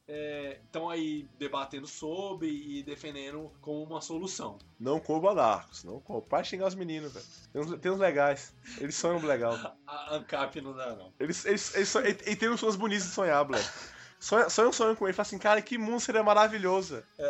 estão 0.66 0.92
é, 0.92 0.96
aí 0.96 1.28
debatendo 1.40 1.88
sobre 1.88 2.50
e 2.50 2.84
defendendo 2.84 3.52
como 3.62 3.84
uma 3.84 4.02
solução. 4.02 4.58
Não 4.80 5.00
comba 5.00 5.32
anarcos, 5.32 5.84
não 5.84 6.00
comba. 6.02 6.22
Para 6.22 6.44
xingar 6.44 6.68
os 6.68 6.76
meninos, 6.76 7.14
velho. 7.14 7.26
Tem 7.54 7.62
uns, 7.62 7.80
tem 7.80 7.92
uns 7.92 8.00
legais. 8.00 8.54
Eles 8.78 8.96
sonham 8.96 9.26
legal. 9.26 9.54
A 9.88 10.16
ANCAP 10.16 10.60
não 10.62 10.76
dá, 10.76 10.96
não. 10.96 11.14
Eles, 11.20 11.46
eles, 11.46 11.74
eles, 11.76 11.96
eles, 11.96 12.18
eles 12.26 12.40
tem 12.40 12.50
uns 12.50 12.60
sonhos 12.60 12.76
bonitos 12.76 13.06
de 13.06 13.12
sonhar, 13.14 13.46
moleque. 13.46 13.70
Sonha, 14.20 14.50
sonha 14.50 14.70
um 14.70 14.74
sonho 14.74 14.96
com 14.96 15.06
ele, 15.06 15.14
fala 15.14 15.28
assim, 15.28 15.38
cara, 15.38 15.62
que 15.62 15.78
mundo 15.78 16.00
seria 16.00 16.24
maravilhoso. 16.24 17.04
É 17.18 17.26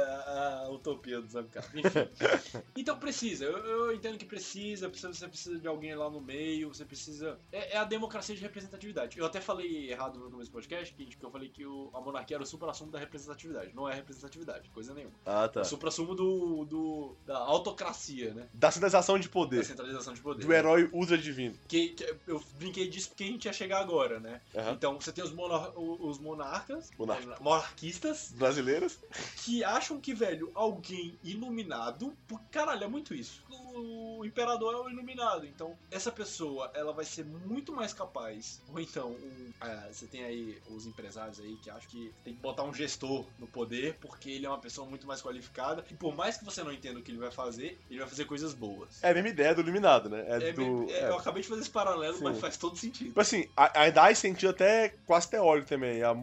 a 0.65 0.69
utopia 0.69 1.21
do 1.21 1.27
Zamcar. 1.27 1.65
Enfim. 1.73 2.09
então 2.75 2.97
precisa, 2.97 3.45
eu, 3.45 3.57
eu, 3.57 3.93
entendo 3.93 4.17
que 4.17 4.25
precisa, 4.25 4.87
você 4.89 5.27
precisa 5.27 5.59
de 5.59 5.67
alguém 5.67 5.95
lá 5.95 6.09
no 6.09 6.21
meio, 6.21 6.73
você 6.73 6.85
precisa. 6.85 7.37
É, 7.51 7.73
é 7.73 7.77
a 7.77 7.83
democracia 7.83 8.35
de 8.35 8.41
representatividade. 8.41 9.17
Eu 9.17 9.25
até 9.25 9.41
falei 9.41 9.91
errado 9.91 10.19
no 10.19 10.31
começo 10.31 10.49
do 10.49 10.53
podcast, 10.53 10.93
que, 10.93 11.05
que 11.05 11.23
eu 11.23 11.31
falei 11.31 11.49
que 11.49 11.65
o, 11.65 11.89
a 11.93 12.01
monarquia 12.01 12.37
era 12.37 12.43
o 12.43 12.47
supra-sumo 12.47 12.91
da 12.91 12.99
representatividade. 12.99 13.73
Não 13.75 13.89
é 13.89 13.93
representatividade, 13.93 14.69
coisa 14.69 14.93
nenhuma. 14.93 15.15
Ah, 15.25 15.47
tá. 15.47 15.61
É 15.61 15.63
o 15.63 15.65
supra-sumo 15.65 16.15
do, 16.15 16.65
do, 16.65 17.15
da 17.25 17.37
autocracia, 17.37 18.33
né? 18.33 18.47
Da 18.53 18.71
centralização 18.71 19.19
de 19.19 19.29
poder. 19.29 19.57
Da 19.57 19.63
centralização 19.63 20.13
de 20.13 20.21
poder. 20.21 20.41
Do 20.41 20.47
né? 20.49 20.57
herói 20.57 20.89
ultra 20.93 21.17
divino. 21.17 21.55
Que, 21.67 21.89
que, 21.89 22.15
eu 22.27 22.41
brinquei 22.57 22.87
disso 22.87 23.09
porque 23.09 23.23
a 23.23 23.27
gente 23.27 23.45
ia 23.45 23.53
chegar 23.53 23.79
agora, 23.79 24.19
né? 24.19 24.41
Uhum. 24.53 24.71
Então 24.71 24.99
você 24.99 25.11
tem 25.11 25.23
os, 25.23 25.31
monar 25.31 25.71
os 25.77 26.19
monarcas 26.19 26.84
monarquistas, 26.97 27.39
monarquistas 27.39 28.33
brasileiros 28.35 28.99
que 29.37 29.63
acham 29.63 29.99
que, 29.99 30.13
velho, 30.13 30.51
alguém 30.53 31.17
iluminado, 31.23 32.15
porque 32.27 32.45
caralho, 32.51 32.83
é 32.83 32.87
muito 32.87 33.13
isso. 33.13 33.43
O 33.49 34.23
imperador 34.23 34.73
é 34.73 34.77
o 34.77 34.89
iluminado, 34.89 35.45
então 35.45 35.77
essa 35.91 36.11
pessoa 36.11 36.71
ela 36.73 36.93
vai 36.93 37.03
ser 37.03 37.25
muito 37.25 37.73
mais 37.73 37.93
capaz. 37.93 38.61
Ou 38.71 38.79
então, 38.79 39.09
um, 39.11 39.51
é, 39.61 39.91
você 39.91 40.07
tem 40.07 40.23
aí 40.23 40.57
os 40.69 40.85
empresários 40.85 41.39
aí 41.39 41.57
que 41.57 41.69
acham 41.69 41.89
que 41.89 42.13
tem 42.23 42.33
que 42.33 42.39
botar 42.39 42.63
um 42.63 42.73
gestor 42.73 43.25
no 43.37 43.47
poder 43.47 43.97
porque 43.99 44.29
ele 44.29 44.45
é 44.45 44.49
uma 44.49 44.57
pessoa 44.57 44.87
muito 44.87 45.05
mais 45.05 45.21
qualificada 45.21 45.85
e 45.91 45.93
por 45.93 46.15
mais 46.15 46.37
que 46.37 46.45
você 46.45 46.63
não 46.63 46.71
entenda 46.71 46.99
o 46.99 47.03
que 47.03 47.11
ele 47.11 47.19
vai 47.19 47.31
fazer, 47.31 47.77
ele 47.89 47.99
vai 47.99 48.07
fazer 48.07 48.25
coisas 48.25 48.53
boas. 48.53 49.03
É 49.03 49.11
a 49.11 49.13
mesma 49.13 49.29
ideia 49.29 49.53
do 49.53 49.61
iluminado, 49.61 50.09
né? 50.09 50.23
É, 50.27 50.49
é 50.49 50.53
do, 50.53 50.89
é, 50.89 51.09
eu 51.09 51.17
acabei 51.17 51.41
de 51.41 51.49
fazer 51.49 51.61
esse 51.61 51.69
paralelo, 51.69 52.17
Sim. 52.17 52.23
mas 52.23 52.39
faz 52.39 52.57
todo 52.57 52.77
sentido. 52.77 53.07
Tipo 53.07 53.19
assim, 53.19 53.49
há 53.55 54.11
esse 54.11 54.21
sentido 54.21 54.49
até 54.49 54.93
quase 55.05 55.29
teórico 55.29 55.67
também. 55.67 56.01
Há 56.01 56.13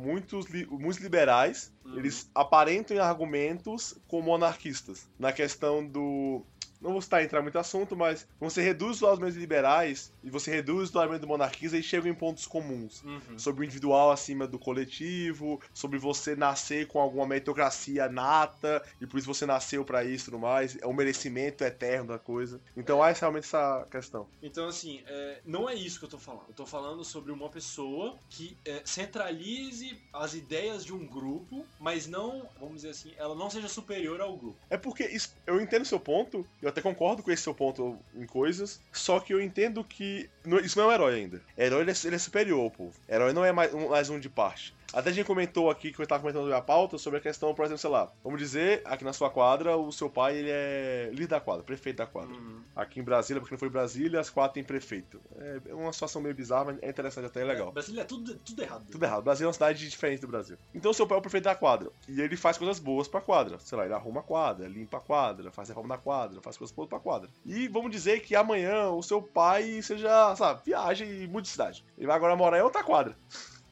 muitos, 0.49 0.79
muitos 0.79 1.03
liberais, 1.03 1.73
uhum. 1.85 1.99
eles 1.99 2.31
aparentam 2.35 2.97
em 2.97 3.01
argumentos 3.01 3.99
como 4.07 4.35
anarquistas. 4.35 5.09
Na 5.19 5.33
questão 5.33 5.87
do 5.87 6.45
não 6.83 6.93
vou 6.93 7.01
citar 7.01 7.23
entrar 7.23 7.41
muito 7.41 7.59
assunto, 7.59 7.97
mas 7.97 8.27
você 8.41 8.61
reduz 8.61 8.97
os 8.97 9.09
argumentos 9.09 9.37
liberais 9.37 10.13
e 10.23 10.31
você 10.31 10.51
reduz 10.51 10.93
o 10.95 10.99
argumento 10.99 11.23
do 11.23 11.29
monarquista 11.29 11.79
e 11.79 11.83
chega 11.83 12.09
em 12.09 12.15
pontos 12.15 12.47
comuns. 12.47 13.03
Uhum. 13.03 13.39
Sobre 13.39 13.63
o 13.63 13.65
individual 13.65 14.11
acima 14.11 14.47
do 14.47 14.59
coletivo, 14.59 15.61
sobre 15.73 15.99
você 15.99 16.35
nascer 16.35 16.87
com 16.89 17.01
alguma 17.01 17.27
meritocracia 17.27 18.09
nata 18.09 18.83
e 19.01 19.07
por 19.07 19.19
isso 19.19 19.33
você 19.33 19.47
nasceu 19.47 19.85
para 19.85 20.05
isso 20.05 20.25
e 20.25 20.27
tudo 20.27 20.39
mais. 20.39 20.77
É 20.81 20.87
um 20.87 20.93
merecimento 20.93 21.63
eterno 21.63 22.09
da 22.09 22.19
coisa. 22.19 22.61
Então 22.77 23.03
há 23.03 23.13
realmente 23.13 23.45
essa 23.45 23.87
questão. 23.91 24.27
Então, 24.43 24.67
assim, 24.67 25.03
é, 25.07 25.41
não 25.45 25.69
é 25.69 25.75
isso 25.75 25.99
que 25.99 26.05
eu 26.05 26.11
tô 26.11 26.19
falando. 26.19 26.45
Eu 26.49 26.55
tô 26.55 26.67
falando 26.67 27.05
sobre 27.05 27.31
uma 27.31 27.49
pessoa 27.49 28.19
que 28.29 28.57
é, 28.65 28.83
centralize 28.85 30.01
as 30.13 30.35
ideias 30.35 30.85
de 30.85 30.93
um 30.93 31.07
grupo, 31.07 31.65
mas 31.79 32.07
não, 32.07 32.49
vamos 32.59 32.77
dizer 32.77 32.91
assim, 32.91 33.13
ela 33.17 33.35
não 33.35 33.49
seja 33.49 33.69
superior 33.69 34.21
ao 34.21 34.37
grupo. 34.37 34.57
É 34.69 34.77
porque 34.77 35.05
isso, 35.05 35.35
eu 35.47 35.61
entendo 35.61 35.83
o 35.83 35.87
seu 35.87 36.01
ponto, 36.01 36.47
eu 36.61 36.72
até 36.73 36.83
concordo 36.83 37.23
com 37.23 37.31
esse 37.31 37.43
seu 37.43 37.55
ponto 37.55 37.99
em 38.15 38.27
coisas, 38.27 38.81
só 38.93 39.21
que 39.21 39.33
eu 39.33 39.41
entendo 39.41 39.85
que 39.85 40.29
isso 40.65 40.79
não 40.79 40.87
é 40.87 40.89
um 40.89 40.93
herói 40.93 41.15
ainda. 41.15 41.43
Herói 41.57 41.83
ele 41.83 41.91
é, 41.93 41.95
ele 42.05 42.17
é 42.17 42.19
superior 42.19 42.61
ao 42.61 42.71
povo. 42.71 42.95
Herói 43.09 43.33
não 43.33 43.45
é 43.45 43.53
mais 43.53 43.73
mais 43.73 44.11
um 44.11 44.19
de 44.19 44.29
parte. 44.29 44.75
Até 44.93 45.11
a 45.11 45.13
gente 45.13 45.27
comentou 45.27 45.71
aqui, 45.71 45.91
que 45.91 45.99
eu 45.99 46.03
estava 46.03 46.21
comentando 46.21 46.53
a 46.53 46.61
pauta, 46.61 46.99
sobre 46.99 47.19
a 47.19 47.23
questão, 47.23 47.55
por 47.55 47.65
exemplo, 47.65 47.79
sei 47.79 47.91
lá, 47.91 48.13
vamos 48.23 48.39
dizer, 48.39 48.83
aqui 48.85 49.05
na 49.05 49.13
sua 49.13 49.31
quadra, 49.31 49.77
o 49.77 49.91
seu 49.91 50.11
pai 50.11 50.37
ele 50.37 50.51
é 50.51 51.09
líder 51.13 51.29
da 51.29 51.41
quadra, 51.41 51.63
prefeito 51.63 51.97
da 51.97 52.07
quadra. 52.07 52.35
Uhum. 52.35 52.61
Aqui 52.77 53.01
em 53.01 53.03
Brasília, 53.03 53.41
porque 53.41 53.55
não 53.55 53.59
foi 53.59 53.71
Brasília, 53.71 54.21
as 54.21 54.29
quatro 54.29 54.55
têm 54.55 54.65
prefeito. 54.65 55.21
É 55.67 55.75
uma 55.75 55.93
situação 55.93 56.21
meio 56.21 56.35
bizarra, 56.35 56.67
mas 56.67 56.83
é 56.83 56.91
interessante 56.91 57.27
até, 57.27 57.41
é 57.41 57.45
legal. 57.45 57.69
É, 57.69 57.73
Brasília 57.73 58.03
é 58.03 58.05
tudo, 58.05 58.35
tudo 58.37 58.63
errado. 58.63 58.87
Tudo 58.91 59.05
errado. 59.05 59.23
Brasília 59.23 59.47
é 59.47 59.49
uma 59.49 59.53
cidade 59.53 59.89
diferente 59.89 60.21
do 60.21 60.29
Brasil. 60.29 60.57
Então 60.75 60.91
o 60.91 60.95
seu 60.95 61.07
pai 61.07 61.17
é 61.17 61.19
o 61.19 61.23
prefeito 61.23 61.45
da 61.45 61.55
quadra. 61.55 61.91
E 62.09 62.21
ele 62.21 62.37
faz 62.37 62.59
coisas 62.59 62.79
boas 62.79 63.09
pra 63.09 63.21
quadra. 63.21 63.59
Sei 63.59 63.77
lá, 63.77 63.85
ele 63.85 63.95
arruma 63.95 64.21
a 64.21 64.23
quadra, 64.23 64.69
limpa 64.69 64.99
a 64.99 65.01
quadra, 65.01 65.51
faz 65.51 65.69
reforma 65.69 65.89
na 65.89 65.99
quadra, 65.99 66.41
faz 66.43 66.57
coisas 66.57 66.75
boas 66.75 66.89
pra 66.89 67.01
quadra. 67.01 67.29
E 67.45 67.69
vamos 67.69 67.91
dizer 67.91 68.21
que 68.21 68.37
amanhã 68.37 68.91
o 68.91 69.03
seu 69.03 69.23
pai 69.23 69.81
seja, 69.83 70.35
sabe, 70.37 70.63
viaja 70.65 71.05
e 71.05 71.27
mude 71.27 71.47
de 71.47 71.53
cidade. 71.53 71.85
Ele 71.97 72.07
vai 72.07 72.17
agora 72.17 72.37
morar 72.37 72.59
em 72.59 72.63
outra 72.63 72.83
quadra. 72.83 73.17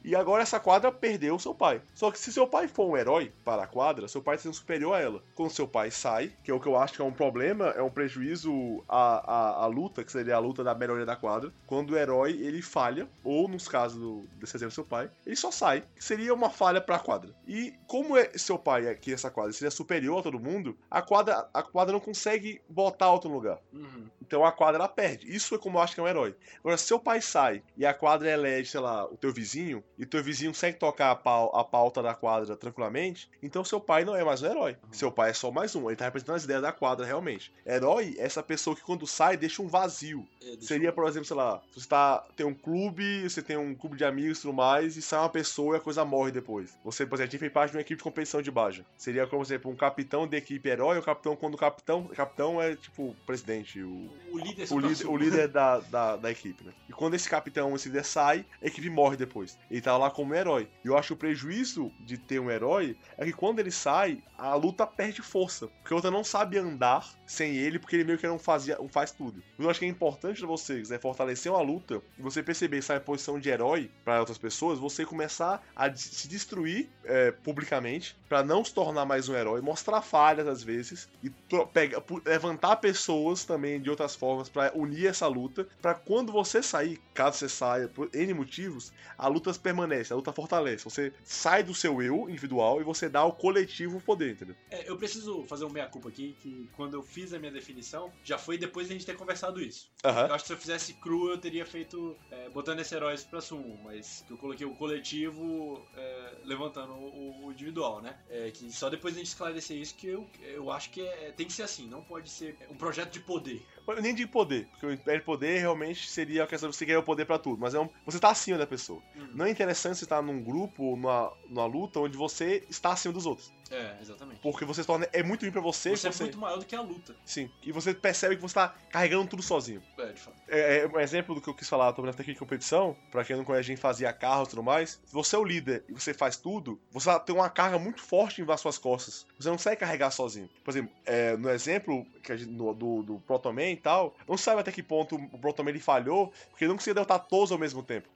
E 0.03 0.15
agora 0.15 0.43
essa 0.43 0.59
quadra 0.59 0.91
perdeu 0.91 1.37
seu 1.39 1.53
pai. 1.53 1.81
Só 1.93 2.11
que 2.11 2.19
se 2.19 2.31
seu 2.31 2.47
pai 2.47 2.67
for 2.67 2.89
um 2.89 2.97
herói 2.97 3.31
para 3.43 3.63
a 3.63 3.67
quadra, 3.67 4.07
seu 4.07 4.21
pai 4.21 4.35
está 4.35 4.43
sendo 4.43 4.55
superior 4.55 4.95
a 4.95 4.99
ela. 4.99 5.23
Quando 5.35 5.51
seu 5.51 5.67
pai 5.67 5.91
sai, 5.91 6.31
que 6.43 6.51
é 6.51 6.53
o 6.53 6.59
que 6.59 6.67
eu 6.67 6.77
acho 6.77 6.93
que 6.93 7.01
é 7.01 7.05
um 7.05 7.11
problema, 7.11 7.69
é 7.69 7.81
um 7.81 7.89
prejuízo 7.89 8.83
à, 8.87 9.59
à, 9.59 9.63
à 9.63 9.65
luta, 9.67 10.03
que 10.03 10.11
seria 10.11 10.35
a 10.35 10.39
luta 10.39 10.63
da 10.63 10.73
melhoria 10.73 11.05
da 11.05 11.15
quadra. 11.15 11.51
Quando 11.67 11.91
o 11.91 11.97
herói 11.97 12.31
ele 12.31 12.61
falha, 12.61 13.07
ou 13.23 13.47
nos 13.47 13.67
casos 13.67 13.99
do, 13.99 14.27
desse 14.39 14.57
exemplo 14.57 14.73
seu 14.73 14.85
pai, 14.85 15.09
ele 15.25 15.35
só 15.35 15.51
sai, 15.51 15.83
que 15.95 16.03
seria 16.03 16.33
uma 16.33 16.49
falha 16.49 16.81
para 16.81 16.95
a 16.95 16.99
quadra. 16.99 17.33
E 17.47 17.73
como 17.87 18.17
é 18.17 18.31
seu 18.35 18.57
pai 18.57 18.87
aqui 18.87 19.13
essa 19.13 19.29
quadra 19.29 19.53
seria 19.53 19.71
superior 19.71 20.19
a 20.19 20.23
todo 20.23 20.39
mundo, 20.39 20.77
a 20.89 21.01
quadra, 21.01 21.47
a 21.53 21.63
quadra 21.63 21.93
não 21.93 21.99
consegue 21.99 22.61
botar 22.67 23.11
outro 23.11 23.29
lugar. 23.29 23.59
Uhum. 23.73 24.07
Então 24.21 24.45
a 24.45 24.51
quadra 24.51 24.77
ela 24.77 24.87
perde. 24.87 25.29
Isso 25.29 25.53
é 25.55 25.57
como 25.57 25.77
eu 25.77 25.81
acho 25.81 25.93
que 25.93 25.99
é 25.99 26.03
um 26.03 26.07
herói. 26.07 26.35
Agora, 26.59 26.77
se 26.77 26.85
seu 26.85 26.97
pai 26.97 27.21
sai 27.21 27.61
e 27.75 27.85
a 27.85 27.93
quadra 27.93 28.29
elege, 28.29 28.71
sei 28.71 28.79
lá, 28.79 29.05
o 29.05 29.17
teu 29.17 29.33
vizinho, 29.33 29.83
e 30.01 30.05
teu 30.07 30.23
vizinho 30.23 30.51
consegue 30.51 30.79
tocar 30.79 31.11
a, 31.11 31.15
pau, 31.15 31.55
a 31.55 31.63
pauta 31.63 32.01
da 32.01 32.15
quadra 32.15 32.57
tranquilamente, 32.57 33.29
então 33.41 33.63
seu 33.63 33.79
pai 33.79 34.03
não 34.03 34.15
é 34.15 34.23
mais 34.23 34.41
um 34.41 34.47
herói. 34.47 34.71
Uhum. 34.71 34.93
Seu 34.93 35.11
pai 35.11 35.29
é 35.29 35.33
só 35.33 35.51
mais 35.51 35.75
um. 35.75 35.87
Ele 35.87 35.95
tá 35.95 36.05
representando 36.05 36.37
as 36.37 36.43
ideias 36.43 36.63
da 36.63 36.71
quadra 36.71 37.05
realmente. 37.05 37.53
Herói 37.63 38.15
é 38.17 38.23
essa 38.23 38.41
pessoa 38.41 38.75
que 38.75 38.81
quando 38.81 39.05
sai 39.05 39.37
deixa 39.37 39.61
um 39.61 39.67
vazio. 39.67 40.27
É, 40.43 40.57
Seria, 40.59 40.91
por 40.91 41.07
exemplo, 41.07 41.27
sei 41.27 41.37
lá, 41.37 41.61
você 41.71 41.87
tá, 41.87 42.25
tem 42.35 42.45
um 42.45 42.53
clube, 42.53 43.29
você 43.29 43.43
tem 43.43 43.57
um 43.57 43.75
clube 43.75 43.95
de 43.95 44.03
amigos 44.03 44.39
e 44.39 44.41
tudo 44.41 44.53
mais, 44.53 44.97
e 44.97 45.03
sai 45.03 45.19
uma 45.19 45.29
pessoa 45.29 45.75
e 45.75 45.77
a 45.77 45.81
coisa 45.81 46.03
morre 46.03 46.31
depois. 46.31 46.75
Você, 46.83 47.05
por 47.05 47.15
exemplo, 47.15 47.37
fez 47.37 47.51
parte 47.51 47.71
de 47.71 47.77
uma 47.77 47.81
equipe 47.81 47.97
de 47.97 48.03
competição 48.03 48.41
de 48.41 48.49
Baja. 48.49 48.83
Seria, 48.97 49.27
como, 49.27 49.41
por 49.41 49.47
exemplo, 49.47 49.69
um 49.69 49.75
capitão 49.75 50.27
de 50.27 50.35
equipe 50.35 50.67
herói, 50.67 50.97
o 50.97 51.03
capitão, 51.03 51.35
quando 51.35 51.53
o 51.53 51.57
capitão. 51.57 52.05
O 52.05 52.15
capitão 52.15 52.59
é 52.59 52.75
tipo 52.75 53.09
o 53.09 53.15
presidente, 53.25 53.81
o 53.83 54.09
o 54.31 54.37
líder 54.39 54.67
o 54.71 54.79
líder, 54.79 55.07
o 55.07 55.17
líder 55.17 55.47
da, 55.49 55.79
da, 55.79 56.15
da 56.15 56.31
equipe, 56.31 56.63
né? 56.63 56.71
E 56.89 56.93
quando 56.93 57.13
esse 57.13 57.29
capitão, 57.29 57.75
esse 57.75 57.89
líder 57.89 58.05
sai, 58.05 58.45
a 58.61 58.67
equipe 58.67 58.89
morre 58.89 59.17
depois. 59.17 59.57
Ele 59.69 59.81
tá 59.81 59.90
lá 59.97 60.09
como 60.09 60.33
um 60.33 60.35
herói. 60.35 60.67
E 60.83 60.87
eu 60.87 60.97
acho 60.97 61.09
que 61.09 61.13
o 61.13 61.17
prejuízo 61.17 61.91
de 61.99 62.17
ter 62.17 62.39
um 62.39 62.49
herói 62.49 62.97
é 63.17 63.25
que 63.25 63.33
quando 63.33 63.59
ele 63.59 63.71
sai, 63.71 64.21
a 64.37 64.55
luta 64.55 64.87
perde 64.87 65.21
força. 65.21 65.67
Porque 65.67 65.93
a 65.93 65.97
luta 65.97 66.11
não 66.11 66.23
sabe 66.23 66.57
andar 66.57 67.07
sem 67.25 67.55
ele, 67.55 67.79
porque 67.79 67.95
ele 67.95 68.03
meio 68.03 68.17
que 68.17 68.27
não, 68.27 68.39
fazia, 68.39 68.77
não 68.77 68.89
faz 68.89 69.11
tudo. 69.11 69.41
Eu 69.57 69.69
acho 69.69 69.79
que 69.79 69.85
é 69.85 69.87
importante 69.87 70.39
pra 70.39 70.47
vocês, 70.47 70.91
é 70.91 70.99
fortalecer 70.99 71.51
uma 71.51 71.61
luta 71.61 72.01
e 72.17 72.21
você 72.21 72.43
perceber 72.43 72.81
sai 72.81 72.97
a 72.97 73.01
posição 73.01 73.39
de 73.39 73.49
herói 73.49 73.89
para 74.03 74.19
outras 74.19 74.37
pessoas, 74.37 74.79
você 74.79 75.05
começar 75.05 75.63
a 75.75 75.93
se 75.95 76.27
destruir 76.27 76.89
é, 77.05 77.31
publicamente 77.31 78.17
para 78.27 78.43
não 78.43 78.65
se 78.65 78.73
tornar 78.73 79.05
mais 79.05 79.29
um 79.29 79.35
herói, 79.35 79.61
mostrar 79.61 80.01
falhas 80.01 80.47
às 80.47 80.63
vezes 80.63 81.09
e 81.23 81.29
pega, 81.73 82.03
levantar 82.25 82.77
pessoas 82.77 83.45
também 83.45 83.79
de 83.79 83.89
outras 83.89 84.15
formas 84.15 84.49
para 84.49 84.71
unir 84.75 85.07
essa 85.07 85.27
luta, 85.27 85.67
para 85.81 85.93
quando 85.93 86.31
você 86.31 86.61
sair, 86.63 86.99
caso 87.13 87.37
você 87.37 87.49
saia 87.49 87.87
por 87.87 88.09
N 88.13 88.33
motivos, 88.33 88.91
a 89.17 89.27
luta 89.27 89.51
permanece, 89.71 90.13
a 90.13 90.15
luta 90.15 90.31
fortalece. 90.31 90.83
Você 90.83 91.13
sai 91.23 91.63
do 91.63 91.73
seu 91.73 92.01
eu 92.01 92.29
individual 92.29 92.81
e 92.81 92.83
você 92.83 93.09
dá 93.09 93.21
ao 93.21 93.33
coletivo 93.33 93.97
o 93.97 94.01
poder, 94.01 94.33
entendeu? 94.33 94.55
É, 94.69 94.89
eu 94.89 94.97
preciso 94.97 95.43
fazer 95.45 95.65
um 95.65 95.69
meia-culpa 95.69 96.09
aqui, 96.09 96.35
que 96.39 96.69
quando 96.73 96.93
eu 96.93 97.01
fiz 97.01 97.33
a 97.33 97.39
minha 97.39 97.51
definição, 97.51 98.11
já 98.23 98.37
foi 98.37 98.57
depois 98.57 98.87
de 98.87 98.93
a 98.93 98.97
gente 98.97 99.05
ter 99.05 99.15
conversado 99.15 99.61
isso. 99.61 99.89
Uhum. 100.05 100.11
Eu 100.11 100.33
acho 100.33 100.43
que 100.43 100.47
se 100.47 100.53
eu 100.53 100.57
fizesse 100.57 100.93
cru, 100.95 101.31
eu 101.31 101.37
teria 101.37 101.65
feito 101.65 102.17
é, 102.29 102.49
botando 102.49 102.79
esse 102.79 102.93
heróis 102.93 103.23
pra 103.23 103.41
sumo, 103.41 103.79
mas 103.83 104.23
que 104.27 104.33
eu 104.33 104.37
coloquei 104.37 104.65
o 104.65 104.75
coletivo 104.75 105.85
é, 105.95 106.33
levantando 106.43 106.93
o, 106.93 107.45
o, 107.45 107.51
individual, 107.51 108.01
né? 108.01 108.17
É, 108.29 108.51
que 108.51 108.71
só 108.71 108.89
depois 108.89 109.15
a 109.15 109.17
gente 109.17 109.27
esclarecer 109.27 109.77
isso 109.77 109.95
que 109.95 110.07
eu, 110.07 110.27
eu 110.41 110.71
acho 110.71 110.89
que 110.89 111.01
é, 111.01 111.31
tem 111.31 111.47
que 111.47 111.53
ser 111.53 111.63
assim, 111.63 111.87
não 111.87 112.03
pode 112.03 112.29
ser 112.29 112.57
um 112.69 112.75
projeto 112.75 113.11
de 113.11 113.19
poder. 113.19 113.65
Nem 114.01 114.13
de 114.13 114.25
poder, 114.27 114.67
porque 114.67 114.85
o 114.85 114.91
império 114.91 115.19
de 115.21 115.25
poder 115.25 115.59
realmente 115.59 116.09
seria 116.09 116.43
a 116.43 116.47
questão 116.47 116.69
de 116.69 116.75
você 116.75 116.85
querer 116.85 116.97
o 116.97 117.03
poder 117.03 117.25
para 117.25 117.39
tudo, 117.39 117.59
mas 117.59 117.73
é 117.73 117.79
um, 117.79 117.89
você 118.05 118.19
tá 118.19 118.29
acima 118.29 118.57
da 118.57 118.67
pessoa. 118.67 119.01
Uhum. 119.15 119.29
Não 119.33 119.45
é 119.45 119.49
interessante 119.49 119.97
você 119.97 120.05
estar 120.05 120.21
num 120.21 120.41
grupo, 120.41 120.95
numa, 120.95 121.31
numa 121.49 121.65
luta, 121.65 121.99
onde 121.99 122.17
você 122.17 122.65
está 122.69 122.93
acima 122.93 123.13
dos 123.13 123.25
outros. 123.25 123.51
É, 123.71 123.97
exatamente. 124.01 124.39
Porque 124.41 124.65
você 124.65 124.81
se 124.81 124.87
torna. 124.87 125.07
É 125.13 125.23
muito 125.23 125.41
ruim 125.41 125.51
pra 125.51 125.61
você. 125.61 125.91
Você, 125.91 126.11
você 126.11 126.23
é 126.23 126.25
muito 126.25 126.37
maior 126.37 126.57
do 126.57 126.65
que 126.65 126.75
a 126.75 126.81
luta. 126.81 127.15
Sim. 127.25 127.49
E 127.63 127.71
você 127.71 127.93
percebe 127.93 128.35
que 128.35 128.41
você 128.41 128.53
tá 128.55 128.75
carregando 128.89 129.27
tudo 129.27 129.41
sozinho. 129.41 129.81
É, 129.97 130.11
de 130.11 130.19
fato. 130.19 130.35
É, 130.47 130.79
é 130.79 130.87
um 130.87 130.99
exemplo 130.99 131.33
do 131.33 131.41
que 131.41 131.47
eu 131.47 131.53
quis 131.53 131.69
falar, 131.69 131.93
tô 131.93 132.01
vendo 132.01 132.11
aqui 132.11 132.33
de 132.33 132.39
competição. 132.39 132.95
Pra 133.09 133.23
quem 133.23 133.35
não 133.35 133.45
conhece, 133.45 133.61
a 133.61 133.73
gente 133.73 133.81
fazia 133.81 134.11
carro 134.11 134.43
e 134.43 134.49
tudo 134.49 134.61
mais. 134.61 134.99
Se 135.05 135.13
você 135.13 135.35
é 135.35 135.39
o 135.39 135.43
líder 135.43 135.83
e 135.87 135.93
você 135.93 136.13
faz 136.13 136.35
tudo, 136.35 136.79
você 136.91 137.17
tem 137.21 137.33
uma 137.33 137.49
carga 137.49 137.79
muito 137.79 138.01
forte 138.01 138.41
em 138.41 138.57
suas 138.57 138.77
costas. 138.77 139.25
Você 139.39 139.47
não 139.47 139.55
consegue 139.55 139.77
carregar 139.77 140.11
sozinho. 140.11 140.49
Por 140.63 140.71
exemplo, 140.71 140.91
é, 141.05 141.37
no 141.37 141.49
exemplo 141.49 142.05
que 142.21 142.35
gente, 142.35 142.51
no, 142.51 142.73
do, 142.73 143.03
do 143.03 143.19
Protoman 143.19 143.71
e 143.71 143.77
tal, 143.77 144.15
não 144.27 144.37
sabe 144.37 144.61
até 144.61 144.71
que 144.71 144.83
ponto 144.83 145.15
o 145.15 145.39
Protoman 145.39 145.71
ele 145.71 145.79
falhou, 145.79 146.31
porque 146.49 146.65
ele 146.65 146.69
não 146.69 146.77
conseguia 146.77 146.95
derrotar 146.95 147.19
todos 147.19 147.51
ao 147.51 147.57
mesmo 147.57 147.81
tempo 147.81 148.07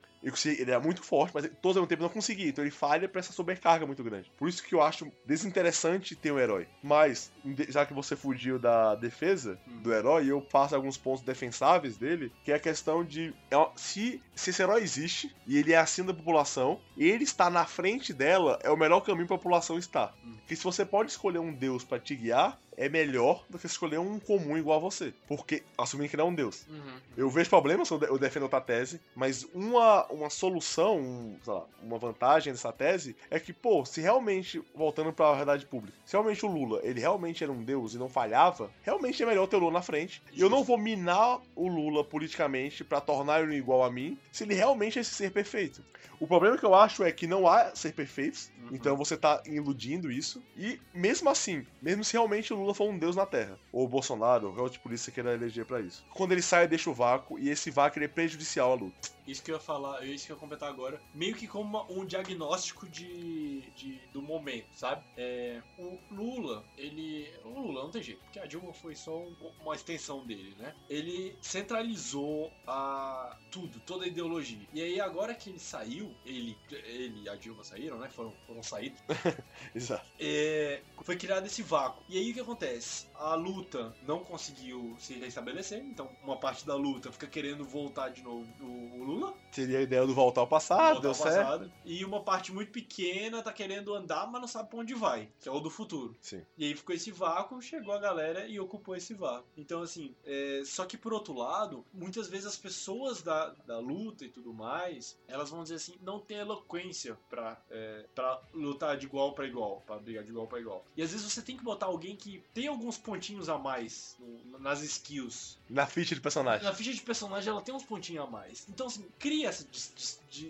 ele 0.45 0.71
é 0.71 0.79
muito 0.79 1.03
forte, 1.03 1.31
mas 1.33 1.49
todo 1.61 1.81
o 1.81 1.88
tempo 1.88 2.03
não 2.03 2.09
conseguia. 2.09 2.49
Então 2.49 2.63
ele 2.63 2.71
falha 2.71 3.07
pra 3.07 3.19
essa 3.19 3.33
sobrecarga 3.33 3.85
muito 3.85 4.03
grande. 4.03 4.31
Por 4.38 4.49
isso 4.49 4.63
que 4.63 4.73
eu 4.73 4.81
acho 4.81 5.11
desinteressante 5.25 6.15
ter 6.15 6.31
um 6.31 6.39
herói. 6.39 6.67
Mas, 6.81 7.31
já 7.69 7.85
que 7.85 7.93
você 7.93 8.15
fugiu 8.15 8.57
da 8.57 8.95
defesa 8.95 9.59
hum. 9.67 9.81
do 9.81 9.93
herói, 9.93 10.27
eu 10.27 10.41
passo 10.41 10.75
alguns 10.75 10.97
pontos 10.97 11.23
defensáveis 11.23 11.97
dele, 11.97 12.31
que 12.43 12.51
é 12.51 12.55
a 12.55 12.59
questão 12.59 13.03
de 13.03 13.33
é 13.51 13.55
se, 13.75 14.21
se 14.35 14.49
esse 14.49 14.61
herói 14.61 14.81
existe 14.81 15.35
e 15.45 15.57
ele 15.57 15.73
é 15.73 15.77
acima 15.77 16.07
da 16.07 16.13
população, 16.13 16.79
ele 16.97 17.23
está 17.23 17.49
na 17.49 17.65
frente 17.65 18.13
dela, 18.13 18.59
é 18.63 18.69
o 18.69 18.77
melhor 18.77 19.01
caminho 19.01 19.27
pra 19.27 19.38
população 19.38 19.77
estar. 19.77 20.13
Hum. 20.23 20.35
Porque 20.38 20.55
se 20.55 20.63
você 20.63 20.85
pode 20.85 21.11
escolher 21.11 21.39
um 21.39 21.53
deus 21.53 21.83
para 21.83 21.99
te 21.99 22.15
guiar, 22.15 22.59
é 22.77 22.89
melhor 22.89 23.45
do 23.49 23.57
que 23.57 23.65
escolher 23.65 23.99
um 23.99 24.19
comum 24.19 24.57
igual 24.57 24.77
a 24.77 24.81
você. 24.81 25.13
Porque, 25.27 25.63
assumindo 25.77 26.09
que 26.09 26.17
não 26.17 26.25
é 26.25 26.29
um 26.29 26.35
deus. 26.35 26.65
Uhum. 26.69 26.99
Eu 27.17 27.29
vejo 27.29 27.49
problemas, 27.49 27.89
eu 27.89 28.17
defendo 28.17 28.43
outra 28.43 28.61
tese, 28.61 28.99
mas 29.15 29.45
uma, 29.53 30.05
uma 30.07 30.29
solução, 30.29 30.97
um, 30.99 31.38
lá, 31.45 31.65
uma 31.81 31.97
vantagem 31.97 32.51
dessa 32.51 32.71
tese 32.71 33.15
é 33.29 33.39
que, 33.39 33.53
pô, 33.53 33.85
se 33.85 34.01
realmente, 34.01 34.61
voltando 34.73 35.13
para 35.13 35.29
a 35.29 35.35
verdade 35.35 35.65
pública, 35.65 35.97
se 36.05 36.13
realmente 36.13 36.45
o 36.45 36.49
Lula, 36.49 36.79
ele 36.83 36.99
realmente 36.99 37.43
era 37.43 37.51
um 37.51 37.63
deus 37.63 37.93
e 37.93 37.97
não 37.97 38.09
falhava, 38.09 38.69
realmente 38.81 39.21
é 39.21 39.25
melhor 39.25 39.47
ter 39.47 39.55
o 39.57 39.59
Lula 39.59 39.73
na 39.73 39.81
frente. 39.81 40.21
E 40.33 40.41
eu 40.41 40.49
não 40.49 40.63
vou 40.63 40.77
minar 40.77 41.39
o 41.55 41.67
Lula 41.67 42.03
politicamente 42.03 42.83
para 42.83 43.01
tornar 43.01 43.41
ele 43.43 43.55
igual 43.55 43.83
a 43.83 43.91
mim, 43.91 44.17
se 44.31 44.43
ele 44.43 44.53
realmente 44.53 44.97
é 44.97 45.01
esse 45.01 45.13
ser 45.13 45.31
perfeito. 45.31 45.83
O 46.19 46.27
problema 46.27 46.57
que 46.57 46.65
eu 46.65 46.73
acho 46.73 47.03
é 47.03 47.11
que 47.11 47.27
não 47.27 47.47
há 47.47 47.75
ser 47.75 47.93
perfeitos, 47.93 48.51
uhum. 48.59 48.69
então 48.71 48.95
você 48.95 49.17
tá 49.17 49.41
iludindo 49.45 50.11
isso. 50.11 50.41
E 50.57 50.79
mesmo 50.93 51.29
assim, 51.29 51.65
mesmo 51.81 52.03
se 52.03 52.13
realmente 52.13 52.53
o 52.53 52.57
Lula 52.57 52.64
for 52.73 52.89
um 52.89 52.97
deus 52.97 53.15
na 53.15 53.25
Terra, 53.25 53.60
ou 53.71 53.86
o 53.86 53.88
Bolsonaro, 53.88 54.47
ou 54.47 54.51
qualquer 54.51 54.63
outro 54.63 54.80
polícia 54.80 55.12
queira 55.12 55.34
eleger 55.34 55.65
para 55.65 55.82
isso, 55.82 56.06
quando 56.13 56.32
ele 56.32 56.41
sai, 56.41 56.67
deixa 56.67 56.89
o 56.89 56.93
vácuo, 56.93 57.38
e 57.39 57.49
esse 57.49 57.69
vácuo 57.69 58.04
é 58.04 58.08
prejudicial 58.08 58.71
à 58.71 58.75
luta. 58.75 59.14
Isso 59.27 59.43
que 59.43 59.51
eu 59.51 59.55
ia 59.55 59.61
falar, 59.61 60.05
isso 60.05 60.25
que 60.25 60.31
eu 60.31 60.35
ia 60.35 60.39
completar 60.39 60.69
agora, 60.69 61.01
meio 61.13 61.35
que 61.35 61.47
como 61.47 61.65
uma, 61.65 61.91
um 61.91 62.05
diagnóstico 62.05 62.88
de, 62.88 63.61
de, 63.71 63.99
do 64.13 64.21
momento, 64.21 64.67
sabe? 64.73 65.03
É, 65.17 65.61
o 65.77 65.97
Lula, 66.11 66.63
ele. 66.77 67.27
O 67.43 67.49
Lula 67.49 67.83
não 67.83 67.91
tem 67.91 68.03
jeito, 68.03 68.21
porque 68.23 68.39
a 68.39 68.45
Dilma 68.45 68.73
foi 68.73 68.95
só 68.95 69.17
um, 69.17 69.35
uma 69.61 69.75
extensão 69.75 70.25
dele, 70.25 70.55
né? 70.57 70.75
Ele 70.89 71.38
centralizou 71.41 72.51
a, 72.67 73.38
tudo, 73.51 73.79
toda 73.79 74.05
a 74.05 74.07
ideologia. 74.07 74.67
E 74.73 74.81
aí, 74.81 74.99
agora 74.99 75.33
que 75.33 75.49
ele 75.49 75.59
saiu, 75.59 76.13
ele, 76.25 76.57
ele 76.71 77.23
e 77.23 77.29
a 77.29 77.35
Dilma 77.35 77.63
saíram, 77.63 77.97
né? 77.97 78.09
Foram, 78.09 78.31
foram 78.45 78.61
saídos. 78.61 79.01
Exato. 79.73 80.05
É, 80.19 80.81
foi 81.03 81.15
criado 81.17 81.45
esse 81.45 81.63
vácuo. 81.63 82.03
E 82.07 82.17
aí 82.17 82.31
o 82.31 82.33
que 82.33 82.39
acontece? 82.39 83.07
A 83.17 83.34
luta 83.34 83.95
não 84.04 84.19
conseguiu 84.23 84.95
se 84.99 85.13
restabelecer, 85.13 85.80
então 85.84 86.10
uma 86.23 86.38
parte 86.38 86.65
da 86.65 86.75
luta 86.75 87.12
fica 87.12 87.28
querendo 87.28 87.63
voltar 87.63 88.10
de 88.10 88.21
novo 88.21 88.45
o, 88.62 89.04
Lula. 89.04 89.35
Seria 89.55 89.79
a 89.79 89.81
ideia 89.81 90.05
do 90.05 90.13
voltar 90.13 90.41
ao 90.41 90.47
passado, 90.47 91.01
voltar 91.01 91.07
ao 91.07 91.15
passado. 91.15 91.71
E 91.85 92.03
uma 92.03 92.21
parte 92.21 92.51
muito 92.51 92.71
pequena 92.71 93.41
tá 93.41 93.53
querendo 93.53 93.93
andar, 93.95 94.29
mas 94.29 94.41
não 94.41 94.47
sabe 94.47 94.69
pra 94.69 94.79
onde 94.79 94.93
vai, 94.93 95.29
que 95.39 95.47
é 95.47 95.51
o 95.51 95.61
do 95.61 95.69
futuro. 95.69 96.13
Sim. 96.21 96.41
E 96.57 96.65
aí 96.65 96.75
ficou 96.75 96.93
esse 96.93 97.09
vácuo, 97.09 97.61
chegou 97.61 97.93
a 97.93 97.99
galera 97.99 98.47
e 98.47 98.59
ocupou 98.59 98.95
esse 98.95 99.13
vácuo. 99.13 99.45
Então, 99.57 99.81
assim, 99.81 100.13
é... 100.25 100.61
só 100.65 100.85
que 100.85 100.97
por 100.97 101.13
outro 101.13 101.33
lado, 101.33 101.85
muitas 101.93 102.27
vezes 102.27 102.47
as 102.47 102.57
pessoas 102.57 103.21
da, 103.21 103.55
da 103.65 103.79
luta 103.79 104.25
e 104.25 104.29
tudo 104.29 104.53
mais, 104.53 105.17
elas 105.27 105.49
vão 105.49 105.63
dizer 105.63 105.75
assim, 105.75 105.95
não 106.01 106.19
tem 106.19 106.37
eloquência 106.37 107.17
pra, 107.29 107.57
é... 107.71 108.05
pra 108.13 108.41
lutar 108.53 108.97
de 108.97 109.05
igual 109.05 109.33
para 109.33 109.47
igual, 109.47 109.81
pra 109.85 109.97
brigar 109.97 110.23
de 110.23 110.31
igual 110.31 110.47
para 110.47 110.59
igual. 110.59 110.83
E 110.97 111.01
às 111.01 111.11
vezes 111.11 111.31
você 111.31 111.41
tem 111.41 111.55
que 111.55 111.63
botar 111.63 111.85
alguém 111.85 112.15
que 112.15 112.43
tem 112.53 112.67
alguns 112.67 112.97
pontinhos 112.97 113.47
a 113.47 113.57
mais 113.57 114.17
no... 114.19 114.59
nas 114.59 114.81
skills. 114.81 115.57
Na 115.69 115.87
ficha 115.87 116.13
de 116.13 116.21
personagem. 116.21 116.65
Na 116.65 116.73
ficha 116.73 116.93
de 116.93 117.01
personagem 117.01 117.49
ela 117.49 117.61
tem 117.61 117.73
uns 117.73 117.83
pontinhos 117.83 118.25
a 118.25 118.29
mais. 118.29 118.65
Então, 118.69 118.87
assim, 118.87 119.05
cria 119.17 119.44
essa, 119.45 119.65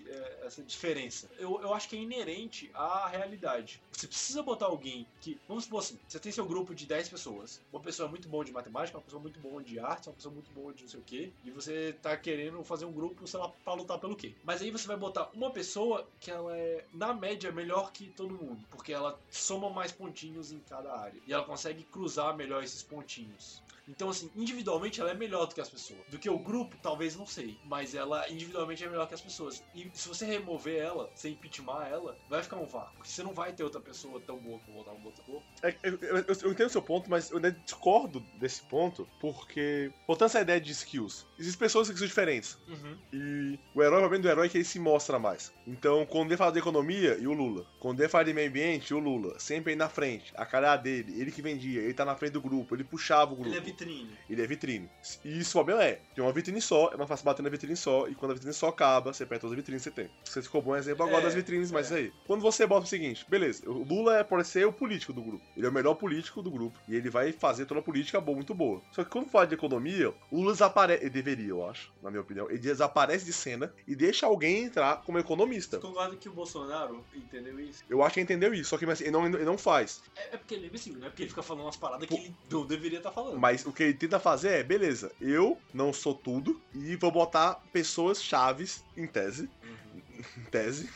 é, 0.07 0.45
essa 0.45 0.63
diferença. 0.63 1.29
Eu, 1.37 1.61
eu 1.61 1.73
acho 1.73 1.87
que 1.89 1.95
é 1.95 1.99
inerente 1.99 2.69
à 2.73 3.07
realidade. 3.07 3.81
Você 3.91 4.07
precisa 4.07 4.43
botar 4.43 4.65
alguém 4.65 5.05
que. 5.21 5.39
Vamos 5.47 5.65
supor 5.65 5.79
assim: 5.79 5.99
você 6.07 6.19
tem 6.19 6.31
seu 6.31 6.45
grupo 6.45 6.73
de 6.73 6.85
10 6.85 7.09
pessoas. 7.09 7.61
Uma 7.71 7.81
pessoa 7.81 8.09
muito 8.09 8.27
boa 8.27 8.43
de 8.43 8.51
matemática, 8.51 8.97
uma 8.97 9.03
pessoa 9.03 9.21
muito 9.21 9.39
boa 9.39 9.63
de 9.63 9.79
arte, 9.79 10.09
uma 10.09 10.15
pessoa 10.15 10.33
muito 10.33 10.51
boa 10.51 10.73
de 10.73 10.83
não 10.83 10.89
sei 10.89 10.99
o 10.99 11.03
quê. 11.03 11.31
E 11.43 11.51
você 11.51 11.95
tá 12.01 12.15
querendo 12.17 12.63
fazer 12.63 12.85
um 12.85 12.91
grupo, 12.91 13.27
sei 13.27 13.39
lá, 13.39 13.49
pra 13.49 13.73
lutar 13.73 13.99
pelo 13.99 14.15
quê? 14.15 14.33
Mas 14.43 14.61
aí 14.61 14.71
você 14.71 14.87
vai 14.87 14.97
botar 14.97 15.29
uma 15.33 15.51
pessoa 15.51 16.07
que 16.19 16.31
ela 16.31 16.57
é, 16.57 16.85
na 16.93 17.13
média, 17.13 17.51
melhor 17.51 17.91
que 17.91 18.07
todo 18.09 18.33
mundo. 18.33 18.65
Porque 18.69 18.93
ela 18.93 19.19
soma 19.29 19.69
mais 19.69 19.91
pontinhos 19.91 20.51
em 20.51 20.59
cada 20.59 20.93
área. 20.95 21.21
E 21.27 21.33
ela 21.33 21.43
consegue 21.43 21.83
cruzar 21.83 22.35
melhor 22.35 22.63
esses 22.63 22.83
pontinhos. 22.83 23.61
Então, 23.87 24.09
assim, 24.09 24.29
individualmente 24.35 24.99
ela 24.99 25.11
é 25.11 25.13
melhor 25.13 25.45
do 25.45 25.55
que 25.55 25.61
as 25.61 25.69
pessoas. 25.69 25.99
Do 26.09 26.17
que 26.17 26.29
o 26.29 26.39
grupo, 26.39 26.75
talvez 26.81 27.15
não 27.15 27.25
sei. 27.25 27.57
Mas 27.65 27.93
ela 27.93 28.27
individualmente 28.29 28.83
é 28.83 28.89
melhor 28.89 29.07
que 29.07 29.13
as 29.13 29.21
pessoas. 29.21 29.63
E 29.73 29.89
se 29.93 30.07
você 30.07 30.25
remover 30.25 30.81
ela, 30.81 31.09
sem 31.15 31.33
impeachment 31.33 31.85
ela, 31.85 32.17
vai 32.29 32.43
ficar 32.43 32.57
um 32.57 32.65
vácuo. 32.65 33.05
Você 33.05 33.23
não 33.23 33.33
vai 33.33 33.53
ter 33.53 33.63
outra 33.63 33.81
pessoa 33.81 34.19
tão 34.21 34.37
boa 34.37 34.59
como 34.59 34.79
outra 34.79 35.23
boa. 35.27 35.41
É, 35.63 35.75
eu, 35.83 35.97
eu, 36.01 36.25
eu, 36.27 36.51
entendo 36.51 36.67
o 36.67 36.69
seu 36.69 36.81
ponto, 36.81 37.09
mas 37.09 37.31
eu 37.31 37.39
discordo 37.39 38.19
desse 38.39 38.61
ponto, 38.63 39.07
porque, 39.19 39.91
botando 40.07 40.27
essa 40.27 40.41
ideia 40.41 40.59
de 40.59 40.71
skills, 40.71 41.25
existem 41.37 41.59
pessoas 41.59 41.89
que 41.89 41.97
são 41.97 42.07
diferentes. 42.07 42.57
Uhum. 42.67 42.97
E 43.13 43.59
o 43.73 43.81
herói, 43.81 44.03
o 44.03 44.19
do 44.19 44.29
herói 44.29 44.47
é 44.47 44.49
que 44.49 44.57
ele 44.57 44.65
se 44.65 44.79
mostra 44.79 45.19
mais. 45.19 45.53
Então, 45.67 46.05
quando 46.05 46.29
ele 46.29 46.37
fala 46.37 46.51
de 46.51 46.59
economia, 46.59 47.17
e 47.17 47.27
o 47.27 47.33
Lula. 47.33 47.65
Quando 47.79 47.99
ele 47.99 48.09
fala 48.09 48.25
de 48.25 48.33
meio 48.33 48.49
ambiente, 48.49 48.93
o 48.93 48.99
Lula. 48.99 49.39
Sempre 49.39 49.71
aí 49.71 49.75
na 49.75 49.89
frente. 49.89 50.31
A 50.35 50.45
cara 50.45 50.75
dele, 50.77 51.19
ele 51.19 51.31
que 51.31 51.41
vendia, 51.41 51.81
ele 51.81 51.93
tá 51.93 52.05
na 52.05 52.15
frente 52.15 52.33
do 52.33 52.41
grupo, 52.41 52.75
ele 52.75 52.83
puxava 52.83 53.33
o 53.33 53.35
grupo. 53.35 53.49
Ele 53.49 53.57
é 53.57 53.61
vitrine. 53.75 54.17
Ele 54.29 54.41
é 54.41 54.47
vitrine. 54.47 54.89
E 55.23 55.39
isso 55.39 55.59
o 55.59 55.71
é, 55.71 55.99
tem 56.13 56.23
uma 56.23 56.31
vitrine 56.31 56.61
só, 56.61 56.91
é 56.91 56.97
mais 56.97 57.09
fácil 57.09 57.25
bater 57.25 57.43
na 57.43 57.49
vitrine 57.49 57.75
só, 57.75 58.07
e 58.07 58.15
quando 58.15 58.31
a 58.31 58.33
vitrine 58.33 58.53
só 58.53 58.69
acaba, 58.69 59.13
você 59.13 59.25
perde 59.25 59.41
todas 59.41 59.53
as 59.53 59.57
vitrines 59.57 59.83
que 59.83 59.89
você 59.89 59.95
tem. 59.95 60.09
Você 60.23 60.41
ficou 60.41 60.61
bom 60.61 60.75
exemplo 60.75 61.05
agora 61.05 61.21
é, 61.21 61.25
das 61.25 61.33
vitrines, 61.33 61.71
mas 61.71 61.91
é. 61.91 61.95
aí. 61.95 62.13
Quando 62.25 62.41
você 62.41 62.65
bota 62.65 62.85
o 62.85 62.89
seguinte, 62.89 63.25
beleza, 63.27 63.69
o 63.69 63.83
Lula 63.83 64.19
é, 64.19 64.23
pode 64.23 64.47
ser 64.47 64.65
o 64.65 64.73
político 64.73 65.11
do 65.11 65.21
grupo. 65.21 65.43
Ele 65.55 65.65
é 65.65 65.69
o 65.69 65.73
melhor 65.73 65.95
político 65.95 66.41
do 66.41 66.51
grupo. 66.51 66.79
E 66.87 66.95
ele 66.95 67.09
vai 67.09 67.31
fazer 67.31 67.65
toda 67.65 67.79
a 67.79 67.83
política 67.83 68.21
boa, 68.21 68.35
muito 68.35 68.53
boa. 68.53 68.81
Só 68.91 69.03
que 69.03 69.09
quando 69.09 69.29
fala 69.29 69.47
de 69.47 69.55
economia, 69.55 70.13
o 70.31 70.37
Lula 70.37 70.53
desaparece. 70.53 71.03
Ele 71.03 71.09
deveria, 71.09 71.49
eu 71.49 71.67
acho, 71.67 71.91
na 72.01 72.09
minha 72.09 72.21
opinião. 72.21 72.49
Ele 72.49 72.59
desaparece 72.59 73.25
de 73.25 73.33
cena 73.33 73.73
e 73.87 73.95
deixa 73.95 74.25
alguém 74.25 74.63
entrar 74.63 75.01
como 75.03 75.19
economista. 75.19 75.77
Você 75.77 75.87
concorda 75.87 76.15
que 76.15 76.29
o 76.29 76.33
Bolsonaro 76.33 77.03
entendeu 77.13 77.59
isso? 77.59 77.83
Eu 77.89 78.03
acho 78.03 78.13
que 78.13 78.21
entendeu 78.21 78.53
isso, 78.53 78.69
só 78.69 78.77
que 78.77 78.85
mas, 78.85 79.01
ele, 79.01 79.11
não, 79.11 79.25
ele 79.25 79.45
não 79.45 79.57
faz. 79.57 80.01
É, 80.15 80.35
é 80.35 80.37
porque 80.37 80.55
ele 80.55 80.65
é 80.65 80.67
imbecil, 80.67 80.97
não 80.97 81.07
é 81.07 81.09
porque 81.09 81.23
ele 81.23 81.29
fica 81.29 81.43
falando 81.43 81.63
umas 81.63 81.77
paradas 81.77 82.07
que 82.07 82.13
ele 82.13 82.35
não 82.49 82.65
deveria 82.65 82.99
estar 82.99 83.11
falando. 83.11 83.39
Mas 83.39 83.64
o 83.65 83.71
que 83.71 83.83
ele 83.83 83.93
tenta 83.93 84.19
fazer 84.19 84.49
é, 84.49 84.63
beleza, 84.63 85.11
eu 85.19 85.57
não 85.73 85.91
sou 85.91 86.13
tudo 86.13 86.61
e 86.73 86.95
vou 86.95 87.11
botar 87.11 87.61
pessoas 87.73 88.21
chaves 88.21 88.83
em 88.95 89.07
tese. 89.07 89.49
Em 89.63 89.84
tese. 90.51 90.89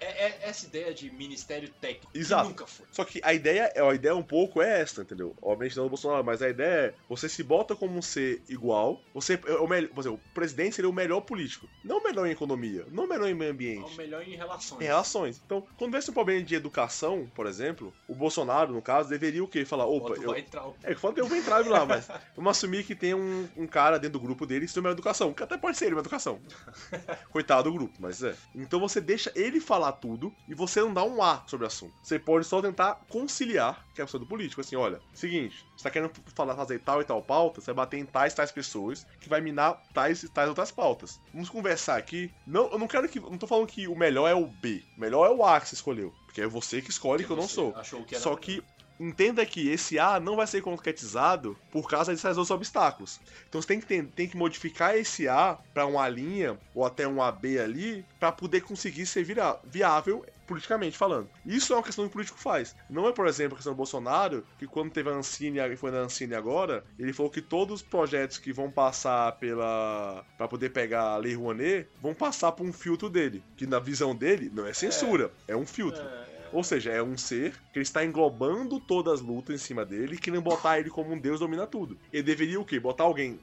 É, 0.00 0.06
é- 0.06 0.38
é 0.42 0.48
essa 0.48 0.66
ideia 0.66 0.92
de 0.94 1.10
ministério 1.10 1.68
técnico. 1.80 2.10
Exato. 2.14 2.48
nunca 2.48 2.66
foi. 2.66 2.86
Só 2.92 3.04
que 3.04 3.20
a 3.22 3.32
ideia, 3.34 3.72
é- 3.74 3.80
a 3.80 3.94
ideia 3.94 4.14
um 4.14 4.22
pouco 4.22 4.60
é 4.62 4.80
esta, 4.80 5.02
entendeu? 5.02 5.36
Obviamente 5.42 5.76
não 5.76 5.84
do 5.84 5.90
Bolsonaro, 5.90 6.24
mas 6.24 6.42
a 6.42 6.48
ideia 6.48 6.68
é 6.88 6.94
você 7.08 7.28
se 7.28 7.42
bota 7.42 7.74
como 7.76 7.96
um 7.96 8.02
ser 8.02 8.42
igual. 8.48 9.00
Você 9.14 9.38
é 9.46 9.52
o 9.54 9.66
melhor, 9.66 9.88
por 9.90 10.00
exemplo, 10.00 10.20
o 10.24 10.34
presidente 10.34 10.76
seria 10.76 10.88
o 10.88 10.92
melhor 10.92 11.20
político, 11.22 11.68
não 11.84 11.98
o 11.98 12.02
melhor 12.04 12.26
em 12.26 12.30
economia, 12.30 12.86
não 12.90 13.04
o 13.04 13.08
melhor 13.08 13.28
em 13.28 13.34
meio 13.34 13.48
É 13.48 13.50
o 13.50 13.54
ambiente. 13.54 13.96
melhor 13.96 14.22
em 14.22 14.36
relações. 14.36 14.80
Em 14.80 14.84
relações. 14.84 15.42
Então, 15.44 15.66
quando 15.76 15.90
tivesse 15.92 16.10
um 16.10 16.14
problema 16.14 16.42
de 16.42 16.54
educação, 16.54 17.30
por 17.34 17.46
exemplo, 17.46 17.92
o 18.06 18.14
Bolsonaro, 18.14 18.72
no 18.72 18.82
caso, 18.82 19.08
deveria 19.08 19.42
o 19.42 19.48
quê? 19.48 19.64
Falar, 19.64 19.86
opa, 19.86 20.14
eu, 20.14 20.30
vai 20.30 20.40
entrar. 20.40 20.68
É, 20.82 20.92
eu 20.92 21.26
vou 21.26 21.36
entrar 21.36 21.66
lá, 21.66 21.84
mas 21.84 22.08
vamos 22.36 22.50
assumir 22.50 22.84
que 22.84 22.94
tem 22.94 23.14
um, 23.14 23.48
um 23.56 23.66
cara 23.66 23.98
dentro 23.98 24.18
do 24.18 24.24
grupo 24.24 24.46
dele 24.46 24.66
que 24.66 24.72
tem 24.72 24.80
uma 24.80 24.90
educação, 24.90 25.32
que 25.32 25.42
até 25.42 25.56
pode 25.56 25.76
ser 25.76 25.86
ele 25.86 25.94
uma 25.94 26.00
educação. 26.00 26.40
Coitado 27.30 27.70
do 27.70 27.72
grupo, 27.72 27.94
mas 27.98 28.22
é. 28.22 28.34
Então 28.68 28.78
você 28.78 29.00
deixa 29.00 29.32
ele 29.34 29.60
falar 29.60 29.92
tudo 29.92 30.30
e 30.46 30.54
você 30.54 30.80
não 30.80 30.92
dá 30.92 31.02
um 31.02 31.22
A 31.22 31.42
sobre 31.46 31.64
o 31.64 31.66
assunto. 31.66 31.94
Você 32.02 32.18
pode 32.18 32.44
só 32.44 32.60
tentar 32.60 33.00
conciliar, 33.08 33.82
que 33.94 34.00
é 34.02 34.04
a 34.04 34.06
pessoa 34.06 34.20
do 34.20 34.26
político. 34.26 34.60
Assim, 34.60 34.76
olha, 34.76 35.00
seguinte, 35.14 35.64
você 35.74 35.84
tá 35.84 35.90
querendo 35.90 36.12
falar, 36.34 36.54
fazer 36.54 36.78
tal 36.80 37.00
e 37.00 37.04
tal 37.04 37.22
pauta, 37.22 37.62
você 37.62 37.72
vai 37.72 37.86
bater 37.86 37.98
em 37.98 38.04
tais 38.04 38.34
tais 38.34 38.52
pessoas 38.52 39.06
que 39.20 39.28
vai 39.28 39.40
minar 39.40 39.82
tais 39.94 40.22
e 40.22 40.28
tais 40.28 40.50
outras 40.50 40.70
pautas. 40.70 41.18
Vamos 41.32 41.48
conversar 41.48 41.96
aqui. 41.96 42.30
Não, 42.46 42.70
eu 42.70 42.78
não 42.78 42.86
quero 42.86 43.08
que. 43.08 43.18
Não 43.18 43.38
tô 43.38 43.46
falando 43.46 43.66
que 43.66 43.88
o 43.88 43.96
melhor 43.96 44.28
é 44.28 44.34
o 44.34 44.46
B. 44.46 44.82
O 44.98 45.00
melhor 45.00 45.26
é 45.26 45.30
o 45.30 45.42
A 45.42 45.58
que 45.58 45.68
você 45.68 45.74
escolheu. 45.74 46.12
Porque 46.26 46.42
é 46.42 46.46
você 46.46 46.82
que 46.82 46.90
escolhe 46.90 47.24
que 47.24 47.30
eu 47.30 47.36
não 47.36 47.48
sou. 47.48 47.74
Achou 47.74 48.04
que 48.04 48.14
era 48.14 48.22
Só 48.22 48.36
que 48.36 48.62
entenda 48.98 49.44
que 49.46 49.68
esse 49.68 49.98
A 49.98 50.18
não 50.18 50.36
vai 50.36 50.46
ser 50.46 50.60
concretizado 50.62 51.56
por 51.70 51.88
causa 51.88 52.10
desses 52.12 52.24
outros 52.24 52.50
obstáculos. 52.50 53.20
Então 53.48 53.60
você 53.60 53.68
tem 53.68 53.80
que, 53.80 53.86
ter- 53.86 54.06
tem 54.06 54.28
que 54.28 54.36
modificar 54.36 54.96
esse 54.96 55.28
A 55.28 55.58
para 55.72 55.86
uma 55.86 56.08
linha 56.08 56.58
ou 56.74 56.84
até 56.84 57.06
um 57.06 57.22
AB 57.22 57.58
ali 57.58 58.04
para 58.18 58.32
poder 58.32 58.62
conseguir 58.62 59.06
ser 59.06 59.22
vira- 59.24 59.58
viável 59.64 60.24
politicamente 60.46 60.96
falando. 60.96 61.28
Isso 61.44 61.74
é 61.74 61.76
uma 61.76 61.82
questão 61.82 62.04
que 62.06 62.08
o 62.08 62.12
político 62.12 62.38
faz. 62.38 62.74
Não 62.88 63.06
é, 63.06 63.12
por 63.12 63.26
exemplo, 63.26 63.52
a 63.52 63.56
questão 63.56 63.74
do 63.74 63.76
Bolsonaro, 63.76 64.46
que 64.58 64.66
quando 64.66 64.90
teve 64.90 65.10
a 65.10 65.12
Ancine 65.12 65.58
e 65.58 65.76
foi 65.76 65.90
na 65.90 65.98
Ancine 65.98 66.34
agora, 66.34 66.82
ele 66.98 67.12
falou 67.12 67.30
que 67.30 67.42
todos 67.42 67.76
os 67.76 67.86
projetos 67.86 68.38
que 68.38 68.50
vão 68.50 68.70
passar 68.70 69.32
pela 69.32 70.24
para 70.38 70.48
poder 70.48 70.70
pegar 70.70 71.02
a 71.02 71.16
Lei 71.18 71.34
Rouanet 71.34 71.86
vão 72.00 72.14
passar 72.14 72.52
por 72.52 72.64
um 72.66 72.72
filtro 72.72 73.10
dele, 73.10 73.44
que 73.58 73.66
na 73.66 73.78
visão 73.78 74.16
dele 74.16 74.50
não 74.52 74.66
é 74.66 74.72
censura, 74.72 75.30
é 75.46 75.54
um 75.54 75.66
filtro. 75.66 76.00
É, 76.00 76.37
Ou 76.52 76.64
seja, 76.64 76.90
é 76.90 77.02
um 77.02 77.16
ser 77.16 77.52
que 77.72 77.78
ele 77.78 77.82
está 77.82 78.04
englobando 78.04 78.80
todas 78.80 79.14
as 79.14 79.20
lutas 79.20 79.54
em 79.54 79.58
cima 79.58 79.84
dele 79.84 80.14
e 80.14 80.18
querendo 80.18 80.42
botar 80.42 80.78
ele 80.78 80.90
como 80.90 81.12
um 81.12 81.18
deus 81.18 81.40
domina 81.40 81.66
tudo. 81.66 81.98
Ele 82.12 82.22
deveria 82.22 82.60
o 82.60 82.64
quê? 82.64 82.78
Botar 82.80 83.04
alguém. 83.04 83.38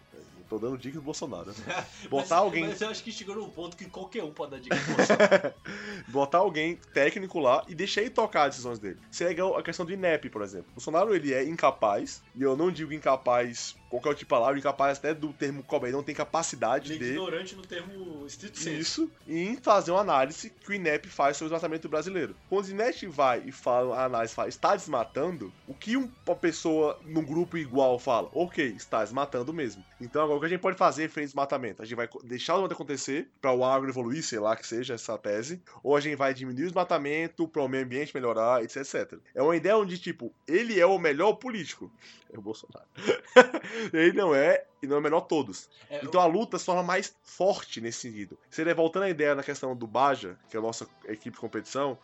Tô 0.47 0.59
dando 0.59 0.77
dica 0.77 0.97
do 0.97 1.01
Bolsonaro. 1.01 1.47
né? 1.47 1.85
Botar 2.07 2.35
mas, 2.35 2.43
alguém. 2.43 2.67
Mas 2.67 2.79
eu 2.79 2.89
acho 2.89 3.03
que 3.03 3.11
chegou 3.11 3.35
num 3.35 3.49
ponto 3.49 3.75
que 3.75 3.85
qualquer 3.85 4.23
um 4.23 4.31
pode 4.31 4.51
dar 4.51 4.59
dica 4.59 4.75
pro 4.75 4.95
Bolsonaro. 4.95 5.53
botar 6.07 6.37
alguém 6.37 6.75
técnico 6.93 7.39
lá 7.39 7.65
e 7.67 7.73
deixar 7.73 8.01
ele 8.01 8.11
tocar 8.11 8.43
as 8.43 8.49
decisões 8.51 8.77
dele. 8.77 8.99
Seria 9.09 9.31
igual 9.31 9.57
a 9.57 9.63
questão 9.63 9.85
do 9.85 9.91
INEP, 9.91 10.29
por 10.29 10.43
exemplo. 10.43 10.67
O 10.71 10.75
Bolsonaro, 10.75 11.15
ele 11.15 11.33
é 11.33 11.43
incapaz, 11.43 12.21
e 12.35 12.43
eu 12.43 12.55
não 12.55 12.71
digo 12.71 12.93
incapaz 12.93 13.75
qualquer 13.89 14.09
tipo 14.09 14.19
de 14.19 14.25
palavra, 14.25 14.57
incapaz 14.57 14.97
até 14.97 15.13
do 15.13 15.31
termo 15.33 15.63
cobre, 15.63 15.89
ele 15.89 15.95
não 15.97 16.03
tem 16.03 16.13
capacidade 16.15 16.91
Ele 16.93 17.03
é 17.03 17.07
de... 17.07 17.13
ignorante 17.13 17.55
no 17.55 17.61
termo 17.61 18.25
estrito 18.25 18.57
senso. 18.59 18.79
Isso, 18.79 19.11
e 19.27 19.39
em 19.43 19.55
fazer 19.57 19.91
uma 19.91 20.01
análise 20.01 20.49
que 20.49 20.69
o 20.69 20.73
INEP 20.73 21.07
faz 21.07 21.37
sobre 21.37 21.47
o 21.47 21.49
desmatamento 21.55 21.87
brasileiro. 21.87 22.35
Quando 22.49 22.65
o 22.65 22.71
INEP 22.71 23.07
vai 23.07 23.43
e 23.45 23.51
fala, 23.51 23.97
a 23.97 24.05
análise 24.05 24.33
fala, 24.33 24.49
está 24.49 24.75
desmatando, 24.75 25.51
o 25.67 25.73
que 25.73 25.95
um- 25.97 26.11
uma 26.25 26.35
pessoa 26.35 26.99
num 27.05 27.23
grupo 27.23 27.57
igual 27.57 27.97
fala? 27.99 28.29
Ok, 28.33 28.65
está 28.75 29.03
desmatando 29.03 29.53
mesmo. 29.53 29.83
Então 30.01 30.23
agora 30.23 30.37
o 30.37 30.39
que 30.39 30.45
a 30.45 30.49
gente 30.49 30.61
pode 30.61 30.77
fazer 30.77 31.09
frente 31.09 31.25
ao 31.25 31.27
desmatamento? 31.29 31.81
A 31.81 31.85
gente 31.85 31.95
vai 31.95 32.07
deixar 32.23 32.53
o 32.53 32.57
desmatamento 32.57 32.73
acontecer 32.73 33.29
para 33.41 33.51
o 33.53 33.63
agro 33.63 33.89
evoluir, 33.89 34.23
sei 34.23 34.39
lá 34.39 34.55
que 34.55 34.65
seja 34.67 34.95
essa 34.95 35.17
tese, 35.17 35.61
ou 35.83 35.95
a 35.95 35.99
gente 35.99 36.15
vai 36.15 36.33
diminuir 36.33 36.63
o 36.63 36.67
desmatamento 36.67 37.47
para 37.47 37.61
o 37.61 37.67
meio 37.67 37.83
ambiente 37.85 38.13
melhorar, 38.13 38.63
etc, 38.63 38.77
etc. 38.77 39.19
É 39.33 39.41
uma 39.41 39.55
ideia 39.55 39.77
onde, 39.77 39.97
tipo, 39.97 40.33
ele 40.47 40.79
é 40.79 40.85
o 40.85 40.97
melhor 40.97 41.33
político. 41.33 41.91
É 42.35 42.37
o 42.37 42.41
Bolsonaro. 42.41 42.85
ele 43.93 44.11
não 44.11 44.35
é, 44.35 44.65
e 44.83 44.87
não 44.87 44.97
é 44.97 44.99
o 44.99 45.01
melhor 45.01 45.21
todos. 45.21 45.69
É, 45.89 46.03
Então 46.03 46.19
a 46.19 46.25
luta 46.25 46.59
se 46.59 46.65
torna 46.65 46.83
mais 46.83 47.15
forte 47.23 47.79
nesse 47.79 47.99
sentido. 48.01 48.37
Seria 48.49 48.75
voltando 48.75 49.03
à 49.03 49.09
ideia 49.09 49.33
na 49.33 49.41
questão 49.43 49.75
do 49.75 49.87
Baja, 49.87 50.37
que 50.49 50.57
é 50.57 50.59
a 50.59 50.61
nossa 50.61 50.85
equipe 51.05 51.35
de 51.35 51.39
competição, 51.39 51.97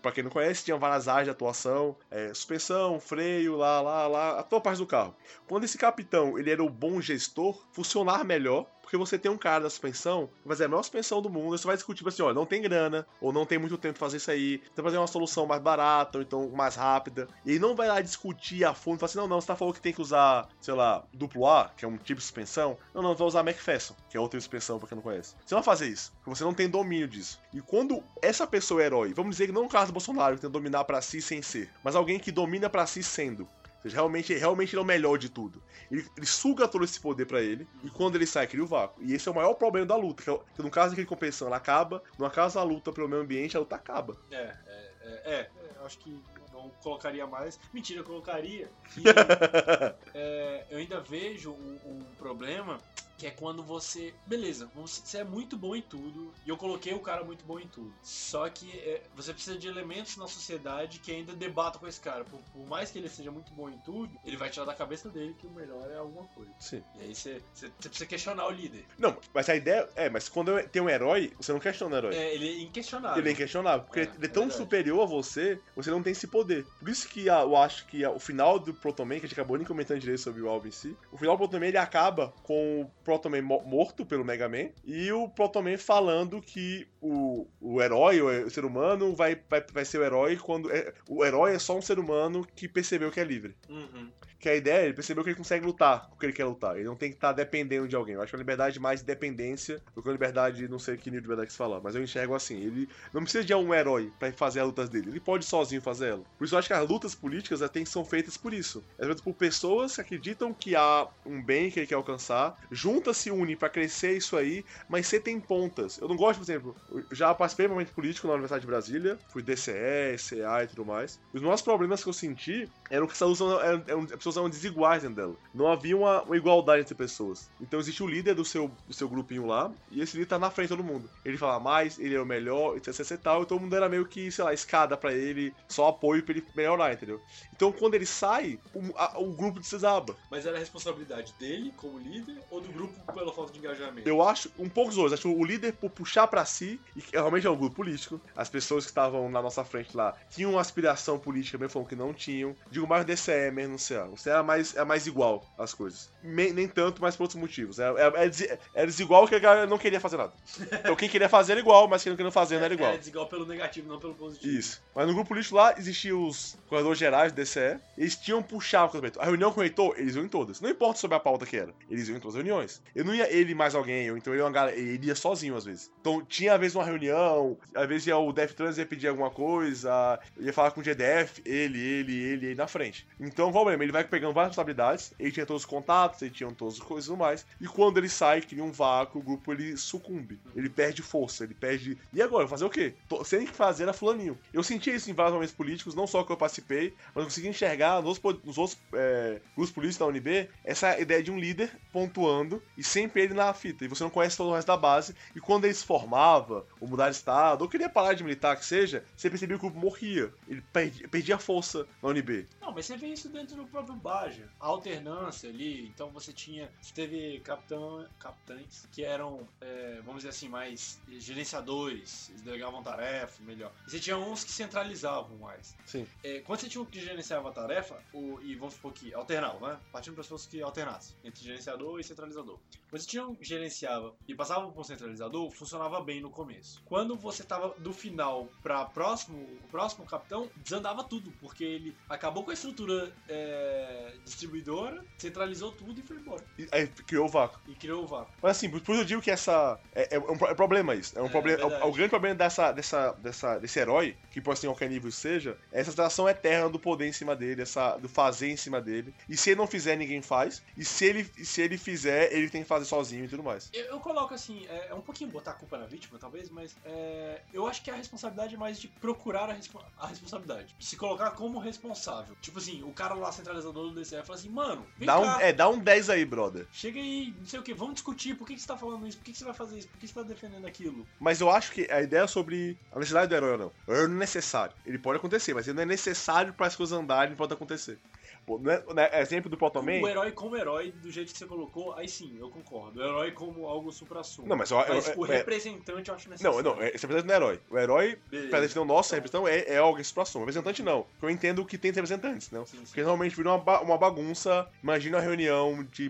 pra 0.00 0.12
quem 0.12 0.22
não 0.22 0.30
conhece, 0.30 0.64
tinha 0.64 0.76
várias 0.76 1.08
áreas 1.08 1.24
de 1.24 1.30
atuação, 1.30 1.96
é, 2.10 2.28
suspensão, 2.28 3.00
freio, 3.00 3.56
lá, 3.56 3.80
lá, 3.80 4.06
lá, 4.06 4.38
a 4.38 4.42
toda 4.44 4.62
parte 4.62 4.78
do 4.78 4.86
carro. 4.86 5.16
Quando 5.48 5.64
esse 5.64 5.76
capitão 5.76 6.38
ele 6.38 6.50
era 6.50 6.62
o 6.62 6.70
bom 6.70 7.00
gestor, 7.00 7.60
funcionar 7.72 8.24
melhor, 8.24 8.66
porque 8.92 8.98
você 8.98 9.18
tem 9.18 9.32
um 9.32 9.38
cara 9.38 9.64
da 9.64 9.70
suspensão, 9.70 10.28
vai 10.44 10.54
fazer 10.54 10.66
a 10.66 10.68
melhor 10.68 10.82
suspensão 10.82 11.22
do 11.22 11.30
mundo, 11.30 11.56
você 11.56 11.66
vai 11.66 11.76
discutir 11.76 11.98
tipo 12.00 12.10
assim, 12.10 12.20
olha, 12.20 12.34
não 12.34 12.44
tem 12.44 12.60
grana, 12.60 13.06
ou 13.22 13.32
não 13.32 13.46
tem 13.46 13.58
muito 13.58 13.78
tempo 13.78 13.94
pra 13.94 14.06
fazer 14.06 14.18
isso 14.18 14.30
aí, 14.30 14.62
vai 14.76 14.84
fazer 14.84 14.98
uma 14.98 15.06
solução 15.06 15.46
mais 15.46 15.62
barata, 15.62 16.18
ou 16.18 16.22
então 16.22 16.50
mais 16.50 16.76
rápida, 16.76 17.26
e 17.46 17.58
não 17.58 17.74
vai 17.74 17.88
lá 17.88 18.02
discutir 18.02 18.66
a 18.66 18.74
fundo, 18.74 18.98
falar 18.98 19.08
assim, 19.08 19.18
não, 19.18 19.26
não, 19.26 19.40
você 19.40 19.46
tá 19.46 19.56
falando 19.56 19.74
que 19.74 19.80
tem 19.80 19.94
que 19.94 20.02
usar, 20.02 20.46
sei 20.60 20.74
lá, 20.74 21.02
duplo 21.10 21.46
A, 21.46 21.70
que 21.74 21.86
é 21.86 21.88
um 21.88 21.96
tipo 21.96 22.16
de 22.16 22.22
suspensão, 22.22 22.76
não, 22.92 23.00
não, 23.00 23.14
vai 23.14 23.26
usar 23.26 23.40
McPherson, 23.40 23.96
que 24.10 24.16
é 24.18 24.20
outra 24.20 24.38
suspensão 24.38 24.78
pra 24.78 24.86
quem 24.86 24.96
não 24.96 25.02
conhece. 25.02 25.36
Você 25.42 25.54
não 25.54 25.62
vai 25.62 25.74
fazer 25.74 25.88
isso, 25.88 26.12
porque 26.16 26.28
você 26.28 26.44
não 26.44 26.52
tem 26.52 26.68
domínio 26.68 27.08
disso. 27.08 27.40
E 27.54 27.62
quando 27.62 28.02
essa 28.20 28.46
pessoa 28.46 28.82
é 28.82 28.86
herói, 28.86 29.14
vamos 29.14 29.36
dizer 29.36 29.46
que 29.46 29.52
não 29.52 29.64
o 29.64 29.68
caso 29.70 29.86
do 29.86 29.94
Bolsonaro, 29.94 30.34
que 30.34 30.42
tem 30.42 30.50
que 30.50 30.52
dominar 30.52 30.84
pra 30.84 31.00
si 31.00 31.22
sem 31.22 31.40
ser, 31.40 31.70
mas 31.82 31.96
alguém 31.96 32.18
que 32.18 32.30
domina 32.30 32.68
pra 32.68 32.86
si 32.86 33.02
sendo, 33.02 33.48
seja, 33.82 33.96
realmente, 33.96 34.34
realmente 34.34 34.74
ele 34.74 34.80
é 34.80 34.82
o 34.82 34.86
melhor 34.86 35.18
de 35.18 35.28
tudo. 35.28 35.62
Ele, 35.90 36.06
ele 36.16 36.26
suga 36.26 36.68
todo 36.68 36.84
esse 36.84 37.00
poder 37.00 37.26
pra 37.26 37.40
ele, 37.40 37.66
e 37.82 37.90
quando 37.90 38.16
ele 38.16 38.26
sai, 38.26 38.46
cria 38.46 38.64
o 38.64 38.66
vácuo. 38.66 39.02
E 39.02 39.14
esse 39.14 39.28
é 39.28 39.30
o 39.30 39.34
maior 39.34 39.54
problema 39.54 39.86
da 39.86 39.96
luta, 39.96 40.22
que, 40.22 40.30
é 40.30 40.38
que 40.54 40.62
no 40.62 40.70
caso 40.70 40.90
daquele 40.90 41.06
competição 41.06 41.48
ela 41.48 41.56
acaba, 41.56 42.02
no 42.18 42.30
caso 42.30 42.54
da 42.54 42.62
luta 42.62 42.92
pelo 42.92 43.08
meio 43.08 43.22
ambiente, 43.22 43.56
a 43.56 43.60
luta 43.60 43.76
acaba. 43.76 44.16
É, 44.30 44.36
é, 44.36 44.92
é, 45.02 45.22
é, 45.24 45.34
é, 45.34 45.50
eu 45.76 45.86
acho 45.86 45.98
que 45.98 46.22
não 46.52 46.70
colocaria 46.82 47.26
mais. 47.26 47.58
Mentira, 47.72 48.00
eu 48.00 48.04
colocaria 48.04 48.70
que 48.92 49.02
é, 50.14 50.66
eu 50.70 50.78
ainda 50.78 51.00
vejo 51.00 51.52
um, 51.52 51.80
um 51.84 52.14
problema 52.16 52.78
que 53.22 53.26
é 53.28 53.30
quando 53.30 53.62
você. 53.62 54.12
Beleza, 54.26 54.68
você 54.74 55.18
é 55.18 55.24
muito 55.24 55.56
bom 55.56 55.76
em 55.76 55.80
tudo, 55.82 56.34
e 56.44 56.48
eu 56.48 56.56
coloquei 56.56 56.92
o 56.92 56.98
cara 56.98 57.22
muito 57.22 57.44
bom 57.44 57.60
em 57.60 57.68
tudo. 57.68 57.94
Só 58.02 58.48
que 58.50 58.68
é, 58.80 59.00
você 59.14 59.32
precisa 59.32 59.56
de 59.56 59.68
elementos 59.68 60.16
na 60.16 60.26
sociedade 60.26 60.98
que 60.98 61.12
ainda 61.12 61.32
debatam 61.32 61.80
com 61.80 61.86
esse 61.86 62.00
cara. 62.00 62.24
Por, 62.24 62.40
por 62.52 62.66
mais 62.66 62.90
que 62.90 62.98
ele 62.98 63.08
seja 63.08 63.30
muito 63.30 63.52
bom 63.52 63.68
em 63.70 63.78
tudo, 63.78 64.10
ele 64.24 64.36
vai 64.36 64.50
tirar 64.50 64.64
da 64.66 64.74
cabeça 64.74 65.08
dele 65.08 65.36
que 65.38 65.46
o 65.46 65.50
melhor 65.50 65.88
é 65.88 65.96
alguma 65.96 66.26
coisa. 66.34 66.50
Sim. 66.58 66.82
E 66.98 67.02
aí 67.02 67.14
você, 67.14 67.40
você, 67.54 67.68
você 67.78 67.88
precisa 67.88 68.06
questionar 68.06 68.46
o 68.48 68.50
líder. 68.50 68.84
Não, 68.98 69.16
mas 69.32 69.48
a 69.48 69.54
ideia 69.54 69.88
é, 69.94 70.10
mas 70.10 70.28
quando 70.28 70.60
tem 70.68 70.82
um 70.82 70.88
herói, 70.90 71.32
você 71.36 71.52
não 71.52 71.60
questiona 71.60 71.94
o 71.94 71.98
herói. 71.98 72.14
É, 72.16 72.34
ele 72.34 72.48
é 72.48 72.60
inquestionável. 72.62 73.18
Ele 73.22 73.28
é 73.28 73.32
inquestionável, 73.32 73.86
porque 73.86 74.00
É, 74.00 74.02
ele 74.02 74.10
é 74.10 74.24
é 74.24 74.28
tão 74.28 74.42
verdade. 74.44 74.56
superior 74.62 75.02
a 75.02 75.06
você, 75.06 75.60
você 75.76 75.90
não 75.92 76.02
tem 76.02 76.10
esse 76.10 76.26
poder. 76.26 76.66
Por 76.80 76.88
isso 76.88 77.08
que 77.08 77.30
a- 77.30 77.42
eu 77.42 77.56
acho 77.56 77.86
que 77.86 78.04
a- 78.04 78.10
o 78.10 78.18
final 78.18 78.58
do 78.58 78.74
Protoman, 78.74 79.20
que 79.20 79.26
a 79.26 79.28
gente 79.28 79.38
acabou 79.38 79.56
nem 79.56 79.64
comentando 79.66 80.00
direito 80.00 80.20
sobre 80.22 80.42
o 80.42 80.48
álbum 80.48 80.66
em 80.66 80.72
si, 80.72 80.96
o 81.12 81.16
final 81.16 81.36
do 81.36 81.38
Protoman 81.38 81.68
ele 81.68 81.78
acaba 81.78 82.32
com 82.42 82.80
o 82.82 82.86
Protoman 83.12 83.42
mo- 83.42 83.62
morto 83.62 84.06
pelo 84.06 84.24
Mega 84.24 84.48
Man 84.48 84.70
e 84.84 85.12
o 85.12 85.28
Protoman 85.28 85.76
falando 85.76 86.40
que 86.40 86.86
o, 87.00 87.46
o 87.60 87.82
herói, 87.82 88.20
o, 88.22 88.50
ser 88.50 88.64
humano, 88.64 89.14
vai, 89.14 89.38
vai, 89.50 89.62
vai 89.72 89.84
ser 89.84 89.98
o 89.98 90.04
herói 90.04 90.36
quando. 90.36 90.70
é- 90.72 90.94
o 91.08 91.24
herói 91.24 91.54
é 91.54 91.58
só 91.58 91.76
um 91.76 91.82
ser 91.82 91.98
humano 91.98 92.46
que 92.56 92.66
percebeu 92.68 93.10
que 93.10 93.20
é 93.20 93.24
livre. 93.24 93.54
Uhum. 93.68 94.10
Que 94.42 94.48
a 94.48 94.56
ideia, 94.56 94.86
ele 94.86 94.92
percebeu 94.92 95.22
que 95.22 95.30
ele 95.30 95.36
consegue 95.36 95.64
lutar 95.64 96.08
com 96.08 96.16
o 96.16 96.18
que 96.18 96.26
ele 96.26 96.32
quer 96.32 96.44
lutar. 96.44 96.74
Ele 96.74 96.84
não 96.84 96.96
tem 96.96 97.10
que 97.10 97.14
estar 97.14 97.32
dependendo 97.32 97.86
de 97.86 97.94
alguém. 97.94 98.16
Eu 98.16 98.22
acho 98.22 98.30
que 98.30 98.34
é 98.34 98.38
uma 98.38 98.42
liberdade 98.42 98.80
mais 98.80 98.98
de 98.98 99.06
dependência 99.06 99.80
do 99.94 100.02
que 100.02 100.08
uma 100.08 100.12
liberdade, 100.12 100.66
não 100.66 100.80
sei 100.80 100.96
que 100.96 101.10
nível 101.10 101.20
de 101.20 101.26
liberdade 101.26 101.46
que 101.46 101.52
se 101.52 101.58
fala. 101.58 101.80
Mas 101.80 101.94
eu 101.94 102.02
enxergo 102.02 102.34
assim. 102.34 102.56
Ele 102.60 102.88
não 103.14 103.22
precisa 103.22 103.44
de 103.44 103.54
um 103.54 103.72
herói 103.72 104.12
pra 104.18 104.32
fazer 104.32 104.58
as 104.58 104.66
lutas 104.66 104.88
dele. 104.88 105.10
Ele 105.10 105.20
pode 105.20 105.44
sozinho 105.44 105.80
fazer 105.80 106.08
ela. 106.08 106.24
Por 106.36 106.44
isso 106.44 106.56
eu 106.56 106.58
acho 106.58 106.66
que 106.66 106.74
as 106.74 106.88
lutas 106.88 107.14
políticas 107.14 107.60
têm, 107.70 107.84
são 107.84 108.04
feitas 108.04 108.36
por 108.36 108.52
isso. 108.52 108.82
É 108.98 109.04
feitas 109.04 109.20
por 109.20 109.32
pessoas 109.32 109.94
que 109.94 110.00
acreditam 110.00 110.52
que 110.52 110.74
há 110.74 111.06
um 111.24 111.40
bem 111.40 111.70
que 111.70 111.78
ele 111.78 111.86
quer 111.86 111.94
alcançar, 111.94 112.58
junta, 112.68 113.14
se 113.14 113.30
une 113.30 113.54
para 113.54 113.68
crescer 113.68 114.16
isso 114.16 114.36
aí, 114.36 114.64
mas 114.88 115.06
você 115.06 115.20
tem 115.20 115.38
pontas. 115.38 115.98
Eu 115.98 116.08
não 116.08 116.16
gosto, 116.16 116.40
por 116.40 116.44
exemplo, 116.44 116.76
já 117.12 117.32
participei 117.32 117.66
de 117.66 117.72
momento 117.72 117.92
político 117.92 118.26
na 118.26 118.32
Universidade 118.32 118.62
de 118.62 118.66
Brasília, 118.66 119.18
fui 119.28 119.40
DCE, 119.40 120.16
CA 120.18 120.64
e 120.64 120.66
tudo 120.66 120.84
mais. 120.84 121.20
Os 121.32 121.40
maiores 121.40 121.62
problemas 121.62 122.02
que 122.02 122.08
eu 122.08 122.12
senti 122.12 122.68
eram 122.90 123.06
que 123.06 123.12
as 123.12 124.31
pessoas 124.32 124.36
eram 124.36 124.48
desiguais 124.48 125.02
dentro 125.02 125.16
dela. 125.16 125.36
Não 125.54 125.70
havia 125.70 125.96
uma, 125.96 126.22
uma, 126.22 126.36
igualdade 126.36 126.82
entre 126.82 126.94
pessoas. 126.94 127.50
Então 127.60 127.78
existe 127.78 128.02
o 128.02 128.06
líder 128.06 128.34
do 128.34 128.44
seu, 128.44 128.70
do 128.86 128.94
seu 128.94 129.08
grupinho 129.08 129.46
lá, 129.46 129.70
e 129.90 130.00
esse 130.00 130.16
líder 130.16 130.28
tá 130.28 130.38
na 130.38 130.50
frente 130.50 130.68
de 130.68 130.76
todo 130.76 130.84
mundo. 130.84 131.08
Ele 131.24 131.36
fala 131.36 131.60
mais, 131.60 131.98
ele 131.98 132.14
é 132.14 132.20
o 132.20 132.26
melhor, 132.26 132.76
etc, 132.76 132.88
etc 132.88 133.10
e 133.10 133.16
tal, 133.18 133.42
e 133.42 133.46
todo 133.46 133.60
mundo 133.60 133.74
era 133.76 133.88
meio 133.88 134.06
que, 134.06 134.30
sei 134.30 134.44
lá, 134.44 134.54
escada 134.54 134.96
para 134.96 135.12
ele, 135.12 135.54
só 135.68 135.88
apoio 135.88 136.22
pra 136.22 136.34
ele 136.34 136.46
melhorar, 136.56 136.92
entendeu? 136.92 137.20
Então 137.54 137.70
quando 137.72 137.94
ele 137.94 138.06
sai, 138.06 138.58
o, 138.74 138.80
a, 138.96 139.18
o 139.18 139.32
grupo 139.32 139.60
desaba. 139.60 140.16
Mas 140.30 140.46
era 140.46 140.56
a 140.56 140.60
responsabilidade 140.60 141.34
dele 141.38 141.72
como 141.76 141.98
líder 141.98 142.38
ou 142.50 142.60
do 142.60 142.68
grupo 142.72 142.94
pela 143.12 143.32
falta 143.32 143.52
de 143.52 143.58
engajamento? 143.58 144.08
Eu 144.08 144.22
acho, 144.22 144.50
um 144.58 144.68
pouco 144.68 144.90
os 144.90 144.96
dois. 144.96 145.12
Acho 145.12 145.32
o 145.32 145.44
líder 145.44 145.72
por 145.74 145.90
puxar 145.90 146.26
para 146.26 146.44
si, 146.44 146.80
e 146.96 147.02
realmente 147.12 147.46
é 147.46 147.50
um 147.50 147.56
grupo 147.56 147.76
político. 147.76 148.20
As 148.36 148.48
pessoas 148.48 148.84
que 148.84 148.90
estavam 148.90 149.30
na 149.30 149.42
nossa 149.42 149.64
frente 149.64 149.96
lá 149.96 150.14
tinham 150.30 150.52
uma 150.52 150.60
aspiração 150.60 151.18
política, 151.18 151.58
mesmo 151.58 151.86
que 151.86 151.96
não 151.96 152.12
tinham. 152.12 152.54
Digo 152.70 152.86
mais 152.86 153.04
DCE 153.04 153.50
mesmo 153.52 153.72
no 153.72 153.78
CA. 153.78 154.06
O 154.06 154.16
CA 154.22 154.38
é 154.38 154.42
mais, 154.42 154.76
é 154.76 154.84
mais 154.84 155.06
igual 155.06 155.44
as 155.58 155.74
coisas. 155.74 156.10
Me, 156.22 156.52
nem 156.52 156.68
tanto, 156.68 157.02
mas 157.02 157.16
por 157.16 157.24
outros 157.24 157.40
motivos. 157.40 157.78
É, 157.78 157.84
é, 157.88 158.26
é, 158.26 158.58
é 158.74 158.86
desigual 158.86 159.26
que 159.26 159.34
a 159.34 159.38
galera 159.38 159.66
não 159.66 159.78
queria 159.78 160.00
fazer 160.00 160.16
nada. 160.16 160.32
Então 160.72 160.96
quem 160.96 161.08
queria 161.08 161.28
fazer 161.28 161.52
era 161.52 161.60
igual, 161.60 161.88
mas 161.88 162.02
quem 162.02 162.10
não 162.10 162.16
queria 162.16 162.32
fazer 162.32 162.56
não 162.58 162.64
era 162.64 162.74
igual. 162.74 162.92
É 162.92 162.98
desigual 162.98 163.26
pelo 163.26 163.46
negativo, 163.46 163.88
não 163.88 163.98
pelo 163.98 164.14
positivo. 164.14 164.52
Isso. 164.52 164.82
Mas 164.94 165.06
no 165.06 165.14
grupo 165.14 165.28
político 165.28 165.56
lá 165.56 165.74
existiam 165.78 166.26
os 166.26 166.56
corredores 166.68 166.98
gerais 166.98 167.32
do 167.32 167.42
DCE. 167.42 167.78
Eles 167.96 168.16
tinham 168.16 168.42
puxado 168.42 168.86
o 168.86 168.92
casamento. 168.92 169.20
A 169.20 169.24
reunião 169.24 169.52
com 169.52 169.60
o 169.60 169.62
reitor, 169.62 169.94
eles 169.98 170.14
iam 170.14 170.24
em 170.24 170.28
todas. 170.28 170.60
Não 170.60 170.70
importa 170.70 171.00
sobre 171.00 171.16
a 171.16 171.20
pauta 171.20 171.46
que 171.46 171.56
era. 171.56 171.72
Eles 171.90 172.08
iam 172.08 172.16
em 172.16 172.20
todas 172.20 172.36
as 172.36 172.42
reuniões. 172.42 172.82
Eu 172.94 173.04
não 173.04 173.14
ia 173.14 173.32
ele 173.32 173.54
mais 173.54 173.74
alguém, 173.74 174.10
ou 174.10 174.16
então 174.16 174.32
ele, 174.32 174.42
uma 174.42 174.50
galera, 174.50 174.76
ele 174.76 175.06
ia 175.06 175.14
sozinho 175.14 175.56
às 175.56 175.64
vezes. 175.64 175.90
Então 176.00 176.24
tinha 176.24 176.54
às 176.54 176.60
vezes 176.60 176.74
uma 176.74 176.84
reunião, 176.84 177.58
às 177.74 177.88
vezes 177.88 178.06
ia 178.06 178.16
o 178.16 178.32
DefTrans 178.32 178.78
ia 178.78 178.86
pedir 178.86 179.08
alguma 179.08 179.30
coisa, 179.30 180.18
ia 180.38 180.52
falar 180.52 180.70
com 180.70 180.80
o 180.80 180.84
GDF, 180.84 181.42
ele, 181.44 181.80
ele, 181.80 182.12
ele, 182.12 182.46
ele 182.46 182.54
na 182.54 182.66
frente. 182.66 183.06
Então 183.18 183.48
o 183.48 183.52
problema, 183.52 183.82
ele 183.82 183.92
vai 183.92 184.01
pegando 184.10 184.32
várias 184.32 184.50
responsabilidades, 184.50 185.12
ele 185.18 185.32
tinha 185.32 185.46
todos 185.46 185.62
os 185.62 185.66
contatos, 185.66 186.22
ele 186.22 186.30
tinha 186.30 186.50
todas 186.52 186.74
as 186.74 186.80
coisas 186.80 187.08
e 187.08 187.16
mais. 187.16 187.46
E 187.60 187.66
quando 187.66 187.98
ele 187.98 188.08
sai, 188.08 188.40
cria 188.40 188.64
um 188.64 188.72
vácuo, 188.72 189.20
o 189.20 189.22
grupo 189.22 189.52
ele 189.52 189.76
sucumbe. 189.76 190.38
Ele 190.54 190.68
perde 190.68 191.02
força, 191.02 191.44
ele 191.44 191.54
perde. 191.54 191.98
E 192.12 192.22
agora, 192.22 192.48
fazer 192.48 192.64
o 192.64 192.70
quê? 192.70 192.94
Tô, 193.08 193.24
sem 193.24 193.46
que 193.46 193.52
fazer 193.52 193.88
a 193.88 193.92
fulaninho. 193.92 194.38
Eu 194.52 194.62
senti 194.62 194.90
isso 194.90 195.10
em 195.10 195.14
vários 195.14 195.34
momentos 195.34 195.54
políticos, 195.54 195.94
não 195.94 196.06
só 196.06 196.22
que 196.24 196.32
eu 196.32 196.36
participei, 196.36 196.94
mas 197.14 197.22
eu 197.22 197.24
consegui 197.24 197.48
enxergar 197.48 198.02
nos, 198.02 198.20
nos 198.44 198.58
outros 198.58 198.78
é, 198.94 199.40
grupos 199.54 199.72
políticos 199.72 199.98
da 199.98 200.06
UNB 200.06 200.48
essa 200.64 200.98
ideia 201.00 201.22
de 201.22 201.30
um 201.30 201.38
líder 201.38 201.70
pontuando 201.92 202.62
e 202.76 202.82
sempre 202.82 203.22
ele 203.22 203.34
na 203.34 203.52
fita. 203.52 203.84
E 203.84 203.88
você 203.88 204.02
não 204.02 204.10
conhece 204.10 204.36
todo 204.36 204.50
o 204.50 204.54
resto 204.54 204.66
da 204.68 204.76
base. 204.76 205.14
E 205.34 205.40
quando 205.40 205.64
ele 205.64 205.74
se 205.74 205.84
formava, 205.84 206.64
ou 206.80 206.88
mudar 206.88 207.10
de 207.10 207.16
estado, 207.16 207.62
ou 207.62 207.68
queria 207.68 207.88
parar 207.88 208.14
de 208.14 208.22
militar, 208.22 208.56
que 208.56 208.64
seja, 208.64 209.04
você 209.16 209.28
percebia 209.28 209.58
que 209.58 209.66
o 209.66 209.70
grupo 209.70 209.84
morria. 209.84 210.32
Ele 210.48 210.62
perdia, 210.72 211.08
perdia 211.08 211.38
força 211.38 211.86
na 212.02 212.08
UNB. 212.10 212.46
Não, 212.60 212.72
mas 212.72 212.86
você 212.86 212.96
vê 212.96 213.08
isso 213.08 213.28
dentro 213.28 213.56
do 213.56 213.66
próprio 213.66 213.91
Baja. 213.96 214.48
A 214.60 214.66
alternância 214.66 215.48
ali, 215.48 215.86
então 215.86 216.10
você 216.10 216.32
tinha. 216.32 216.70
Você 216.80 216.94
teve 216.94 217.40
capitão, 217.40 218.06
capitães 218.18 218.86
que 218.92 219.04
eram, 219.04 219.46
é, 219.60 220.00
vamos 220.04 220.22
dizer 220.22 220.30
assim, 220.30 220.48
mais 220.48 221.00
gerenciadores, 221.08 222.30
eles 222.30 222.42
delegavam 222.42 222.82
tarefa, 222.82 223.42
melhor. 223.42 223.72
E 223.86 223.90
você 223.90 224.00
tinha 224.00 224.16
uns 224.16 224.44
que 224.44 224.50
centralizavam 224.50 225.36
mais. 225.38 225.76
Sim. 225.86 226.06
É, 226.22 226.40
quando 226.40 226.60
você 226.60 226.68
tinha 226.68 226.82
um 226.82 226.84
que 226.84 227.00
gerenciava 227.00 227.48
a 227.48 227.52
tarefa, 227.52 228.02
o, 228.12 228.40
e 228.42 228.54
vamos 228.54 228.74
supor 228.74 228.92
que 228.92 229.12
alternava, 229.14 229.72
né? 229.72 229.80
Partindo 229.90 230.14
para 230.14 230.22
as 230.22 230.26
pessoas 230.26 230.46
que 230.46 230.62
alternassem 230.62 231.16
entre 231.24 231.44
gerenciador 231.44 232.00
e 232.00 232.04
centralizador. 232.04 232.58
Quando 232.88 233.00
você 233.00 233.08
tinha 233.08 233.26
um 233.26 233.34
que 233.34 233.44
gerenciava 233.44 234.14
e 234.28 234.34
passava 234.34 234.70
para 234.70 234.80
um 234.80 234.84
centralizador, 234.84 235.50
funcionava 235.50 236.00
bem 236.00 236.20
no 236.20 236.30
começo. 236.30 236.82
Quando 236.84 237.16
você 237.16 237.42
tava 237.42 237.70
do 237.78 237.92
final 237.92 238.48
para 238.62 238.84
próximo, 238.84 239.38
o 239.38 239.68
próximo 239.68 240.04
capitão, 240.04 240.50
desandava 240.56 241.02
tudo, 241.04 241.32
porque 241.40 241.64
ele 241.64 241.96
acabou 242.08 242.44
com 242.44 242.50
a 242.50 242.54
estrutura 242.54 243.12
é, 243.28 243.81
distribuidora, 244.24 245.02
centralizou 245.18 245.72
tudo 245.72 246.00
e 246.00 246.02
foi 246.02 246.16
embora. 246.16 246.44
E 246.58 246.66
aí 246.72 246.86
criou 246.86 247.26
o 247.26 247.28
vácuo. 247.28 247.60
E 247.66 247.74
criou 247.74 248.04
o 248.04 248.06
vácuo. 248.06 248.32
Mas 248.42 248.56
assim, 248.56 248.68
por 248.70 248.78
isso 248.80 248.92
eu 248.92 249.04
digo 249.04 249.22
que 249.22 249.30
essa. 249.30 249.78
É, 249.94 250.16
é 250.16 250.18
um 250.18 250.34
é 250.46 250.54
problema 250.54 250.94
isso. 250.94 251.18
É 251.18 251.22
um 251.22 251.26
É, 251.26 251.30
problema. 251.30 251.84
o, 251.84 251.88
o 251.88 251.92
grande 251.92 252.10
problema 252.10 252.34
dessa, 252.34 252.72
dessa, 252.72 253.12
dessa, 253.12 253.58
desse 253.58 253.78
herói, 253.78 254.16
que 254.30 254.40
pode 254.40 254.58
ser 254.58 254.66
em 254.66 254.70
qualquer 254.70 254.88
nível 254.88 255.10
seja, 255.10 255.58
é 255.70 255.80
essa 255.80 255.90
sensação 255.90 256.28
eterna 256.28 256.68
do 256.68 256.78
poder 256.78 257.06
em 257.06 257.12
cima 257.12 257.34
dele, 257.36 257.62
essa, 257.62 257.96
do 257.96 258.08
fazer 258.08 258.48
em 258.50 258.56
cima 258.56 258.80
dele. 258.80 259.14
E 259.28 259.36
se 259.36 259.50
ele 259.50 259.58
não 259.60 259.66
fizer, 259.66 259.96
ninguém 259.96 260.22
faz. 260.22 260.62
E 260.76 260.84
se 260.84 261.04
ele, 261.04 261.24
se 261.44 261.60
ele 261.62 261.76
fizer, 261.78 262.32
ele 262.32 262.48
tem 262.50 262.62
que 262.62 262.68
fazer 262.68 262.84
sozinho 262.84 263.24
e 263.24 263.28
tudo 263.28 263.42
mais. 263.42 263.70
Eu, 263.72 263.84
eu 263.86 264.00
coloco 264.00 264.34
assim, 264.34 264.66
é, 264.68 264.88
é 264.88 264.94
um 264.94 265.00
pouquinho 265.02 265.30
botar 265.30 265.52
a 265.52 265.54
culpa 265.54 265.78
na 265.78 265.86
vítima, 265.86 266.18
talvez, 266.18 266.50
mas 266.50 266.74
é, 266.84 267.42
eu 267.52 267.66
acho 267.66 267.82
que 267.82 267.90
a 267.90 267.94
responsabilidade 267.94 268.54
é 268.54 268.58
mais 268.58 268.80
de 268.80 268.88
procurar 268.88 269.48
a, 269.50 269.52
respo- 269.52 269.82
a 269.96 270.06
responsabilidade. 270.06 270.74
De 270.78 270.84
se 270.86 270.96
colocar 270.96 271.30
como 271.32 271.58
responsável. 271.58 272.36
Tipo 272.40 272.58
assim, 272.58 272.82
o 272.82 272.92
cara 272.92 273.14
lá 273.14 273.30
centralizador 273.72 273.90
do 273.90 274.00
DCE 274.00 274.22
fala 274.22 274.38
assim, 274.38 274.48
mano, 274.50 274.86
vem 274.96 275.06
Dá 275.06 275.18
um, 275.18 275.24
cá, 275.24 275.42
é, 275.42 275.52
dá 275.52 275.68
um 275.68 275.78
10 275.78 276.10
aí, 276.10 276.24
brother. 276.24 276.66
chega 276.70 277.00
aí, 277.00 277.34
não 277.38 277.46
sei 277.46 277.58
o 277.58 277.62
que, 277.62 277.74
vamos 277.74 277.94
discutir, 277.94 278.34
por 278.36 278.46
que, 278.46 278.54
que 278.54 278.60
você 278.60 278.66
tá 278.66 278.76
falando 278.76 279.06
isso, 279.06 279.16
por 279.18 279.24
que, 279.24 279.32
que 279.32 279.38
você 279.38 279.44
vai 279.44 279.54
fazer 279.54 279.78
isso, 279.78 279.88
por 279.88 279.98
que 279.98 280.06
você 280.06 280.14
tá 280.14 280.22
defendendo 280.22 280.66
aquilo. 280.66 281.06
Mas 281.18 281.40
eu 281.40 281.50
acho 281.50 281.72
que 281.72 281.90
a 281.90 282.02
ideia 282.02 282.26
sobre 282.26 282.76
a 282.92 282.98
necessidade 282.98 283.28
do 283.28 283.34
herói 283.34 283.52
ou 283.52 283.58
não. 283.58 283.72
O 283.86 283.92
herói 283.92 284.08
não 284.08 284.16
é 284.16 284.20
necessário. 284.20 284.74
Ele 284.86 284.98
pode 284.98 285.18
acontecer, 285.18 285.54
mas 285.54 285.66
ele 285.66 285.76
não 285.76 285.82
é 285.82 285.86
necessário 285.86 286.52
para 286.52 286.66
as 286.66 286.76
coisas 286.76 286.96
andarem, 286.96 287.34
pode 287.34 287.52
acontecer. 287.52 287.98
Pô, 288.44 288.58
não 288.58 288.72
é, 288.72 288.82
não 288.92 289.02
é 289.02 289.20
exemplo 289.20 289.48
do 289.48 289.56
Protoman. 289.56 290.00
O 290.02 290.08
herói 290.08 290.32
como 290.32 290.56
herói, 290.56 290.90
do 290.90 291.10
jeito 291.12 291.32
que 291.32 291.38
você 291.38 291.46
colocou, 291.46 291.94
aí 291.94 292.08
sim, 292.08 292.36
eu 292.40 292.50
concordo. 292.50 292.98
O 292.98 293.02
herói 293.04 293.30
como 293.30 293.66
algo 293.66 293.92
supra-sumo. 293.92 294.48
Não, 294.48 294.56
mas 294.56 294.70
eu- 294.70 294.78
Mas 294.78 295.08
eu- 295.08 295.18
o 295.18 295.26
é- 295.26 295.36
representante 295.36 296.08
eu 296.08 296.14
acho 296.16 296.28
necessário. 296.28 296.62
Não, 296.62 296.74
não, 296.74 296.82
é- 296.82 296.90
você 296.90 297.06
precisa 297.06 297.22
do 297.22 297.32
herói. 297.32 297.60
O 297.70 297.78
herói, 297.78 298.18
Beleza. 298.28 298.50
pra 298.50 298.60
defender 298.60 298.80
o 298.80 298.84
nosso 298.84 299.14
representante, 299.14 299.48
é, 299.48 299.74
é 299.74 299.78
alguém 299.78 300.02
supra-sumo. 300.02 300.44
Representante 300.44 300.82
não. 300.82 301.06
Eu 301.22 301.30
entendo 301.30 301.64
que 301.64 301.78
tem 301.78 301.92
representantes, 301.92 302.50
não. 302.50 302.66
Sim, 302.66 302.78
sim. 302.78 302.84
Porque 302.86 303.00
normalmente 303.02 303.36
vira 303.36 303.52
uma, 303.54 303.80
uma 303.80 303.96
bagunça. 303.98 304.68
Imagina 304.82 305.18
uma 305.18 305.22
reunião 305.22 305.84
de, 305.92 306.08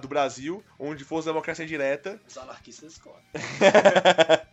do 0.00 0.08
Brasil, 0.08 0.64
onde 0.78 1.04
fosse 1.04 1.28
democracia 1.28 1.64
direta. 1.64 2.20
Os 2.26 2.36
anarquistas 2.36 2.92
escolhem. 2.94 3.22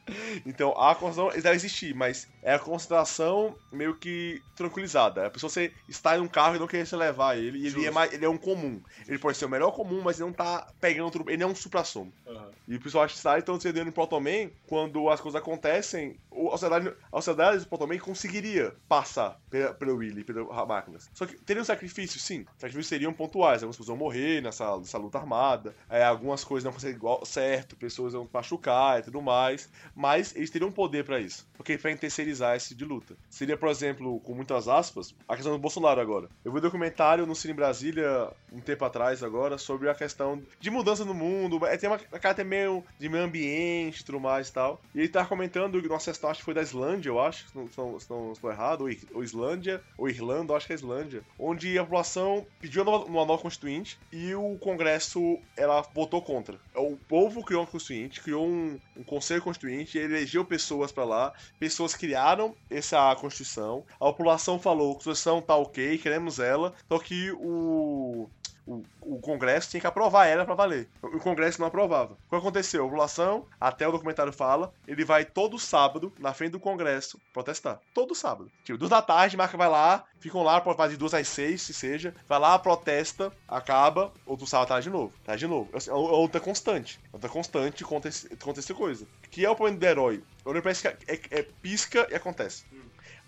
Então 0.45 0.71
a 0.71 0.93
concentração 0.95 1.41
deve 1.41 1.55
existir, 1.55 1.95
mas 1.95 2.27
é 2.41 2.53
a 2.53 2.59
concentração 2.59 3.55
meio 3.71 3.95
que 3.95 4.41
tranquilizada. 4.55 5.25
A 5.25 5.29
pessoa 5.29 5.49
você 5.49 5.71
está 5.89 6.17
em 6.17 6.21
um 6.21 6.27
carro 6.27 6.55
e 6.55 6.59
não 6.59 6.67
querer 6.67 6.85
se 6.85 6.95
levar 6.95 7.37
ele, 7.37 7.59
e 7.59 7.67
ele 7.67 7.85
é, 7.85 7.91
mais, 7.91 8.13
ele 8.13 8.25
é 8.25 8.29
um 8.29 8.37
comum. 8.37 8.81
Ele 9.07 9.17
pode 9.17 9.37
ser 9.37 9.45
o 9.45 9.49
melhor 9.49 9.71
comum, 9.71 10.01
mas 10.01 10.19
ele 10.19 10.27
não 10.27 10.33
tá 10.33 10.67
pegando 10.79 11.11
tudo. 11.11 11.29
Ele 11.29 11.43
é 11.43 11.47
um 11.47 11.55
supra-sumo. 11.55 12.13
Aham. 12.27 12.51
E 12.67 12.75
o 12.75 12.81
pessoal 12.81 13.03
acha 13.03 13.13
que 13.13 13.19
está 13.19 13.37
então 13.37 13.59
cedendo 13.59 13.89
em 13.89 13.91
Protoman, 13.91 14.49
quando 14.67 15.07
as 15.09 15.21
coisas 15.21 15.39
acontecem, 15.39 16.17
a 16.31 16.51
sociedade, 16.51 16.93
a 17.11 17.15
sociedade 17.17 17.59
do 17.59 17.67
Protoman 17.67 17.99
conseguiria 17.99 18.75
passar 18.87 19.39
pela, 19.49 19.73
pelo 19.73 19.95
Willy, 19.97 20.23
pelas 20.23 20.47
máquinas. 20.67 21.09
Só 21.13 21.25
que 21.25 21.35
teria 21.37 21.61
um 21.61 21.65
sacrifício, 21.65 22.19
sim. 22.19 22.41
Os 22.41 22.61
sacrifícios 22.61 22.87
seriam 22.87 23.13
pontuais. 23.13 23.61
Algumas 23.61 23.77
pessoas 23.77 23.87
vão 23.87 23.97
morrer 23.97 24.41
nessa, 24.41 24.77
nessa 24.77 24.97
luta 24.97 25.17
armada, 25.17 25.75
é, 25.89 26.03
algumas 26.03 26.43
coisas 26.43 26.63
não 26.63 26.71
vão 26.71 26.79
ser 26.79 26.89
igual, 26.89 27.23
certo, 27.25 27.75
pessoas 27.75 28.13
vão 28.13 28.27
machucar 28.33 28.99
e 28.99 29.03
tudo 29.03 29.21
mais. 29.21 29.69
Mas 29.95 30.35
eles 30.35 30.49
teriam 30.49 30.71
poder 30.71 31.05
pra 31.05 31.19
isso. 31.19 31.47
Porque 31.55 31.77
pra 31.77 31.95
terceirizar 31.95 32.55
esse 32.55 32.75
de 32.75 32.83
luta. 32.83 33.15
Seria, 33.29 33.57
por 33.57 33.69
exemplo, 33.69 34.19
com 34.19 34.33
muitas 34.33 34.67
aspas, 34.67 35.15
a 35.27 35.35
questão 35.35 35.53
do 35.53 35.59
Bolsonaro 35.59 36.01
agora. 36.01 36.29
Eu 36.43 36.51
vi 36.51 36.57
um 36.57 36.61
documentário 36.61 37.25
no 37.25 37.35
Cine 37.35 37.53
Brasília 37.53 38.29
um 38.51 38.59
tempo 38.59 38.83
atrás 38.85 39.23
agora 39.23 39.57
sobre 39.57 39.89
a 39.89 39.95
questão 39.95 40.41
de 40.59 40.69
mudança 40.69 41.05
no 41.05 41.13
mundo. 41.13 41.65
É, 41.65 41.77
tem 41.77 41.89
uma, 41.89 41.97
cara 41.97 42.31
até 42.31 42.43
meio 42.43 42.83
de 42.99 43.09
meio 43.09 43.23
ambiente 43.23 44.03
tudo 44.03 44.19
mais 44.19 44.49
e 44.49 44.53
tal. 44.53 44.81
E 44.93 44.99
ele 44.99 45.09
tava 45.09 45.27
comentando 45.27 45.81
que 45.81 45.87
nossa 45.87 46.11
questão 46.11 46.29
acho 46.29 46.39
que 46.39 46.45
foi 46.45 46.53
da 46.53 46.61
Islândia, 46.61 47.09
eu 47.09 47.19
acho, 47.19 47.47
se 47.49 47.55
não, 47.55 47.97
estou 47.97 48.51
errado, 48.51 48.81
ou, 48.81 48.89
ou 49.13 49.23
Islândia, 49.23 49.81
ou 49.97 50.09
Irlanda, 50.09 50.53
acho 50.53 50.67
que 50.67 50.73
é 50.73 50.75
Islândia, 50.75 51.23
onde 51.39 51.77
a 51.77 51.83
população 51.83 52.45
pediu 52.59 52.83
uma 52.83 52.91
nova, 52.91 53.05
uma 53.05 53.25
nova 53.25 53.41
constituinte 53.41 53.97
e 54.11 54.33
o 54.35 54.57
Congresso 54.57 55.39
ela 55.55 55.81
votou 55.93 56.21
contra. 56.21 56.59
O 56.75 56.97
povo 57.07 57.43
criou 57.43 57.61
uma 57.61 57.67
constituinte, 57.67 58.21
criou 58.21 58.45
um, 58.45 58.79
um 58.95 59.03
conselho 59.03 59.41
constituinte, 59.41 59.84
ele 59.93 60.15
elegeu 60.15 60.43
pessoas 60.45 60.91
pra 60.91 61.03
lá, 61.03 61.33
pessoas 61.59 61.93
criaram 61.93 62.55
essa 62.69 63.15
constituição, 63.15 63.85
a 63.95 64.05
população 64.05 64.59
falou, 64.59 64.93
constituição 64.93 65.41
tá 65.41 65.55
ok, 65.55 65.97
queremos 65.97 66.39
ela, 66.39 66.73
só 66.87 66.99
que 66.99 67.31
o 67.31 68.29
o, 68.67 68.83
o 69.01 69.19
Congresso 69.19 69.69
tinha 69.69 69.81
que 69.81 69.87
aprovar 69.87 70.25
ela 70.27 70.45
pra 70.45 70.55
valer. 70.55 70.89
O 71.01 71.19
Congresso 71.19 71.59
não 71.59 71.67
aprovava. 71.67 72.13
O 72.13 72.29
que 72.29 72.35
aconteceu? 72.35 72.83
A 72.83 72.87
população, 72.87 73.45
até 73.59 73.87
o 73.87 73.91
documentário 73.91 74.33
fala, 74.33 74.73
ele 74.87 75.05
vai 75.05 75.23
todo 75.25 75.59
sábado 75.59 76.11
na 76.19 76.33
frente 76.33 76.51
do 76.51 76.59
Congresso 76.59 77.19
protestar. 77.33 77.79
Todo 77.93 78.15
sábado. 78.15 78.51
Tipo, 78.63 78.77
duas 78.77 78.89
da 78.89 79.01
tarde, 79.01 79.37
marca 79.37 79.57
vai 79.57 79.69
lá, 79.69 80.03
ficam 80.19 80.41
lá 80.43 80.59
por 80.61 80.75
de 80.87 80.97
duas 80.97 81.13
às 81.13 81.27
seis, 81.27 81.61
se 81.61 81.73
seja, 81.73 82.13
vai 82.27 82.39
lá, 82.39 82.57
protesta, 82.59 83.31
acaba, 83.47 84.11
outro 84.25 84.45
sábado 84.47 84.67
tá 84.69 84.79
de 84.79 84.89
novo. 84.89 85.13
Tá 85.23 85.35
de 85.35 85.47
novo. 85.47 85.69
É 85.73 85.93
uma 85.93 86.11
luta 86.17 86.39
constante. 86.39 86.99
Luta 87.13 87.29
constante 87.29 87.83
contra 87.83 88.09
essa 88.09 88.73
coisa. 88.73 89.07
Que 89.31 89.45
é 89.45 89.49
o 89.49 89.55
problema 89.55 89.79
do 89.79 89.85
herói. 89.85 90.23
O 90.43 90.49
herói 90.49 90.61
parece 90.61 90.81
que 90.81 90.87
é, 90.87 90.97
é- 91.15 91.39
é 91.39 91.43
pisca 91.61 92.07
e 92.09 92.15
acontece. 92.15 92.65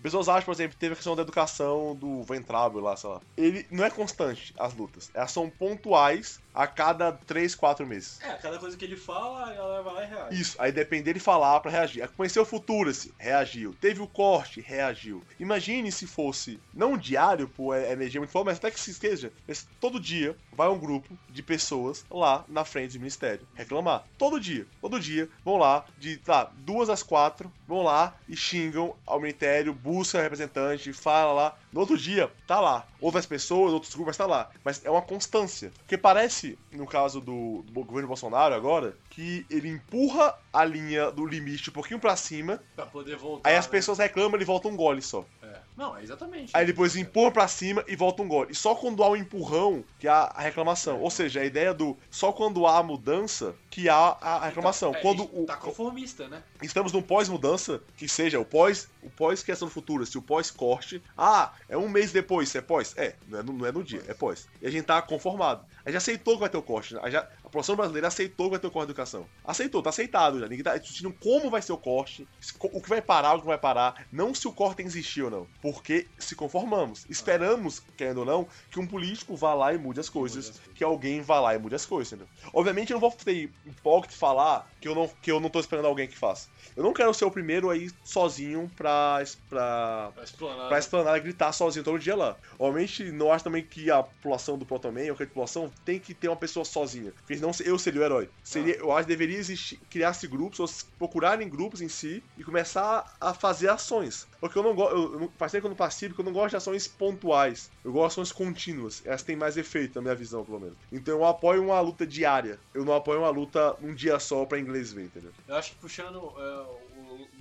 Pessoas 0.02 0.28
acham, 0.28 0.44
por 0.44 0.52
exemplo, 0.52 0.76
teve 0.78 0.92
a 0.92 0.96
questão 0.96 1.16
da 1.16 1.22
educação 1.22 1.94
do 1.94 2.22
Ventrável 2.22 2.80
lá, 2.80 2.96
sei 2.96 3.10
lá. 3.10 3.20
Ele 3.36 3.66
não 3.70 3.84
é 3.84 3.90
constante, 3.90 4.54
as 4.58 4.74
lutas. 4.74 5.10
Elas 5.14 5.32
são 5.32 5.50
pontuais 5.50 6.40
a 6.54 6.66
cada 6.66 7.12
3, 7.12 7.54
4 7.54 7.86
meses. 7.86 8.20
É, 8.20 8.34
cada 8.34 8.58
coisa 8.58 8.76
que 8.76 8.84
ele 8.84 8.96
fala, 8.96 9.48
a 9.48 9.54
galera 9.54 9.82
vai 9.82 9.94
lá 9.94 10.04
e 10.04 10.06
reage. 10.06 10.40
Isso, 10.40 10.56
aí 10.60 10.72
depende 10.72 11.04
dele 11.04 11.20
falar 11.20 11.60
pra 11.60 11.70
reagir. 11.70 12.08
Conheceu 12.16 12.42
o 12.42 12.46
futuro, 12.46 12.92
se 12.92 13.12
reagiu. 13.16 13.74
Teve 13.80 14.00
o 14.00 14.06
corte, 14.06 14.60
reagiu. 14.60 15.22
Imagine 15.38 15.92
se 15.92 16.06
fosse, 16.06 16.60
não 16.74 16.96
diário, 16.96 17.48
por 17.48 17.74
é 17.74 17.92
energia 17.92 18.20
muito 18.20 18.30
forte, 18.30 18.46
mas 18.46 18.58
até 18.58 18.70
que 18.70 18.80
se 18.80 18.90
esqueça, 18.90 19.32
todo 19.80 20.00
dia 20.00 20.36
vai 20.52 20.68
um 20.68 20.78
grupo 20.78 21.16
de 21.28 21.42
pessoas 21.42 22.04
lá 22.10 22.44
na 22.48 22.64
frente 22.64 22.94
do 22.94 23.00
ministério 23.00 23.46
reclamar. 23.54 24.04
Todo 24.16 24.40
dia, 24.40 24.66
todo 24.80 24.98
dia 24.98 25.28
vão 25.44 25.56
lá, 25.56 25.84
de 25.96 26.16
tá, 26.16 26.50
duas 26.58 26.88
às 26.88 27.02
quatro, 27.02 27.52
vão 27.66 27.82
lá 27.82 28.16
e 28.28 28.36
xingam 28.36 28.96
ao 29.06 29.20
ministério, 29.20 29.72
buscam 29.88 30.20
representante, 30.20 30.92
fala 30.92 31.32
lá. 31.32 31.58
No 31.72 31.80
outro 31.80 31.96
dia, 31.96 32.30
tá 32.46 32.60
lá. 32.60 32.86
Outras 33.00 33.26
pessoas, 33.26 33.72
outros 33.72 33.94
grupos, 33.94 34.08
mas 34.08 34.16
tá 34.16 34.26
lá. 34.26 34.50
Mas 34.64 34.84
é 34.84 34.90
uma 34.90 35.02
constância. 35.02 35.70
Porque 35.78 35.98
parece, 35.98 36.58
no 36.72 36.86
caso 36.86 37.20
do, 37.20 37.62
do 37.62 37.84
governo 37.84 38.08
Bolsonaro 38.08 38.54
agora, 38.54 38.96
que 39.10 39.46
ele 39.50 39.68
empurra 39.68 40.34
a 40.52 40.64
linha 40.64 41.10
do 41.10 41.26
limite 41.26 41.70
um 41.70 41.72
pouquinho 41.72 42.00
pra 42.00 42.16
cima. 42.16 42.60
Pra 42.74 42.86
poder 42.86 43.16
voltar. 43.16 43.48
Aí 43.48 43.56
as 43.56 43.66
né? 43.66 43.70
pessoas 43.70 43.98
reclamam, 43.98 44.36
ele 44.36 44.44
volta 44.44 44.68
um 44.68 44.76
gole 44.76 45.02
só. 45.02 45.24
É. 45.42 45.58
Não, 45.76 45.96
é 45.96 46.02
exatamente. 46.02 46.50
Aí 46.54 46.66
depois 46.66 46.96
empurra 46.96 47.30
pra 47.30 47.46
cima 47.48 47.84
e 47.86 47.94
volta 47.94 48.22
um 48.22 48.28
gole. 48.28 48.50
E 48.50 48.54
só 48.54 48.74
quando 48.74 49.02
há 49.04 49.10
um 49.10 49.16
empurrão 49.16 49.84
que 49.98 50.08
há 50.08 50.22
a 50.34 50.40
reclamação. 50.40 51.00
Ou 51.00 51.10
seja, 51.10 51.40
a 51.40 51.44
ideia 51.44 51.72
do 51.72 51.96
só 52.10 52.32
quando 52.32 52.66
há 52.66 52.78
a 52.78 52.82
mudança 52.82 53.54
que 53.70 53.88
há 53.88 54.16
a 54.20 54.46
reclamação. 54.46 54.90
Então, 54.90 55.00
é, 55.00 55.02
quando 55.02 55.22
o, 55.32 55.46
Tá 55.46 55.56
conformista, 55.56 56.26
né? 56.26 56.42
estamos 56.60 56.92
num 56.92 57.00
pós-mudança, 57.02 57.80
que 57.96 58.08
seja 58.08 58.40
o 58.40 58.44
pós, 58.44 58.88
o 59.02 59.10
pós 59.10 59.42
questão 59.42 59.68
futura, 59.68 60.04
se 60.04 60.18
o 60.18 60.22
pós-corte, 60.22 61.00
ah, 61.16 61.52
é 61.68 61.76
um 61.76 61.88
mês 61.88 62.12
depois, 62.12 62.54
é 62.54 62.60
pós? 62.60 62.94
É, 62.96 63.14
não 63.28 63.38
é 63.38 63.42
no, 63.42 63.52
não 63.52 63.66
é 63.66 63.72
no 63.72 63.84
dia, 63.84 64.02
é 64.08 64.14
pós. 64.14 64.48
E 64.60 64.66
a 64.66 64.70
gente 64.70 64.86
tá 64.86 65.00
conformado. 65.02 65.64
A 65.84 65.90
gente 65.90 65.98
aceitou 65.98 66.34
que 66.34 66.40
vai 66.40 66.48
ter 66.48 66.56
o 66.56 66.62
corte, 66.62 66.94
né? 66.94 67.10
já, 67.10 67.28
a 67.48 67.50
população 67.50 67.76
brasileira 67.76 68.08
aceitou 68.08 68.46
que 68.46 68.50
vai 68.52 68.58
ter 68.60 68.66
o 68.66 68.70
corte 68.70 68.86
de 68.86 68.92
educação. 68.92 69.26
Aceitou, 69.42 69.82
tá 69.82 69.88
aceitado 69.88 70.38
já. 70.38 70.46
Ninguém 70.46 70.62
tá 70.62 70.76
discutindo 70.76 71.10
como 71.14 71.48
vai 71.50 71.62
ser 71.62 71.72
o 71.72 71.78
corte, 71.78 72.28
o 72.60 72.80
que 72.80 72.88
vai 72.88 73.00
parar, 73.00 73.30
o 73.32 73.36
que 73.36 73.40
não 73.40 73.48
vai 73.48 73.58
parar, 73.58 74.06
não 74.12 74.34
se 74.34 74.46
o 74.46 74.52
corte 74.52 74.82
existir 74.82 75.22
ou 75.22 75.30
não. 75.30 75.46
Porque 75.62 76.06
se 76.18 76.34
conformamos. 76.36 77.06
Esperamos, 77.08 77.82
querendo 77.96 78.18
ou 78.18 78.24
não, 78.26 78.46
que 78.70 78.78
um 78.78 78.86
político 78.86 79.34
vá 79.34 79.54
lá 79.54 79.72
e 79.72 79.78
mude 79.78 79.98
as 79.98 80.10
coisas, 80.10 80.60
que 80.74 80.84
alguém 80.84 81.22
vá 81.22 81.40
lá 81.40 81.54
e 81.54 81.58
mude 81.58 81.74
as 81.74 81.86
coisas, 81.86 82.12
entendeu? 82.12 82.28
Obviamente 82.52 82.90
eu 82.92 82.96
não 82.96 83.00
vou 83.00 83.16
ser 83.18 83.50
hipócrita 83.64 84.14
falar 84.14 84.70
que 84.78 84.86
eu 84.86 84.94
não, 84.94 85.08
que 85.22 85.32
eu 85.32 85.40
não 85.40 85.48
tô 85.48 85.58
esperando 85.58 85.86
alguém 85.86 86.06
que 86.06 86.16
faça. 86.18 86.48
Eu 86.76 86.82
não 86.82 86.92
quero 86.92 87.12
ser 87.14 87.24
o 87.24 87.30
primeiro 87.30 87.70
aí 87.70 87.90
sozinho 88.04 88.70
pra, 88.76 89.22
pra, 89.48 90.10
Pra 90.14 90.24
explanar. 90.24 90.68
pra 90.68 90.78
explanar 90.78 91.16
e 91.16 91.20
gritar 91.20 91.52
sozinho 91.52 91.84
todo 91.84 91.98
dia 91.98 92.14
lá. 92.14 92.36
Obviamente, 92.58 93.10
não 93.10 93.32
acho 93.32 93.42
também 93.42 93.64
que 93.64 93.90
a 93.90 94.02
população 94.02 94.58
do 94.58 94.66
Protoman 94.66 95.00
ou 95.02 95.08
qualquer 95.08 95.26
população 95.28 95.72
tem 95.84 95.98
que 95.98 96.12
ter 96.14 96.28
uma 96.28 96.36
pessoa 96.36 96.64
sozinha. 96.64 97.12
Porque 97.12 97.34
senão 97.38 97.50
eu 97.64 97.78
seria 97.78 98.00
o 98.00 98.04
herói. 98.04 98.28
Seria, 98.42 98.76
Eu 98.76 98.92
acho 98.92 99.06
que 99.06 99.12
deveria 99.12 99.38
existir, 99.38 99.80
criar-se 99.90 100.26
grupos, 100.26 100.60
ou 100.60 100.68
procurarem 100.98 101.48
grupos 101.48 101.80
em 101.80 101.88
si 101.88 102.22
e 102.36 102.44
começar 102.44 103.16
a 103.20 103.34
fazer 103.34 103.68
ações. 103.68 104.26
Porque 104.40 104.58
eu 104.58 104.62
não 104.62 104.74
gosto. 104.74 105.32
Faz 105.36 105.52
tempo 105.52 105.62
que 105.62 105.66
eu 105.66 105.70
não 105.70 105.76
participo, 105.76 106.14
porque 106.14 106.22
eu 106.22 106.32
não 106.32 106.38
gosto 106.38 106.50
de 106.50 106.56
ações 106.56 106.86
pontuais. 106.86 107.70
Eu 107.84 107.92
gosto 107.92 108.16
de 108.16 108.20
ações 108.20 108.32
contínuas. 108.32 109.02
Elas 109.04 109.22
têm 109.22 109.36
mais 109.36 109.56
efeito, 109.56 109.96
na 109.96 110.02
minha 110.02 110.14
visão, 110.14 110.44
pelo 110.44 110.60
menos. 110.60 110.76
Então 110.92 111.14
eu 111.14 111.24
apoio 111.24 111.64
uma 111.64 111.80
luta 111.80 112.06
diária. 112.06 112.58
Eu 112.74 112.84
não 112.84 112.94
apoio 112.94 113.20
uma 113.20 113.30
luta 113.30 113.76
um 113.82 113.94
dia 113.94 114.18
só 114.18 114.44
pra 114.44 114.58
inglês 114.58 114.92
ver, 114.92 115.04
entendeu? 115.04 115.30
Eu 115.46 115.56
acho 115.56 115.72
que 115.72 115.78
puxando 115.78 116.32
é, 116.38 116.87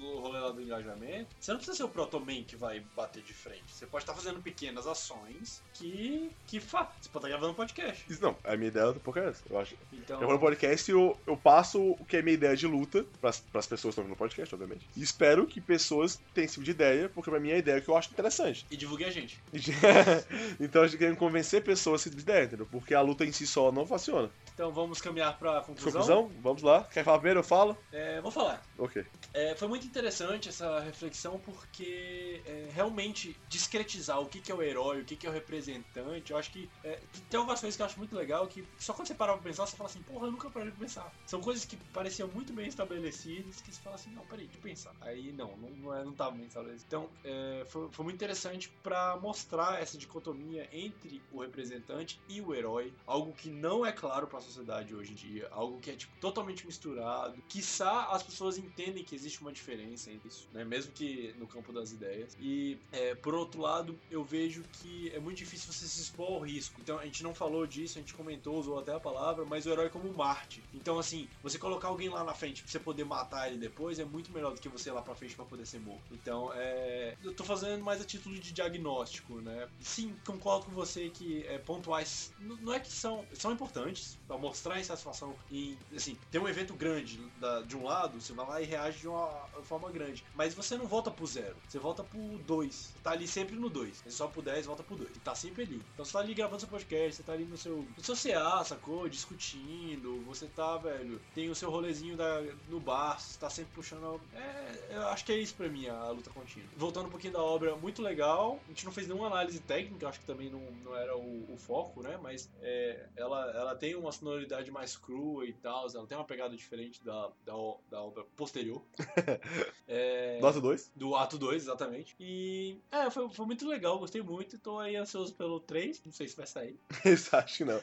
o, 0.07 0.17
o 0.17 0.19
rolê 0.19 0.39
lá 0.39 0.51
do 0.51 0.61
engajamento, 0.61 1.35
você 1.39 1.51
não 1.51 1.57
precisa 1.57 1.77
ser 1.77 1.83
o 1.83 1.89
Protoman 1.89 2.43
que 2.43 2.55
vai 2.55 2.79
bater 2.95 3.23
de 3.23 3.33
frente. 3.33 3.63
Você 3.67 3.85
pode 3.85 4.03
estar 4.03 4.13
fazendo 4.13 4.41
pequenas 4.41 4.87
ações 4.87 5.61
que. 5.73 6.29
que 6.45 6.59
fa... 6.59 6.91
Você 6.99 7.09
pode 7.09 7.25
estar 7.25 7.29
gravando 7.29 7.51
um 7.51 7.55
podcast. 7.55 8.05
Isso 8.09 8.21
não, 8.21 8.35
a 8.43 8.55
minha 8.55 8.69
ideia 8.69 8.91
do 8.91 8.99
pouco 8.99 9.19
é 9.19 9.29
essa. 9.29 9.43
Eu 9.49 9.59
acho. 9.59 9.75
Então. 9.91 10.19
Eu 10.21 10.27
vou 10.27 10.35
no 10.35 10.39
podcast 10.39 10.89
e 10.89 10.93
eu, 10.93 11.17
eu 11.25 11.37
passo 11.37 11.91
o 11.91 12.05
que 12.05 12.17
é 12.17 12.21
minha 12.21 12.33
ideia 12.33 12.55
de 12.55 12.67
luta 12.67 13.05
pras, 13.19 13.39
pras 13.39 13.67
pessoas 13.67 13.95
que 13.95 14.01
estão 14.01 14.09
no 14.09 14.15
podcast, 14.15 14.53
obviamente. 14.53 14.87
E 14.95 15.01
espero 15.01 15.45
que 15.45 15.59
pessoas 15.59 16.19
tenham 16.33 16.45
esse 16.45 16.55
tipo 16.55 16.65
de 16.65 16.71
ideia, 16.71 17.09
porque 17.09 17.29
pra 17.29 17.39
mim 17.39 17.49
é 17.49 17.55
a 17.55 17.59
ideia 17.59 17.81
que 17.81 17.89
eu 17.89 17.97
acho 17.97 18.09
interessante. 18.09 18.65
E 18.71 18.77
divulgue 18.77 19.05
a 19.05 19.11
gente. 19.11 19.41
então 20.59 20.83
a 20.83 20.87
gente 20.87 20.97
quer 20.97 21.15
convencer 21.15 21.63
pessoas 21.63 22.01
a 22.01 22.03
esse 22.03 22.09
tipo 22.09 22.17
de 22.17 22.31
ideia, 22.31 22.45
entendeu? 22.45 22.67
Porque 22.71 22.93
a 22.93 23.01
luta 23.01 23.25
em 23.25 23.31
si 23.31 23.45
só 23.45 23.71
não 23.71 23.85
funciona. 23.85 24.29
Então 24.53 24.71
vamos 24.71 25.01
caminhar 25.01 25.37
pra 25.37 25.61
conclusão. 25.61 25.91
Conclusão? 25.91 26.31
Vamos 26.41 26.61
lá. 26.63 26.83
Quer 26.85 27.03
falar 27.03 27.19
primeiro? 27.19 27.39
Eu 27.39 27.43
falo? 27.43 27.77
É, 27.91 28.19
vou 28.21 28.31
falar. 28.31 28.61
Ok. 28.77 29.05
É, 29.33 29.55
foi 29.55 29.67
muito 29.67 29.85
interessante 29.85 29.96
essa 30.05 30.79
reflexão 30.79 31.39
porque 31.39 32.43
é, 32.45 32.69
realmente 32.71 33.35
discretizar 33.47 34.21
o 34.21 34.27
que, 34.27 34.41
que 34.41 34.51
é 34.51 34.55
o 34.55 34.61
herói, 34.61 35.01
o 35.01 35.05
que, 35.05 35.15
que 35.15 35.25
é 35.25 35.29
o 35.29 35.33
representante, 35.33 36.31
eu 36.31 36.37
acho 36.37 36.51
que 36.51 36.69
é, 36.83 36.99
tem 37.29 37.37
algumas 37.37 37.59
coisas 37.59 37.75
que 37.75 37.81
eu 37.81 37.85
acho 37.85 37.97
muito 37.97 38.15
legal 38.15 38.47
que 38.47 38.63
só 38.77 38.93
quando 38.93 39.07
você 39.07 39.15
parar 39.15 39.33
pra 39.33 39.43
pensar, 39.43 39.65
você 39.65 39.75
fala 39.75 39.89
assim, 39.89 40.01
porra, 40.03 40.27
eu 40.27 40.31
nunca 40.31 40.49
parei 40.49 40.69
pra 40.69 40.79
pensar. 40.79 41.11
São 41.25 41.41
coisas 41.41 41.65
que 41.65 41.77
pareciam 41.93 42.27
muito 42.29 42.53
bem 42.53 42.67
estabelecidas 42.67 43.61
que 43.61 43.71
você 43.71 43.81
fala 43.81 43.95
assim, 43.95 44.11
não, 44.11 44.25
peraí, 44.25 44.49
eu 44.53 44.61
pensar. 44.61 44.93
Aí 45.01 45.31
não, 45.33 45.57
não, 45.57 45.69
não, 45.69 45.95
é, 45.95 46.03
não 46.03 46.13
tava 46.13 46.35
bem 46.35 46.45
estabelecido. 46.45 46.85
Então 46.87 47.09
é, 47.23 47.63
foi, 47.67 47.89
foi 47.91 48.03
muito 48.03 48.15
interessante 48.15 48.69
pra 48.83 49.17
mostrar 49.17 49.81
essa 49.81 49.97
dicotomia 49.97 50.67
entre 50.71 51.25
o 51.31 51.41
representante 51.41 52.21
e 52.27 52.41
o 52.41 52.53
herói, 52.53 52.93
algo 53.05 53.33
que 53.33 53.49
não 53.49 53.85
é 53.85 53.91
claro 53.91 54.27
pra 54.27 54.39
sociedade 54.41 54.95
hoje 54.95 55.13
em 55.13 55.15
dia, 55.15 55.47
algo 55.51 55.79
que 55.79 55.91
é 55.91 55.95
tipo 55.95 56.15
totalmente 56.19 56.65
misturado. 56.65 57.41
Quiçá 57.47 58.05
as 58.05 58.23
pessoas 58.23 58.57
entendem 58.57 59.03
que 59.03 59.15
existe 59.15 59.41
uma 59.41 59.51
diferença 59.51 59.86
entre 59.95 60.27
isso, 60.27 60.47
né? 60.51 60.63
Mesmo 60.65 60.91
que 60.91 61.33
no 61.37 61.47
campo 61.47 61.71
das 61.71 61.91
ideias. 61.91 62.33
E 62.37 62.81
é, 62.91 63.15
por 63.15 63.33
outro 63.35 63.61
lado, 63.61 64.01
eu 64.09 64.23
vejo 64.23 64.67
que 64.71 65.09
é 65.11 65.19
muito 65.19 65.37
difícil 65.37 65.71
você 65.73 65.87
se 65.87 66.01
expor 66.01 66.27
ao 66.33 66.39
risco. 66.41 66.81
Então 66.81 66.99
a 66.99 67.05
gente 67.05 67.23
não 67.23 67.33
falou 67.33 67.65
disso, 67.65 67.97
a 67.97 68.01
gente 68.01 68.13
comentou, 68.13 68.57
usou 68.59 68.79
até 68.79 68.93
a 68.93 68.99
palavra, 68.99 69.45
mas 69.45 69.65
o 69.65 69.69
herói 69.71 69.89
como 69.89 70.13
Marte. 70.13 70.67
Então 70.73 70.97
assim, 70.99 71.29
você 71.41 71.57
colocar 71.59 71.87
alguém 71.89 72.09
lá 72.09 72.23
na 72.23 72.33
frente 72.33 72.63
pra 72.63 72.71
você 72.71 72.79
poder 72.79 73.03
matar 73.03 73.47
ele 73.47 73.57
depois 73.57 73.99
é 73.99 74.05
muito 74.05 74.31
melhor 74.31 74.53
do 74.53 74.59
que 74.61 74.69
você 74.69 74.89
ir 74.89 74.93
lá 74.93 75.01
pra 75.01 75.15
frente 75.15 75.35
pra 75.35 75.45
poder 75.45 75.65
ser 75.65 75.79
morto. 75.79 76.13
Então 76.13 76.51
é. 76.53 77.15
Eu 77.21 77.33
tô 77.35 77.43
fazendo 77.43 77.83
mais 77.83 78.01
a 78.01 78.05
título 78.05 78.39
de 78.39 78.51
diagnóstico, 78.53 79.41
né? 79.41 79.69
Sim, 79.79 80.19
concordo 80.25 80.65
com 80.65 80.71
você 80.73 81.09
que 81.09 81.43
é, 81.45 81.57
pontuais 81.59 82.33
não 82.37 82.73
é 82.73 82.79
que 82.79 82.91
são, 82.91 83.27
são 83.33 83.51
importantes 83.51 84.19
pra 84.27 84.37
mostrar 84.37 84.79
insatisfação 84.79 85.37
em 85.49 85.79
assim, 85.95 86.19
tem 86.29 86.39
um 86.41 86.47
evento 86.47 86.75
grande 86.75 87.29
da- 87.35 87.61
de 87.63 87.75
um 87.75 87.83
lado, 87.83 88.19
você 88.21 88.33
vai 88.33 88.45
lá 88.47 88.61
e 88.61 88.65
reage 88.65 88.99
de 88.99 89.07
uma 89.07 89.49
forma 89.63 89.76
grande, 89.85 90.23
mas 90.35 90.53
você 90.53 90.75
não 90.77 90.87
volta 90.87 91.11
pro 91.11 91.25
zero, 91.25 91.55
você 91.67 91.77
volta 91.79 92.03
pro 92.03 92.19
2. 92.19 92.75
Você 92.75 92.99
tá 93.03 93.11
ali 93.11 93.27
sempre 93.27 93.55
no 93.55 93.69
2. 93.69 93.97
Você 93.97 94.11
só 94.11 94.27
pro 94.27 94.41
10 94.41 94.65
volta 94.65 94.83
pro 94.83 94.95
2. 94.95 95.15
E 95.15 95.19
tá 95.19 95.35
sempre 95.35 95.63
ali. 95.63 95.81
Então 95.93 96.03
você 96.03 96.13
tá 96.13 96.19
ali 96.19 96.33
gravando 96.33 96.59
seu 96.59 96.69
podcast, 96.69 97.15
você 97.15 97.23
tá 97.23 97.33
ali 97.33 97.45
no 97.45 97.57
seu, 97.57 97.87
no 97.95 98.03
seu 98.03 98.15
CA, 98.15 98.63
sacou? 98.63 99.07
Discutindo, 99.07 100.23
você 100.25 100.47
tá, 100.47 100.77
velho, 100.77 101.21
tem 101.33 101.49
o 101.49 101.55
seu 101.55 101.69
rolezinho 101.69 102.17
da, 102.17 102.41
no 102.67 102.79
bar, 102.79 103.19
você 103.19 103.39
tá 103.39 103.49
sempre 103.49 103.73
puxando. 103.73 104.19
É, 104.33 104.95
eu 104.95 105.07
acho 105.07 105.25
que 105.25 105.31
é 105.31 105.37
isso 105.37 105.55
pra 105.55 105.69
mim, 105.69 105.87
a 105.87 106.09
luta 106.09 106.29
contínua. 106.29 106.67
Voltando 106.75 107.07
um 107.07 107.11
pouquinho 107.11 107.33
da 107.33 107.41
obra, 107.41 107.75
muito 107.75 108.01
legal. 108.01 108.59
A 108.65 108.69
gente 108.69 108.85
não 108.85 108.91
fez 108.91 109.07
nenhuma 109.07 109.27
análise 109.27 109.59
técnica, 109.59 110.07
acho 110.07 110.19
que 110.19 110.25
também 110.25 110.49
não, 110.49 110.59
não 110.83 110.95
era 110.95 111.15
o, 111.15 111.53
o 111.53 111.57
foco, 111.57 112.01
né? 112.01 112.17
Mas 112.21 112.49
é, 112.61 113.07
ela, 113.15 113.51
ela 113.51 113.75
tem 113.75 113.95
uma 113.95 114.11
sonoridade 114.11 114.71
mais 114.71 114.95
crua 114.95 115.45
e 115.45 115.53
tal, 115.53 115.87
ela 115.93 116.07
tem 116.07 116.17
uma 116.17 116.25
pegada 116.25 116.55
diferente 116.55 117.03
da, 117.03 117.29
da, 117.45 117.53
da 117.89 118.01
obra 118.01 118.23
posterior. 118.35 118.81
É, 119.87 120.39
Nota 120.41 120.59
2? 120.59 120.91
do 120.95 121.15
ato 121.15 121.37
2, 121.37 121.63
exatamente. 121.63 122.15
E 122.19 122.77
é, 122.91 123.09
foi, 123.09 123.29
foi 123.29 123.45
muito 123.45 123.67
legal, 123.67 123.99
gostei 123.99 124.21
muito. 124.21 124.57
Tô 124.59 124.79
aí 124.79 124.95
ansioso 124.95 125.33
pelo 125.33 125.59
3, 125.59 126.01
não 126.05 126.11
sei 126.11 126.27
se 126.27 126.35
vai 126.35 126.47
sair. 126.47 126.79
Acho 127.31 127.57
que 127.57 127.65
não. 127.65 127.81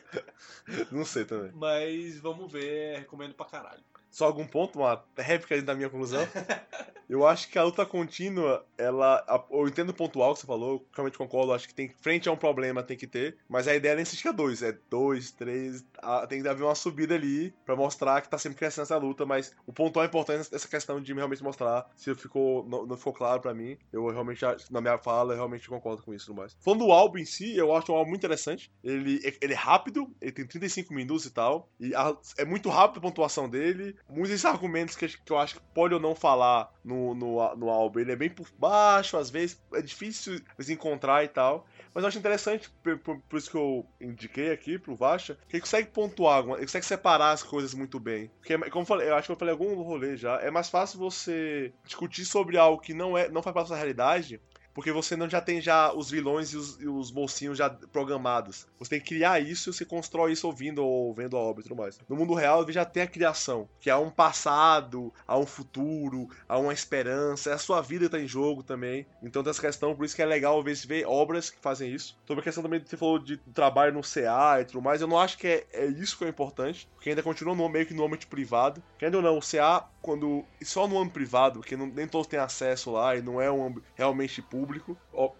Não 0.91 1.05
sei 1.05 1.25
também. 1.25 1.53
Mas 1.55 2.19
vamos 2.21 2.51
ver, 2.51 2.99
recomendo 2.99 3.35
pra 3.35 3.47
caralho. 3.47 3.83
Só 4.15 4.27
algum 4.27 4.47
ponto, 4.47 4.79
uma 4.79 5.05
réplica 5.19 5.61
da 5.61 5.75
minha 5.75 5.91
conclusão? 5.91 6.21
Eu 7.07 7.27
acho 7.27 7.51
que 7.51 7.59
a 7.59 7.63
luta 7.65 7.85
contínua, 7.85 8.65
ela. 8.79 9.23
a- 9.29 9.45
Eu 9.51 9.69
entendo 9.69 9.91
o 9.91 9.95
pontual 9.95 10.33
que 10.33 10.41
você 10.41 10.47
falou, 10.47 10.71
eu 10.77 10.87
realmente 10.95 11.19
concordo, 11.19 11.53
acho 11.53 11.69
que 11.69 11.75
tem. 11.75 11.91
Frente 12.01 12.31
a 12.31 12.33
um 12.33 12.37
problema 12.37 12.83
tem 12.83 12.97
que 12.97 13.07
ter. 13.07 13.37
Mas 13.47 13.69
a 13.69 13.75
ideia 13.75 13.95
nem 13.95 14.07
se 14.07 14.17
fica 14.17 14.33
dois, 14.33 14.63
é 14.63 14.75
dois, 14.89 15.31
três. 15.31 15.85
ah, 15.99 16.27
Tem 16.27 16.41
que 16.41 16.49
haver 16.49 16.65
uma 16.65 16.75
subida 16.75 17.15
ali 17.15 17.53
pra 17.67 17.77
mostrar 17.77 18.23
que 18.23 18.31
tá 18.31 18.39
sempre 18.39 18.57
crescendo 18.59 18.85
essa 18.85 18.97
luta. 18.97 19.27
Mas 19.27 19.53
o 19.67 19.73
pontual 19.73 20.03
é 20.03 20.09
importante 20.09 20.49
essa 20.51 20.67
questão 20.67 20.99
de 20.99 21.13
realmente 21.13 21.43
mostrar 21.43 21.87
se 21.95 22.15
ficou, 22.15 22.67
não, 22.67 22.87
não 22.87 22.97
ficou 22.97 23.13
claro 23.13 23.43
pra 23.43 23.53
mim. 23.53 23.77
Eu 23.93 24.07
realmente, 24.09 24.41
na 24.71 24.81
minha 24.81 24.97
fala, 24.97 25.35
eu 25.35 25.37
realmente 25.37 25.69
concordo 25.69 26.03
com 26.03 26.15
isso 26.15 26.25
tudo 26.27 26.39
mais. 26.39 26.57
Falando 26.61 26.87
do 26.87 26.91
álbum 26.93 27.19
em 27.19 27.27
si, 27.27 27.55
eu 27.55 27.75
acho 27.77 27.93
um 27.93 27.97
álbum 27.97 28.09
muito 28.13 28.21
interessante. 28.21 28.73
Ele, 28.83 29.21
ele 29.43 29.53
é 29.53 29.57
rápido, 29.57 30.11
ele 30.23 30.33
tem 30.33 30.47
35 30.47 30.95
minutos 30.95 31.27
e 31.27 31.31
tal. 31.31 31.69
E 31.79 31.95
a- 31.95 32.17
é 32.39 32.47
muito 32.47 32.71
rápido 32.71 32.97
a 33.01 33.03
pontuação 33.03 33.47
dele. 33.47 33.95
Muitos 34.09 34.45
argumentos 34.45 34.97
que, 34.97 35.07
eu 35.31 35.39
acho 35.39 35.55
que 35.57 35.61
pode 35.75 35.95
ou 35.95 36.01
não 36.01 36.15
falar 36.15 36.71
no, 36.85 37.15
no, 37.15 37.57
no 37.57 37.71
álbum. 37.71 38.01
Ele 38.01 38.13
é 38.13 38.17
bem 38.17 38.31
por 38.31 38.47
baixo, 38.59 39.17
às 39.17 39.31
vezes 39.31 39.61
é 39.73 39.81
difícil 39.83 40.41
de 40.59 40.73
encontrar 40.73 41.25
e 41.25 41.29
tal. 41.29 41.67
Mas 41.95 42.03
eu 42.03 42.09
acho 42.09 42.19
interessante, 42.19 42.69
por, 42.83 42.99
por- 42.99 43.21
por 43.29 43.39
isso 43.39 43.51
que 43.51 43.57
eu 43.57 43.87
indiquei 44.01 44.51
aqui 44.53 44.79
pro 44.79 44.97
Vacha, 44.97 45.39
que 45.49 45.57
ele 45.57 45.61
consegue 45.63 45.89
pontuar, 45.91 46.45
ele 46.45 46.63
consegue 46.63 46.85
separar 46.85 47.31
as 47.33 47.43
coisas 47.43 47.73
muito 47.73 47.99
bem. 48.01 48.31
Porque, 48.41 48.59
como 48.71 48.83
eu 48.83 48.87
falei, 48.87 49.09
eu 49.09 49.15
acho 49.15 49.27
que 49.27 49.33
eu 49.33 49.37
falei 49.39 49.53
algum 49.53 49.75
rolê 49.83 50.17
já, 50.17 50.37
é 50.41 50.51
mais 50.51 50.69
fácil 50.69 50.99
você 50.99 51.73
discutir 51.85 52.25
sobre 52.25 52.57
algo 52.59 52.81
que 52.83 52.93
não 52.95 53.17
é 53.17 53.29
não 53.29 53.43
faz 53.43 53.55
parte 53.55 53.71
da 53.71 53.77
realidade 53.77 54.41
porque 54.75 54.93
você 54.93 55.17
não 55.17 55.29
já 55.29 55.41
tem 55.41 55.61
já 55.61 55.93
os 55.93 56.11
vilões 56.11 56.53
e 56.53 56.57
os, 56.57 56.81
e 56.81 56.89
os 56.89 57.13
mocinhos 57.13 57.57
já 57.57 57.71
programados. 57.71 58.67
Você 58.79 58.91
tem 58.91 59.01
que 59.01 59.07
criar 59.07 59.41
isso 59.41 59.71
e 59.71 59.73
você 59.73 59.85
constrói 59.85 60.33
isso 60.33 60.47
ouvindo 60.47 60.85
ou 60.85 61.15
vendo 61.15 61.37
a 61.37 61.41
obra 61.41 61.61
e 61.61 61.69
tudo 61.69 61.79
mais. 61.79 61.99
No 62.09 62.17
mundo 62.17 62.35
real, 62.35 62.71
já 62.71 62.85
tem 62.85 63.05
a 63.05 63.07
criação, 63.07 63.69
que 63.81 63.89
há 63.89 63.99
um 63.99 64.11
passado, 64.11 65.13
há 65.27 65.39
um 65.39 65.47
futuro, 65.47 66.29
há 66.49 66.59
uma 66.59 66.73
esperança, 66.73 67.55
a 67.55 67.59
sua 67.59 67.81
vida 67.81 68.09
tá 68.09 68.19
em 68.19 68.27
jogo 68.27 68.63
também. 68.63 69.07
Então 69.23 69.43
tem 69.43 69.51
essa 69.51 69.61
questão, 69.61 69.95
por 69.95 70.05
isso 70.05 70.17
que 70.17 70.23
é 70.23 70.27
legal 70.27 70.63
ver, 70.63 70.75
ver 70.87 71.07
obras 71.07 71.51
que 71.51 71.59
fazem 71.61 71.93
isso. 71.93 72.19
Sobre 72.27 72.41
a 72.41 72.45
questão 72.45 72.63
também 72.63 72.81
que 72.81 72.89
você 72.89 72.97
falou 72.97 73.19
de 73.19 73.37
trabalho 73.37 73.93
no 73.93 74.03
CA 74.03 74.61
e 74.61 74.65
tudo 74.65 74.83
mais, 74.83 75.01
eu 75.01 75.07
não 75.07 75.19
acho 75.19 75.39
que 75.39 75.47
é, 75.47 75.67
é 75.73 75.87
isso 75.87 76.19
que 76.19 76.25
é 76.25 76.29
importante, 76.29 76.89
porque 76.95 77.11
ainda 77.11 77.23
continua 77.23 77.55
no, 77.55 77.69
meio 77.69 77.87
que 77.87 77.95
no 77.95 78.05
âmbito 78.05 78.27
privado. 78.27 78.83
Querendo 78.99 79.17
ou 79.17 79.23
não, 79.23 79.39
o 79.39 79.41
CA, 79.41 79.87
quando. 80.03 80.45
só 80.63 80.89
no 80.89 80.99
âmbito 80.99 81.15
privado, 81.15 81.61
porque 81.61 81.77
não, 81.77 81.87
nem 81.87 82.09
todos 82.09 82.27
têm 82.27 82.39
acesso 82.39 82.91
lá 82.91 83.15
e 83.17 83.23
não 83.23 83.41
é 83.41 83.51
um 83.51 83.81
realmente 83.95 84.43
público. 84.43 84.64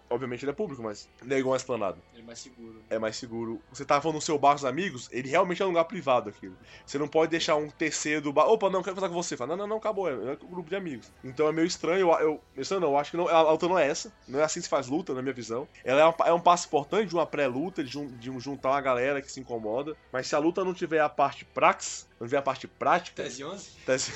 Obviamente 0.09 0.43
ele 0.43 0.51
é 0.51 0.53
público, 0.53 0.81
mas 0.81 1.09
não 1.23 1.35
é 1.35 1.39
igual 1.39 1.53
a 1.53 1.57
esplanada. 1.57 1.97
Ele 2.13 2.21
é 2.21 2.25
mais 2.25 2.39
seguro. 2.39 2.81
É 2.89 2.99
mais 2.99 3.15
seguro. 3.15 3.61
Você 3.71 3.85
tá 3.85 4.01
falando 4.01 4.15
no 4.15 4.21
seu 4.21 4.37
bar 4.37 4.51
com 4.51 4.57
os 4.57 4.65
amigos, 4.65 5.09
ele 5.11 5.29
realmente 5.29 5.61
é 5.61 5.65
um 5.65 5.69
lugar 5.69 5.85
privado 5.85 6.29
aquilo. 6.29 6.55
Você 6.85 6.97
não 6.97 7.07
pode 7.07 7.31
deixar 7.31 7.55
um 7.55 7.69
terceiro 7.69 8.21
do 8.21 8.33
bar. 8.33 8.47
Opa, 8.47 8.69
não, 8.69 8.81
quero 8.81 8.95
conversar 8.95 9.13
com 9.13 9.21
você. 9.21 9.37
Fala, 9.37 9.49
não, 9.49 9.57
não, 9.57 9.67
não, 9.67 9.77
acabou. 9.77 10.09
É, 10.09 10.13
é 10.13 10.37
um 10.43 10.47
grupo 10.49 10.69
de 10.69 10.75
amigos. 10.75 11.11
Então 11.23 11.47
é 11.47 11.51
meio 11.51 11.67
estranho. 11.67 12.11
Eu, 12.13 12.41
eu, 12.55 12.79
não, 12.79 12.89
eu 12.89 12.97
acho 12.97 13.11
que 13.11 13.17
não, 13.17 13.27
a 13.27 13.51
luta 13.51 13.67
não 13.67 13.77
é 13.77 13.87
essa. 13.87 14.11
Não 14.27 14.39
é 14.39 14.43
assim 14.43 14.59
que 14.59 14.65
se 14.65 14.69
faz 14.69 14.87
luta, 14.87 15.13
na 15.13 15.21
minha 15.21 15.33
visão. 15.33 15.67
Ela 15.83 16.01
é 16.01 16.07
um, 16.07 16.13
é 16.27 16.33
um 16.33 16.39
passo 16.39 16.67
importante 16.67 17.09
de 17.09 17.15
uma 17.15 17.25
pré-luta, 17.25 17.83
de, 17.83 18.05
de 18.05 18.31
um, 18.31 18.39
juntar 18.39 18.71
uma 18.71 18.81
galera 18.81 19.21
que 19.21 19.31
se 19.31 19.39
incomoda. 19.39 19.95
Mas 20.11 20.27
se 20.27 20.35
a 20.35 20.39
luta 20.39 20.63
não 20.63 20.73
tiver 20.73 20.99
a 20.99 21.09
parte 21.09 21.45
prax, 21.45 22.07
não 22.19 22.27
tiver 22.27 22.37
a 22.37 22.41
parte 22.41 22.67
prática. 22.67 23.23
Tese 23.23 23.43
11? 23.43 23.69
Tese, 23.85 24.11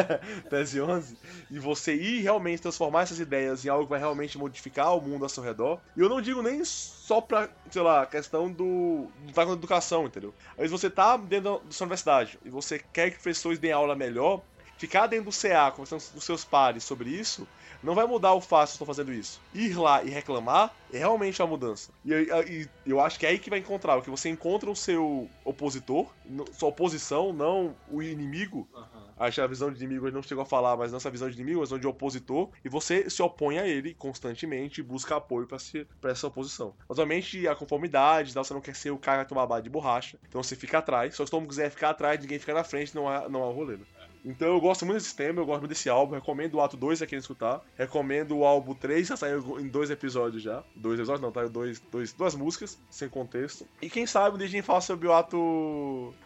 tese 0.50 0.80
11. 0.80 1.16
E 1.50 1.58
você 1.58 1.94
ir 1.94 2.20
realmente 2.20 2.62
transformar 2.62 3.02
essas 3.02 3.20
ideias 3.20 3.64
em 3.64 3.68
algo 3.68 3.84
que 3.84 3.90
vai 3.90 4.00
realmente 4.00 4.36
modificar 4.36 4.96
o 4.96 5.00
mundo 5.00 5.24
ao 5.24 5.28
seu 5.28 5.42
redor. 5.42 5.80
E 5.96 6.00
eu 6.00 6.08
não 6.08 6.20
digo 6.20 6.42
nem 6.42 6.64
só 6.64 7.20
pra, 7.20 7.48
sei 7.70 7.82
lá, 7.82 8.06
questão 8.06 8.50
do. 8.50 9.08
da 9.32 9.42
educação, 9.44 10.06
entendeu? 10.06 10.34
Às 10.52 10.56
vezes 10.56 10.72
você 10.72 10.90
tá 10.90 11.16
dentro 11.16 11.60
da 11.64 11.72
sua 11.72 11.84
universidade 11.84 12.38
e 12.44 12.50
você 12.50 12.78
quer 12.92 13.10
que 13.10 13.16
professores 13.16 13.58
deem 13.58 13.72
aula 13.72 13.94
melhor, 13.94 14.42
ficar 14.76 15.06
dentro 15.06 15.26
do 15.26 15.36
CA 15.36 15.70
conversando 15.70 16.02
com 16.12 16.20
seus 16.20 16.44
pares 16.44 16.82
sobre 16.82 17.10
isso 17.10 17.46
não 17.84 17.94
vai 17.94 18.06
mudar 18.06 18.32
o 18.32 18.40
fato 18.40 18.68
de 18.68 18.72
estou 18.72 18.86
fazendo 18.86 19.12
isso. 19.12 19.40
Ir 19.54 19.78
lá 19.78 20.02
e 20.02 20.10
reclamar 20.10 20.74
é 20.92 20.98
realmente 20.98 21.40
a 21.42 21.46
mudança. 21.46 21.92
E, 22.04 22.12
e, 22.12 22.68
eu 22.86 23.00
acho 23.00 23.18
que 23.18 23.26
é 23.26 23.30
aí 23.30 23.38
que 23.38 23.50
vai 23.50 23.58
encontrar, 23.58 24.00
que 24.00 24.10
você 24.10 24.28
encontra 24.28 24.70
o 24.70 24.76
seu 24.76 25.28
opositor, 25.44 26.06
sua 26.52 26.70
oposição, 26.70 27.32
não 27.32 27.74
o 27.90 28.02
inimigo. 28.02 28.66
Uhum. 28.74 29.04
Acho 29.16 29.36
que 29.36 29.40
a 29.40 29.46
visão 29.46 29.72
de 29.72 29.82
inimigo 29.82 30.06
ele 30.06 30.14
não 30.14 30.22
chegou 30.22 30.42
a 30.42 30.46
falar, 30.46 30.76
mas 30.76 30.92
nessa 30.92 31.10
visão 31.10 31.28
de 31.28 31.34
inimigo, 31.34 31.60
a 31.60 31.64
visão 31.64 31.78
de 31.78 31.86
opositor, 31.86 32.50
e 32.64 32.68
você 32.68 33.08
se 33.08 33.22
opõe 33.22 33.58
a 33.58 33.66
ele 33.66 33.94
constantemente 33.94 34.80
e 34.80 34.84
busca 34.84 35.16
apoio 35.16 35.46
para 35.46 36.10
essa 36.10 36.26
oposição. 36.26 36.74
Obviamente, 36.88 37.46
a 37.46 37.54
conformidade, 37.54 38.32
você 38.32 38.52
não 38.52 38.60
quer 38.60 38.74
ser 38.74 38.90
o 38.90 38.98
cara 38.98 39.24
que 39.24 39.34
bala 39.34 39.62
de 39.62 39.70
borracha, 39.70 40.18
então 40.28 40.42
você 40.42 40.56
fica 40.56 40.78
atrás. 40.78 41.14
Se 41.14 41.22
o 41.22 41.24
estômago 41.24 41.48
quiser 41.48 41.70
ficar 41.70 41.90
atrás, 41.90 42.20
ninguém 42.20 42.38
fica 42.38 42.54
na 42.54 42.64
frente, 42.64 42.94
não 42.94 43.08
há, 43.08 43.28
não 43.28 43.42
há 43.44 43.52
rolê. 43.52 43.76
Né? 43.76 43.84
Então 44.24 44.48
eu 44.48 44.60
gosto 44.60 44.86
muito 44.86 44.98
desse 44.98 45.14
tema, 45.14 45.40
eu 45.40 45.46
gosto 45.46 45.60
muito 45.60 45.70
desse 45.70 45.88
álbum, 45.88 46.14
recomendo 46.14 46.54
o 46.54 46.60
ato 46.60 46.76
2 46.76 47.02
a 47.02 47.06
quem 47.06 47.18
escutar. 47.18 47.60
Recomendo 47.76 48.36
o 48.36 48.44
álbum 48.44 48.74
3, 48.74 49.06
já 49.08 49.16
saiu 49.16 49.60
em 49.60 49.68
dois 49.68 49.90
episódios 49.90 50.42
já. 50.42 50.64
Dois 50.74 50.98
episódios 50.98 51.20
não, 51.20 51.30
tá? 51.30 51.44
Dois, 51.46 51.80
dois, 51.92 52.12
duas 52.12 52.34
músicas, 52.34 52.78
sem 52.90 53.08
contexto. 53.08 53.66
E 53.82 53.90
quem 53.90 54.06
sabe 54.06 54.36
o 54.36 54.38
dia 54.38 54.46
a 54.46 54.50
gente 54.50 54.64
fala 54.64 54.80
sobre 54.80 55.06
o 55.06 55.12
ato. 55.12 55.36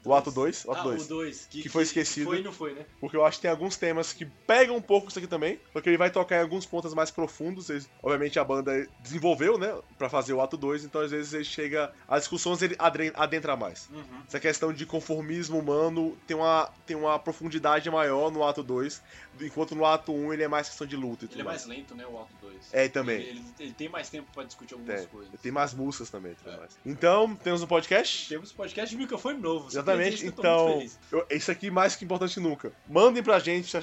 O 0.05 0.15
ato 0.15 0.31
2. 0.31 0.65
O 0.67 0.73
ato 0.73 0.83
2. 0.85 1.03
Ah, 1.03 1.09
2. 1.09 1.47
Que, 1.51 1.63
que, 1.63 1.69
foi 1.69 1.83
esquecido. 1.83 2.27
Foi 2.27 2.39
e 2.39 2.43
não 2.43 2.53
foi, 2.53 2.75
né? 2.75 2.87
Porque 3.01 3.17
eu 3.17 3.25
acho 3.25 3.39
que 3.39 3.43
tem 3.43 3.51
alguns 3.51 3.77
temas 3.77 4.13
que 4.13 4.25
pegam 4.25 4.77
um 4.77 4.83
pouco 4.83 5.09
isso 5.09 5.19
aqui 5.19 5.29
também. 5.29 5.59
Porque 5.73 5.89
ele 5.89 5.99
vai 5.99 6.11
tocar 6.11 6.37
em 6.37 6.43
alguns 6.43 6.65
pontos 6.65 6.95
mais 6.95 7.11
profundos. 7.11 7.69
Eles, 7.69 7.89
obviamente 8.03 8.39
a 8.39 8.45
banda 8.45 8.87
desenvolveu, 9.01 9.59
né? 9.59 9.77
Pra 9.97 10.09
fazer 10.09 10.33
o 10.33 10.41
ato 10.41 10.57
2, 10.57 10.85
então 10.85 11.01
às 11.01 11.11
vezes 11.11 11.33
ele 11.33 11.45
chega. 11.45 11.93
As 12.07 12.21
discussões 12.21 12.63
ele 12.63 12.77
adentra 13.15 13.57
mais. 13.57 13.89
Uhum. 13.91 14.03
Essa 14.27 14.39
questão 14.39 14.73
de 14.73 14.87
conformismo 14.87 15.59
humano 15.59 16.17
tem 16.27 16.37
uma, 16.37 16.71
tem 16.87 16.97
uma 16.97 17.19
profundidade 17.19 17.88
maior 17.91 18.31
no 18.31 18.45
ato 18.45 18.63
2, 18.63 19.03
enquanto 19.41 19.75
no 19.75 19.85
ato 19.85 20.13
1 20.13 20.27
um 20.27 20.33
ele 20.33 20.43
é 20.43 20.49
mais 20.49 20.69
questão 20.69 20.87
de 20.87 20.97
luta. 20.97 21.27
ele 21.31 21.41
é 21.41 21.45
mais 21.45 21.67
lento, 21.67 21.95
né, 21.95 22.05
o 22.07 22.19
ato 22.19 22.35
2. 22.41 22.73
É, 22.73 22.89
também. 22.89 23.21
Ele, 23.21 23.29
ele, 23.31 23.45
ele, 23.61 23.73
tem 23.73 23.89
mais 23.89 24.09
tempo 24.09 24.29
pra 24.33 24.45
discutir 24.45 24.75
algumas 24.75 25.07
coisas. 25.07 25.41
Tem 25.41 25.53
mais 25.53 25.75
músicas 25.75 26.11
também. 26.11 26.37
É. 26.45 26.57
Mais. 26.57 26.79
Então, 26.85 27.35
temos 27.37 27.63
um 27.63 27.67
podcast? 27.67 28.29
Temos 28.29 28.53
um 28.53 28.57
podcast 28.57 28.95
de 28.95 29.01
microfone 29.01 29.39
novo. 29.39 29.69
Exatamente, 29.69 30.27
então, 30.27 30.85
eu, 31.11 31.27
isso 31.31 31.51
aqui 31.51 31.71
mais 31.71 31.97
que 31.97 32.05
importante 32.05 32.39
nunca. 32.41 32.73
Mandem 32.89 33.23
pra 33.23 33.39
gente 33.39 33.69
se, 33.69 33.81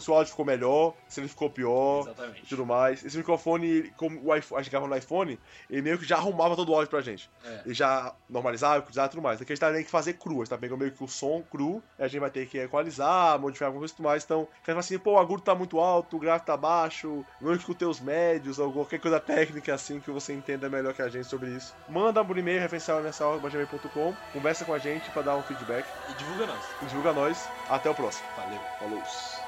se 0.00 0.10
o 0.10 0.14
áudio 0.14 0.30
ficou 0.30 0.44
melhor, 0.44 0.94
se 1.08 1.20
ele 1.20 1.28
ficou 1.28 1.50
pior, 1.50 2.02
Exatamente. 2.02 2.42
e 2.42 2.46
tudo 2.46 2.66
mais. 2.66 3.04
Esse 3.04 3.16
microfone, 3.16 3.92
como 3.96 4.20
o 4.22 4.34
iPhone, 4.34 4.60
a 4.60 4.62
gente 4.62 4.70
grava 4.70 4.86
no 4.86 4.96
iPhone, 4.96 5.38
ele 5.68 5.82
meio 5.82 5.98
que 5.98 6.04
já 6.04 6.16
arrumava 6.16 6.56
todo 6.56 6.70
o 6.70 6.74
áudio 6.74 6.90
pra 6.90 7.00
gente. 7.00 7.30
É. 7.44 7.62
Ele 7.64 7.74
já 7.74 8.14
normalizava, 8.28 8.82
cuidava 8.82 9.06
e 9.06 9.10
tudo 9.10 9.22
mais. 9.22 9.40
Aqui 9.40 9.52
a 9.52 9.54
gente 9.54 9.60
tá 9.60 9.72
tendo 9.72 9.84
que 9.84 9.90
fazer 9.90 10.14
cru, 10.14 10.36
a 10.36 10.38
gente 10.38 10.50
tá 10.50 10.58
pegando 10.58 10.78
meio 10.78 10.92
que 10.92 11.02
o 11.02 11.08
som 11.08 11.42
cru, 11.42 11.82
a 11.98 12.08
gente 12.08 12.20
vai 12.20 12.30
ter 12.30 12.46
que 12.46 12.58
equalizar, 12.58 13.38
modificar 13.42 13.66
alguma 13.66 13.80
coisa 13.80 13.92
e 13.92 13.96
tudo 13.96 14.04
mais. 14.04 14.24
Então, 14.24 14.48
quer 14.64 14.76
assim, 14.76 14.98
pô, 14.98 15.12
o 15.12 15.18
agudo 15.18 15.42
tá 15.42 15.54
muito 15.54 15.78
alto, 15.78 16.16
o 16.16 16.20
gráfico 16.20 16.46
tá 16.46 16.56
baixo, 16.56 17.24
não 17.40 17.52
escutei 17.52 17.86
os 17.86 18.00
médios, 18.00 18.58
ou 18.58 18.72
qualquer 18.72 18.98
coisa 18.98 19.20
técnica 19.20 19.74
assim 19.74 20.00
que 20.00 20.10
você 20.10 20.32
entenda 20.32 20.68
melhor 20.68 20.94
que 20.94 21.02
a 21.02 21.08
gente 21.08 21.26
sobre 21.26 21.50
isso. 21.50 21.74
Manda 21.88 22.22
um 22.22 22.38
e-mail, 22.38 22.60
referencialmensal.com, 22.60 24.14
conversa 24.32 24.64
com 24.64 24.72
a 24.72 24.78
gente 24.78 25.10
para 25.10 25.22
dar 25.22 25.36
um 25.36 25.42
feedback. 25.42 25.84
E 26.08 26.14
divulga 26.14 26.46
nós. 26.46 26.64
E 26.82 26.86
divulga 26.86 27.12
nós. 27.12 27.48
Até 27.68 27.90
o 27.90 27.94
próximo. 27.94 28.26
Valeu. 28.36 28.60
Falou. 28.78 29.41